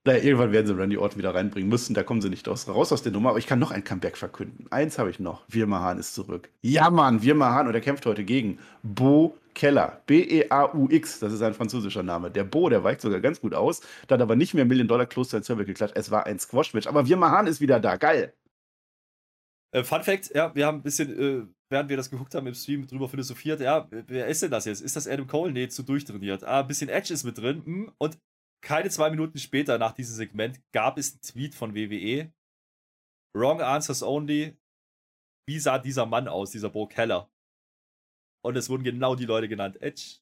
[0.03, 1.93] Naja, irgendwann werden sie Randy Orton wieder reinbringen müssen.
[1.93, 3.29] Da kommen sie nicht aus, raus aus der Nummer.
[3.29, 4.65] Aber ich kann noch ein Comeback verkünden.
[4.71, 5.43] Eins habe ich noch.
[5.47, 6.49] Wirmahan ist zurück.
[6.61, 7.67] Ja, Mann, Wirmahan.
[7.67, 10.01] Und er kämpft heute gegen Bo Keller.
[10.07, 11.19] B-E-A-U-X.
[11.19, 12.32] Das ist ein französischer Name.
[12.32, 13.82] Der Bo, der weicht sogar ganz gut aus.
[14.07, 15.95] Da hat aber nicht mehr Million Dollar Close in Cervical geklatscht.
[15.95, 16.88] Es war ein Squash-Match.
[16.88, 17.97] Aber Wirmahan ist wieder da.
[17.97, 18.34] Geil.
[19.72, 21.47] Äh, Fun Fact: Ja, wir haben ein bisschen.
[21.47, 24.65] Äh während wir das geguckt haben im Stream, drüber philosophiert, ja, wer ist denn das
[24.65, 24.82] jetzt?
[24.82, 25.51] Ist das Adam Cole?
[25.51, 26.43] Nee, zu durchtrainiert.
[26.43, 27.65] Ah, ein bisschen Edge ist mit drin.
[27.65, 28.19] Hm, und
[28.61, 32.32] keine zwei Minuten später nach diesem Segment gab es einen Tweet von WWE.
[33.36, 34.57] Wrong answers only.
[35.47, 37.32] Wie sah dieser Mann aus, dieser Bo Keller?
[38.43, 39.82] Und es wurden genau die Leute genannt.
[39.82, 40.19] Edge,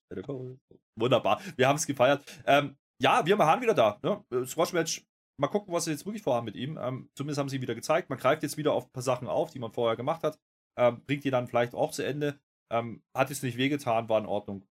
[0.98, 1.42] Wunderbar.
[1.58, 2.24] Wir haben es gefeiert.
[2.46, 4.00] Ähm, ja, wir haben wieder da.
[4.04, 4.46] Ne?
[4.46, 5.06] Squash-Match.
[5.40, 6.78] Mal gucken, was sie jetzt wirklich vorhaben mit ihm.
[6.82, 8.10] Ähm, zumindest haben sie wieder gezeigt.
[8.10, 10.38] Man greift jetzt wieder auf ein paar Sachen auf, die man vorher gemacht hat.
[10.78, 12.38] Ähm, bringt die dann vielleicht auch zu Ende.
[12.70, 14.68] Ähm, hat es nicht wehgetan, war in Ordnung.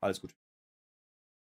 [0.00, 0.34] Alles gut.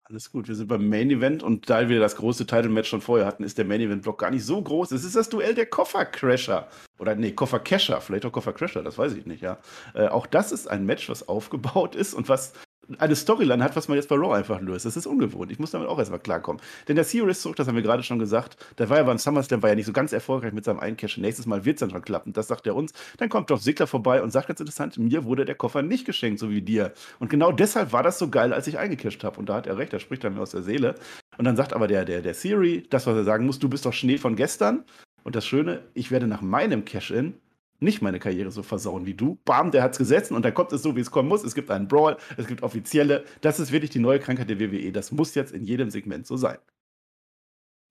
[0.07, 3.27] Alles gut, wir sind beim Main Event und da wir das große Title-Match schon vorher
[3.27, 4.93] hatten, ist der Main Event-Block gar nicht so groß.
[4.93, 6.69] Es ist das Duell der Koffercrasher.
[6.99, 9.59] Oder nee, Koffercasher, vielleicht auch Koffercrasher, das weiß ich nicht, ja.
[9.95, 12.53] Äh, auch das ist ein Match, was aufgebaut ist und was
[12.99, 14.85] eine Storyline hat, was man jetzt bei Raw einfach löst.
[14.85, 15.51] Das ist ungewohnt.
[15.51, 16.63] Ich muss damit auch erstmal klarkommen.
[16.89, 18.57] Denn der ist zurück, das haben wir gerade schon gesagt.
[18.79, 21.19] Der war ja beim SummerSlam, war ja nicht so ganz erfolgreich mit seinem Eincash.
[21.19, 22.33] Nächstes Mal wird es dann schon klappen.
[22.33, 22.93] Das sagt er uns.
[23.19, 26.39] Dann kommt Dolph Ziggler vorbei und sagt ganz interessant, mir wurde der Koffer nicht geschenkt,
[26.39, 26.93] so wie dir.
[27.19, 29.39] Und genau deshalb war das so geil, als ich eingecasht habe.
[29.39, 30.95] Und da hat er recht, da spricht er mir aus der Seele.
[31.39, 33.87] Und dann sagt aber der, der, der Theory, das, was er sagen muss, du bist
[33.87, 34.85] doch Schnee von gestern.
[35.23, 37.35] Und das Schöne, ich werde nach meinem Cash-In
[37.81, 39.39] nicht meine Karriere so versauen wie du.
[39.45, 41.45] Bam, der hat's gesetzt und dann kommt es so, wie es kommen muss.
[41.45, 43.25] Es gibt einen Brawl, es gibt offizielle.
[43.41, 44.93] Das ist wirklich die neue Krankheit der WWE.
[44.93, 46.59] Das muss jetzt in jedem Segment so sein.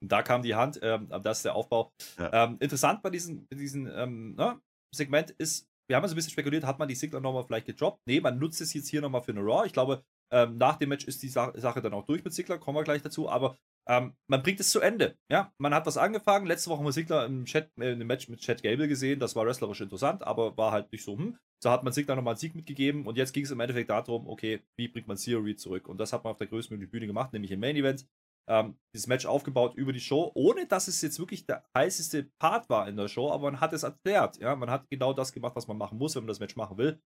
[0.05, 1.93] Da kam die Hand, ähm, das ist der Aufbau.
[2.17, 2.45] Ja.
[2.45, 4.59] Ähm, interessant bei diesem, diesem ähm, ne,
[4.93, 8.01] Segment ist, wir haben also ein bisschen spekuliert, hat man die Sigler nochmal vielleicht gedroppt?
[8.05, 9.65] Nee, man nutzt es jetzt hier nochmal für eine Raw.
[9.65, 12.57] Ich glaube, ähm, nach dem Match ist die Sa Sache dann auch durch mit Sigler,
[12.57, 13.29] kommen wir gleich dazu.
[13.29, 13.57] Aber
[13.87, 15.17] ähm, man bringt es zu Ende.
[15.29, 16.45] Ja, man hat was angefangen.
[16.45, 19.19] Letzte Woche haben wir Sigler im, Chat, äh, im Match mit Chad Gable gesehen.
[19.19, 21.37] Das war wrestlerisch interessant, aber war halt nicht so, hm.
[21.61, 24.27] Da hat man Sigler nochmal einen Sieg mitgegeben und jetzt ging es im Endeffekt darum,
[24.27, 25.87] okay, wie bringt man Theory zurück?
[25.87, 28.05] Und das hat man auf der größtmöglichen Bühne gemacht, nämlich im Main Event.
[28.49, 32.69] Ähm, dieses Match aufgebaut über die Show, ohne dass es jetzt wirklich der heißeste Part
[32.69, 34.37] war in der Show, aber man hat es erklärt.
[34.37, 36.77] Ja, man hat genau das gemacht, was man machen muss, wenn man das Match machen
[36.77, 37.01] will.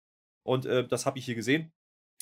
[0.45, 1.73] Und äh, das habe ich hier gesehen.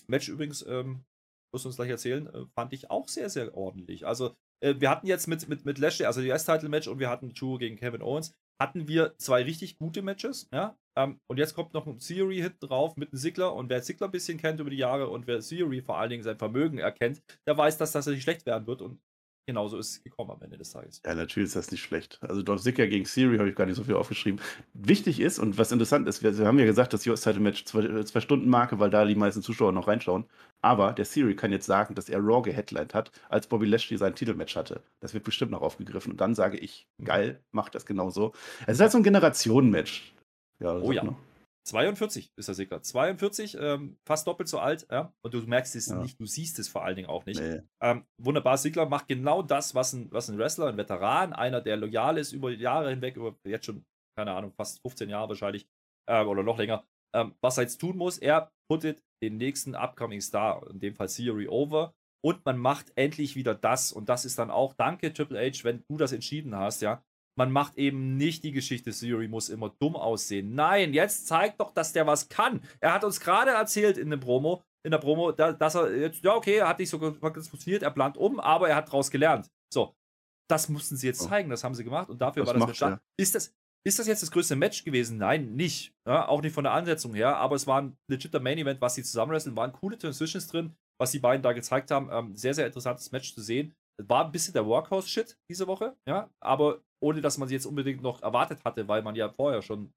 [0.07, 1.05] Match übrigens, ähm,
[1.53, 4.05] muss uns gleich erzählen, äh, fand ich auch sehr, sehr ordentlich.
[4.05, 7.33] Also äh, wir hatten jetzt mit, mit, mit Lashley, also die US-Title-Match und wir hatten
[7.33, 10.77] Drew gegen Kevin Owens, hatten wir zwei richtig gute Matches, ja.
[10.95, 14.11] Ähm, und jetzt kommt noch ein Theory-Hit drauf mit einem Sigler und wer Sigler ein
[14.11, 17.57] bisschen kennt über die Jahre und wer Theory vor allen Dingen sein Vermögen erkennt, der
[17.57, 19.01] weiß, dass das nicht schlecht werden wird und
[19.45, 21.01] genauso ist es gekommen am Ende des Tages.
[21.05, 22.19] Ja, natürlich ist das nicht schlecht.
[22.21, 24.39] Also Dolph Ziggler gegen Theory habe ich gar nicht so viel aufgeschrieben.
[24.73, 28.19] Wichtig ist und was interessant ist, wir, wir haben ja gesagt, das US-Title-Match zwei, zwei
[28.21, 30.25] Stunden Marke, weil da die meisten Zuschauer noch reinschauen.
[30.61, 34.15] Aber der Theory kann jetzt sagen, dass er Raw geheadlined hat, als Bobby Lashley sein
[34.15, 34.81] Titelmatch hatte.
[35.01, 36.13] Das wird bestimmt noch aufgegriffen.
[36.13, 37.05] Und dann sage ich, mhm.
[37.05, 38.31] geil, macht das genauso.
[38.65, 40.13] Es ist halt so ein Generationen-Match.
[40.59, 41.03] Ja, oh ja.
[41.03, 41.17] Noch.
[41.65, 42.81] 42 ist der Sigler.
[42.81, 45.13] 42, ähm, fast doppelt so alt, ja.
[45.23, 45.95] Und du merkst es ja.
[45.95, 47.39] nicht, du siehst es vor allen Dingen auch nicht.
[47.39, 47.61] Nee.
[47.81, 51.77] Ähm, wunderbar, Sigler macht genau das, was ein, was ein Wrestler, ein Veteran, einer, der
[51.77, 53.85] loyal ist über Jahre hinweg, über jetzt schon,
[54.17, 55.67] keine Ahnung, fast 15 Jahre wahrscheinlich,
[56.09, 56.85] äh, oder noch länger,
[57.15, 58.17] ähm, was er jetzt tun muss.
[58.17, 61.93] Er puttet den nächsten Upcoming Star, in dem Fall Theory, over.
[62.25, 63.91] Und man macht endlich wieder das.
[63.91, 67.03] Und das ist dann auch, danke Triple H, wenn du das entschieden hast, ja.
[67.35, 70.53] Man macht eben nicht die Geschichte, Theory muss immer dumm aussehen.
[70.53, 72.61] Nein, jetzt zeigt doch, dass der was kann.
[72.79, 76.35] Er hat uns gerade erzählt in dem Promo, in der Promo, dass er jetzt, ja,
[76.35, 79.49] okay, er hat nicht so funktioniert, er plant um, aber er hat daraus gelernt.
[79.73, 79.95] So,
[80.49, 82.81] das mussten sie jetzt zeigen, das haben sie gemacht und dafür das war das macht,
[82.81, 82.99] ja.
[83.17, 83.53] Ist das,
[83.85, 85.17] Ist das jetzt das größte Match gewesen?
[85.17, 85.93] Nein, nicht.
[86.07, 88.95] Ja, auch nicht von der Ansetzung her, aber es war ein legitter Main Event, was
[88.95, 92.09] sie zusammenwresteln, waren coole Transitions drin, was die beiden da gezeigt haben.
[92.11, 93.73] Ähm, sehr, sehr interessantes Match zu sehen.
[94.01, 98.01] War ein bisschen der Workhouse-Shit diese Woche, ja, aber ohne dass man sie jetzt unbedingt
[98.01, 99.93] noch erwartet hatte, weil man ja vorher schon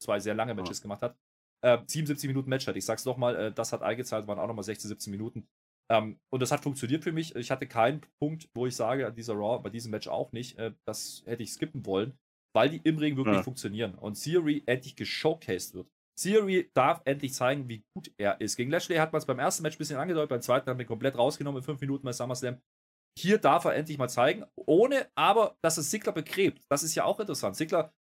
[0.00, 0.82] zwei sehr lange Matches ja.
[0.82, 1.16] gemacht hat.
[1.62, 2.76] Äh, 77 Minuten Match hat.
[2.76, 5.46] Ich sag's nochmal, äh, das hat eingezahlt, waren auch nochmal 16, 17 Minuten.
[5.90, 7.34] Ähm, und das hat funktioniert für mich.
[7.34, 10.58] Ich hatte keinen Punkt, wo ich sage, an dieser Raw, bei diesem Match auch nicht,
[10.58, 12.18] äh, das hätte ich skippen wollen,
[12.54, 13.42] weil die im Ring wirklich ja.
[13.42, 15.88] funktionieren und Theory endlich geshowcased wird.
[16.16, 18.56] Theory darf endlich zeigen, wie gut er ist.
[18.56, 20.86] Gegen Lashley hat man es beim ersten Match ein bisschen angedeutet, beim zweiten haben wir
[20.86, 22.58] komplett rausgenommen in fünf Minuten bei SummerSlam.
[23.18, 26.64] Hier darf er endlich mal zeigen, ohne aber, dass es Sigler begräbt.
[26.70, 27.56] Das ist ja auch interessant.
[27.56, 27.92] Sigler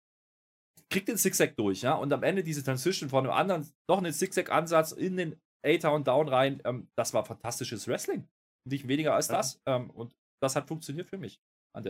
[0.89, 4.13] kriegt den Zigzag durch, ja, und am Ende diese Transition von einem anderen, noch einen
[4.13, 8.27] Zigzag-Ansatz in den A-Town Down rein, ähm, das war fantastisches Wrestling.
[8.67, 9.61] Nicht weniger als das.
[9.65, 11.41] Ähm, und das hat funktioniert für mich.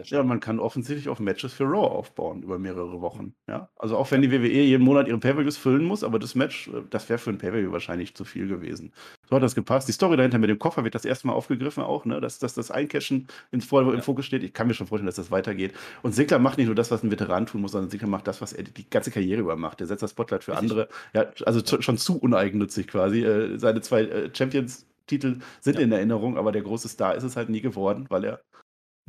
[0.06, 3.34] Ja, man kann offensichtlich auf Matches für Raw aufbauen über mehrere Wochen.
[3.48, 3.70] Ja?
[3.78, 6.84] Also auch wenn die WWE jeden Monat ihre Pay-Per-Views füllen muss, aber das Match, äh,
[6.90, 8.94] das wäre für ein Pay-Per-View wahrscheinlich zu viel gewesen.
[9.30, 9.88] So hat das gepasst.
[9.88, 12.20] Die Story dahinter mit dem Koffer wird das erste Mal aufgegriffen auch, ne?
[12.20, 14.44] dass, dass das Eincashen im, Vor im Fokus steht.
[14.44, 15.74] Ich kann mir schon vorstellen, dass das weitergeht.
[16.04, 18.42] Und Sigler macht nicht nur das, was ein Veteran tun muss, sondern Sigler macht das,
[18.42, 19.80] was er die ganze Karriere über macht.
[19.80, 20.90] Der setzt das Spotlight für andere.
[21.14, 23.24] Ja, also schon zu uneigennützig quasi.
[23.24, 25.82] Äh, seine zwei äh, Champions Titel sind ja.
[25.82, 28.42] in Erinnerung, aber der große Star ist es halt nie geworden, weil er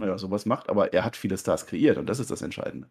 [0.01, 2.91] naja, sowas macht, aber er hat viele Stars kreiert und das ist das Entscheidende.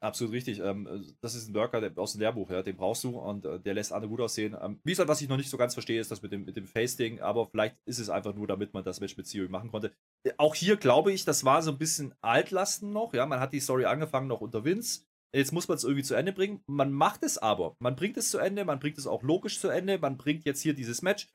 [0.00, 0.60] Absolut richtig.
[0.60, 0.86] Ähm,
[1.22, 4.10] das ist ein Worker aus dem Lehrbuch, den brauchst du und äh, der lässt andere
[4.10, 4.54] gut aussehen.
[4.60, 6.56] Ähm, wie gesagt, was ich noch nicht so ganz verstehe, ist das mit dem, mit
[6.56, 9.70] dem Face-Ding, aber vielleicht ist es einfach nur, damit man das Match mit Theory machen
[9.70, 9.92] konnte.
[10.22, 13.54] Äh, auch hier glaube ich, das war so ein bisschen Altlasten noch, ja, man hat
[13.54, 15.06] die Story angefangen noch unter Vince.
[15.34, 16.62] Jetzt muss man es irgendwie zu Ende bringen.
[16.66, 17.76] Man macht es aber.
[17.78, 20.62] Man bringt es zu Ende, man bringt es auch logisch zu Ende, man bringt jetzt
[20.62, 21.28] hier dieses Match.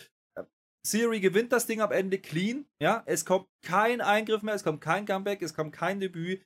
[0.86, 2.66] Siri gewinnt das Ding am Ende clean.
[2.82, 6.44] Ja, es kommt kein Eingriff mehr, es kommt kein Comeback, es kommt kein Debüt.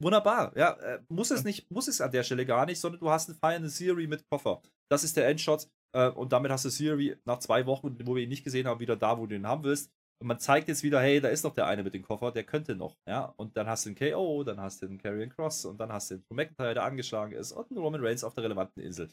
[0.00, 0.56] Wunderbar.
[0.56, 3.28] Ja, äh, muss es nicht, muss es an der Stelle gar nicht, sondern du hast
[3.28, 4.62] eine feiernde Siri mit Koffer.
[4.90, 5.68] Das ist der Endshot.
[5.94, 8.80] Äh, und damit hast du Siri nach zwei Wochen, wo wir ihn nicht gesehen haben,
[8.80, 9.90] wieder da, wo du ihn haben willst.
[10.20, 12.42] Und man zeigt jetzt wieder, hey, da ist doch der eine mit dem Koffer, der
[12.42, 13.32] könnte noch, ja.
[13.36, 16.10] Und dann hast du den KO, dann hast du den Karrion Cross und dann hast
[16.10, 19.08] du den Drew McIntyre, der angeschlagen ist und einen Roman Reigns auf der relevanten Insel.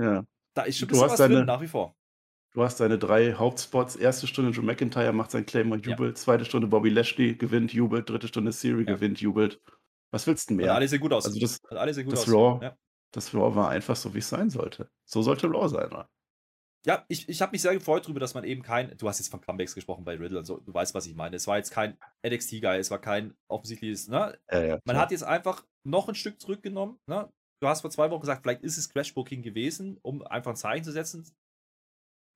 [0.00, 0.24] Ja.
[0.56, 1.96] Da ist schon ein bisschen was drin, nach wie vor.
[2.52, 3.94] Du hast deine drei Hauptspots.
[3.94, 6.16] Erste Stunde Joe McIntyre macht sein Claim und jubelt.
[6.16, 6.22] Ja.
[6.22, 8.08] Zweite Stunde Bobby Lashley gewinnt, jubelt.
[8.08, 8.94] Dritte Stunde Siri ja.
[8.94, 9.60] gewinnt, jubelt.
[10.10, 10.70] Was willst du mehr?
[10.70, 11.26] Hat alles sehr gut aus.
[11.26, 12.34] Also das, Hat alles sehr gut das aus.
[12.34, 12.76] Raw, ja.
[13.12, 14.90] das Raw war einfach so, wie es sein sollte.
[15.04, 15.86] So sollte Raw sein.
[15.86, 16.08] Oder?
[16.84, 18.96] Ja, ich, ich habe mich sehr gefreut darüber, dass man eben kein.
[18.96, 20.58] Du hast jetzt von Comebacks gesprochen bei Riddle und so.
[20.58, 21.36] Du weißt, was ich meine.
[21.36, 21.96] Es war jetzt kein
[22.26, 24.08] NXT-Guy, es war kein offensichtliches.
[24.08, 24.36] Ne?
[24.84, 26.98] man hat jetzt einfach noch ein Stück zurückgenommen.
[27.06, 27.30] Ne?
[27.60, 30.82] Du hast vor zwei Wochen gesagt, vielleicht ist es Crashbooking gewesen, um einfach ein Zeichen
[30.82, 31.24] zu setzen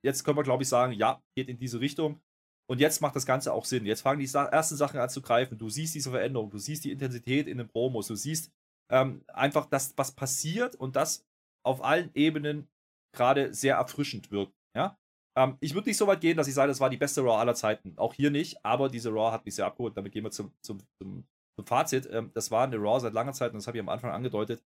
[0.05, 2.21] jetzt können wir, glaube ich, sagen, ja, geht in diese Richtung.
[2.67, 3.85] Und jetzt macht das Ganze auch Sinn.
[3.85, 5.59] Jetzt fangen die ersten Sachen an zu greifen.
[5.59, 8.53] Du siehst diese Veränderung, du siehst die Intensität in den Promos, du siehst
[8.91, 11.27] ähm, einfach, dass was passiert und das
[11.65, 12.69] auf allen Ebenen
[13.15, 14.55] gerade sehr erfrischend wirkt.
[14.75, 14.99] Ja?
[15.37, 17.39] Ähm, ich würde nicht so weit gehen, dass ich sage, das war die beste Raw
[17.39, 17.95] aller Zeiten.
[17.97, 19.97] Auch hier nicht, aber diese Raw hat mich sehr abgeholt.
[19.97, 21.27] Damit gehen wir zum, zum, zum,
[21.57, 22.09] zum Fazit.
[22.11, 24.63] Ähm, das war eine Raw seit langer Zeit und das habe ich am Anfang angedeutet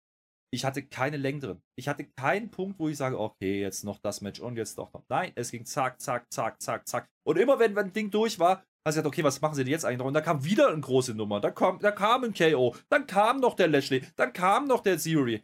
[0.55, 1.61] ich hatte keine Längen drin.
[1.77, 4.91] Ich hatte keinen Punkt, wo ich sage, okay, jetzt noch das Match und jetzt doch
[4.93, 5.03] noch.
[5.09, 7.07] Nein, es ging zack, zack, zack, zack, zack.
[7.27, 9.71] Und immer wenn ein Ding durch war, hast du gesagt, okay, was machen sie denn
[9.71, 10.05] jetzt eigentlich noch?
[10.05, 11.39] Und da kam wieder eine große Nummer.
[11.41, 12.75] Da kam, da kam ein KO.
[12.89, 14.03] Dann kam noch der Lashley.
[14.15, 15.43] Dann kam noch der Theory.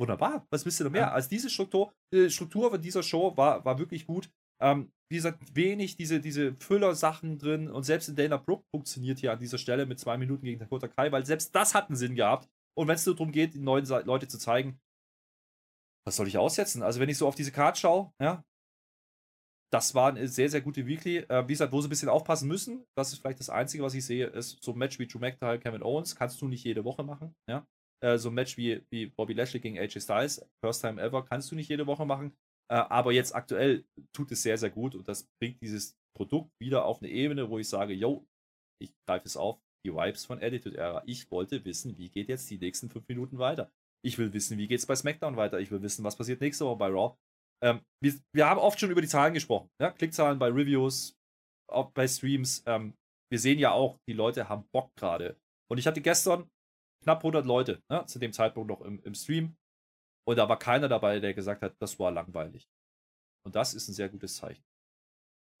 [0.00, 0.46] Wunderbar.
[0.50, 1.02] Was willst du noch mehr?
[1.02, 1.12] Ja.
[1.12, 4.30] Also diese Struktur, die Struktur von dieser Show war, war wirklich gut.
[4.60, 7.70] Ähm, wie gesagt, wenig diese, diese Füller-Sachen drin.
[7.70, 10.88] Und selbst in Dana Brooke funktioniert hier an dieser Stelle mit zwei Minuten gegen Dakota
[10.88, 12.48] Kai, weil selbst das hat einen Sinn gehabt.
[12.78, 14.80] Und wenn es nur darum geht, neuen Leute zu zeigen,
[16.06, 16.84] was soll ich aussetzen?
[16.84, 18.44] Also, wenn ich so auf diese Karte schaue, ja,
[19.72, 21.18] das war eine sehr, sehr gute Weekly.
[21.18, 23.94] Äh, wie gesagt, wo sie ein bisschen aufpassen müssen, das ist vielleicht das Einzige, was
[23.94, 26.84] ich sehe, ist so ein Match wie Drew McIntyre, Kevin Owens, kannst du nicht jede
[26.84, 27.34] Woche machen.
[27.50, 27.66] Ja?
[28.00, 31.50] Äh, so ein Match wie, wie Bobby Lashley gegen AJ Styles, First Time Ever, kannst
[31.50, 32.32] du nicht jede Woche machen.
[32.70, 36.84] Äh, aber jetzt aktuell tut es sehr, sehr gut und das bringt dieses Produkt wieder
[36.84, 38.24] auf eine Ebene, wo ich sage, yo,
[38.80, 41.02] ich greife es auf, die Vibes von Attitude Era.
[41.06, 43.70] Ich wollte wissen, wie geht jetzt die nächsten fünf Minuten weiter.
[44.04, 45.60] Ich will wissen, wie geht es bei SmackDown weiter.
[45.60, 47.16] Ich will wissen, was passiert nächste Woche bei Raw.
[47.62, 49.68] Ähm, wir, wir, haben oft schon über die Zahlen gesprochen.
[49.80, 49.90] Ja?
[49.90, 51.16] Klickzahlen bei Reviews,
[51.70, 52.62] auch bei Streams.
[52.66, 52.94] Ähm,
[53.30, 55.36] wir sehen ja auch, die Leute haben Bock gerade.
[55.70, 56.48] Und ich hatte gestern
[57.02, 59.56] knapp 100 Leute ne, zu dem Zeitpunkt noch im, im Stream.
[60.26, 62.68] Und da war keiner dabei, der gesagt hat, das war langweilig.
[63.46, 64.62] Und das ist ein sehr gutes Zeichen.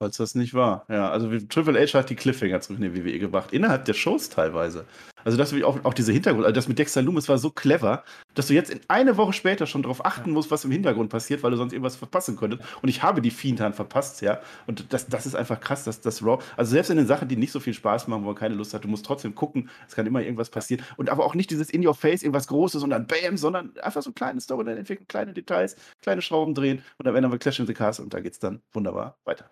[0.00, 0.84] Falls das nicht war.
[0.88, 3.52] Ja, also Triple H hat die Cliffhanger zurück in die WWE gebracht.
[3.52, 4.84] Innerhalb der Shows teilweise.
[5.24, 8.04] Also, dass du auch, auch diese Hintergrund, also das mit Dexter Loomis war so clever,
[8.34, 11.42] dass du jetzt in eine Woche später schon darauf achten musst, was im Hintergrund passiert,
[11.42, 12.62] weil du sonst irgendwas verpassen könntest.
[12.80, 14.40] Und ich habe die Fiendhand verpasst, ja.
[14.68, 17.36] Und das, das ist einfach krass, dass das Raw, also selbst in den Sachen, die
[17.36, 19.96] nicht so viel Spaß machen, wo man keine Lust hat, du musst trotzdem gucken, es
[19.96, 20.84] kann immer irgendwas passieren.
[20.96, 24.02] Und aber auch nicht dieses In Your Face, irgendwas Großes und dann Bam, sondern einfach
[24.02, 27.32] so ein kleines Story, dann entwickeln, kleine Details, kleine Schrauben drehen und am Ende haben
[27.32, 29.50] wir Clash in the Castle und da geht's dann wunderbar weiter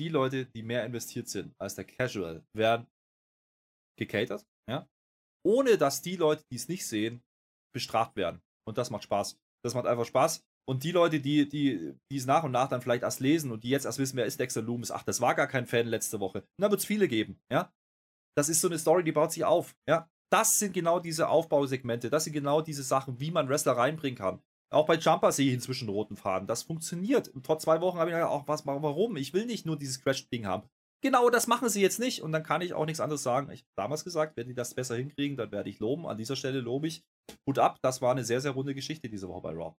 [0.00, 2.86] die Leute, die mehr investiert sind als der Casual, werden
[3.98, 4.88] gecatert, ja,
[5.44, 7.22] ohne dass die Leute, die es nicht sehen,
[7.74, 8.42] bestraft werden.
[8.66, 9.38] Und das macht Spaß.
[9.64, 10.44] Das macht einfach Spaß.
[10.68, 13.62] Und die Leute, die, die, die es nach und nach dann vielleicht erst lesen und
[13.62, 16.18] die jetzt erst wissen, wer ist Dexter Loomis, ach, das war gar kein Fan letzte
[16.18, 16.40] Woche.
[16.40, 17.72] Und da wird es viele geben, ja.
[18.36, 20.10] Das ist so eine Story, die baut sich auf, ja.
[20.32, 24.42] Das sind genau diese Aufbausegmente, das sind genau diese Sachen, wie man Wrestler reinbringen kann.
[24.70, 26.48] Auch bei Jumper sehe ich inzwischen roten Faden.
[26.48, 27.28] Das funktioniert.
[27.28, 29.16] Und vor zwei Wochen habe ich gedacht, auch was, warum?
[29.16, 30.68] Ich will nicht nur dieses Crash-Ding haben.
[31.02, 33.50] Genau das machen sie jetzt nicht und dann kann ich auch nichts anderes sagen.
[33.50, 36.06] Ich habe damals gesagt, wenn die das besser hinkriegen, dann werde ich loben.
[36.06, 37.04] An dieser Stelle lobe ich.
[37.46, 39.74] Hut ab, das war eine sehr, sehr runde Geschichte diese Woche bei Raw.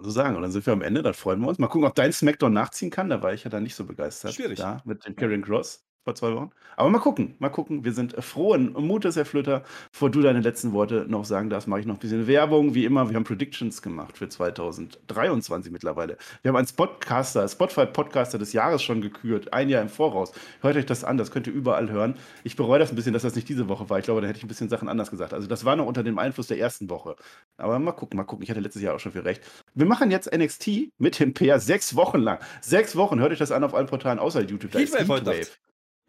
[0.00, 0.36] So sagen.
[0.36, 1.58] Und dann sind wir am Ende, dann freuen wir uns.
[1.58, 3.10] Mal gucken, ob dein Smackdown nachziehen kann.
[3.10, 4.32] Da war ich ja dann nicht so begeistert.
[4.32, 4.58] Schwierig.
[4.58, 6.50] Da mit dem Karen Cross vor zwei Wochen.
[6.76, 7.84] Aber mal gucken, mal gucken.
[7.84, 9.64] Wir sind frohen Mutes, Herr Flöter.
[9.92, 12.74] Bevor du deine letzten Worte noch sagen darfst, mache ich noch ein bisschen Werbung.
[12.74, 16.16] Wie immer, wir haben Predictions gemacht für 2023 mittlerweile.
[16.42, 20.32] Wir haben einen Spotcaster, Spotify Podcaster des Jahres schon gekürt, ein Jahr im Voraus.
[20.62, 22.14] Hört euch das an, das könnt ihr überall hören.
[22.44, 23.98] Ich bereue das ein bisschen, dass das nicht diese Woche war.
[23.98, 25.34] Ich glaube, da hätte ich ein bisschen Sachen anders gesagt.
[25.34, 27.16] Also das war noch unter dem Einfluss der ersten Woche.
[27.58, 28.42] Aber mal gucken, mal gucken.
[28.42, 29.42] Ich hatte letztes Jahr auch schon viel recht.
[29.74, 32.38] Wir machen jetzt NXT mit dem Peer sechs Wochen lang.
[32.62, 33.20] Sechs Wochen.
[33.20, 34.70] Hört euch das an auf allen Portalen außer YouTube.
[34.70, 35.50] Da Heatwave, Heatwave.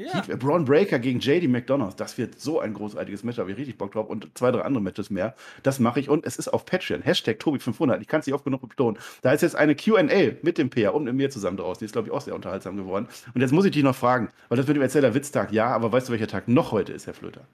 [0.02, 0.14] Ja.
[0.14, 1.99] Heat, Braun Breaker gegen JD McDonald.
[1.99, 4.10] Das wird so ein großartiges Match, da habe ich richtig Bock drauf.
[4.10, 5.36] Und zwei, drei andere Matches mehr.
[5.64, 6.10] Das mache ich.
[6.10, 7.02] Und es ist auf Patreon.
[7.02, 8.02] Hashtag Tobi500.
[8.02, 8.97] Ich kann es nicht oft genug betonen.
[9.22, 10.04] Da ist jetzt eine QA
[10.41, 11.80] mit dem Peer und mit mir zusammen draus.
[11.80, 13.08] Die ist, glaube ich, auch sehr unterhaltsam geworden.
[13.34, 15.52] Und jetzt muss ich dich noch fragen, weil das wird dem Erzähler Witztag.
[15.52, 17.47] Ja, aber weißt du, welcher Tag noch heute ist, Herr Flöter?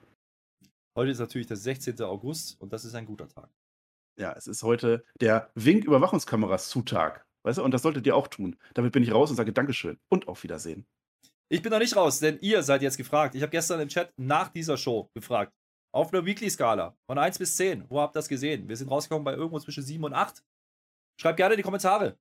[0.96, 2.02] Heute ist natürlich der 16.
[2.02, 3.50] August und das ist ein guter Tag.
[4.20, 7.24] Ja, es ist heute der Wink-Überwachungskameras-Zutag.
[7.44, 8.56] Weißt du, und das solltet ihr auch tun.
[8.74, 10.86] Damit bin ich raus und sage Dankeschön und auf Wiedersehen.
[11.50, 13.34] Ich bin noch nicht raus, denn ihr seid jetzt gefragt.
[13.34, 15.54] Ich habe gestern im Chat nach dieser Show gefragt.
[15.94, 17.86] Auf einer Weekly-Skala von 1 bis 10.
[17.90, 18.68] Wo habt ihr das gesehen?
[18.68, 20.44] Wir sind rausgekommen bei irgendwo zwischen 7 und 8.
[21.20, 22.18] Schreibt gerne in die Kommentare.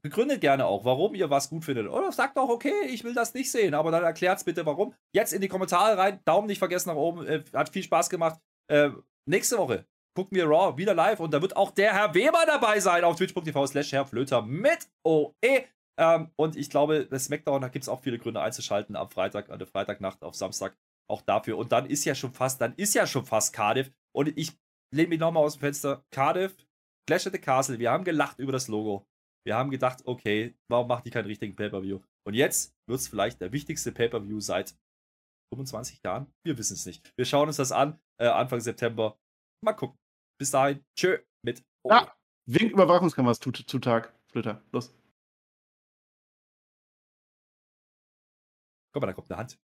[0.00, 1.88] Begründet gerne auch, warum ihr was gut findet.
[1.88, 4.94] Oder sagt auch, okay, ich will das nicht sehen, aber dann erklärt es bitte, warum.
[5.12, 6.20] Jetzt in die Kommentare rein.
[6.24, 7.26] Daumen nicht vergessen nach oben.
[7.26, 8.40] Äh, hat viel Spaß gemacht.
[8.70, 8.90] Äh,
[9.28, 9.86] nächste Woche
[10.18, 13.16] gucken wir Raw wieder live und da wird auch der Herr Weber dabei sein auf
[13.16, 15.64] twitch.tv slash Herr Flöter mit OE.
[15.98, 19.50] Ähm, und ich glaube, bei SmackDown, da gibt es auch viele Gründe einzuschalten am Freitag,
[19.50, 20.76] an der Freitagnacht auf Samstag.
[21.10, 21.58] Auch dafür.
[21.58, 23.90] Und dann ist ja schon fast, dann ist ja schon fast Cardiff.
[24.14, 24.52] Und ich
[24.94, 26.04] lehne mich nochmal aus dem Fenster.
[26.10, 26.56] Cardiff,
[27.08, 27.78] Clash at the Castle.
[27.78, 29.06] Wir haben gelacht über das Logo.
[29.46, 32.00] Wir haben gedacht, okay, warum macht die keinen richtigen Pay-Per-View?
[32.26, 34.76] Und jetzt wird es vielleicht der wichtigste Pay-Per-View seit
[35.54, 36.30] 25 Jahren.
[36.44, 37.10] Wir wissen es nicht.
[37.16, 39.18] Wir schauen uns das an, äh, Anfang September.
[39.64, 39.96] Mal gucken.
[40.38, 41.64] Bis dahin, tschö mit.
[41.82, 41.90] O.
[41.90, 42.14] Ja,
[42.46, 44.12] Wink Überwachungskameras zu Tag.
[44.30, 44.97] Flitter, los.
[48.92, 49.58] Guck mal, da kommt eine Hand.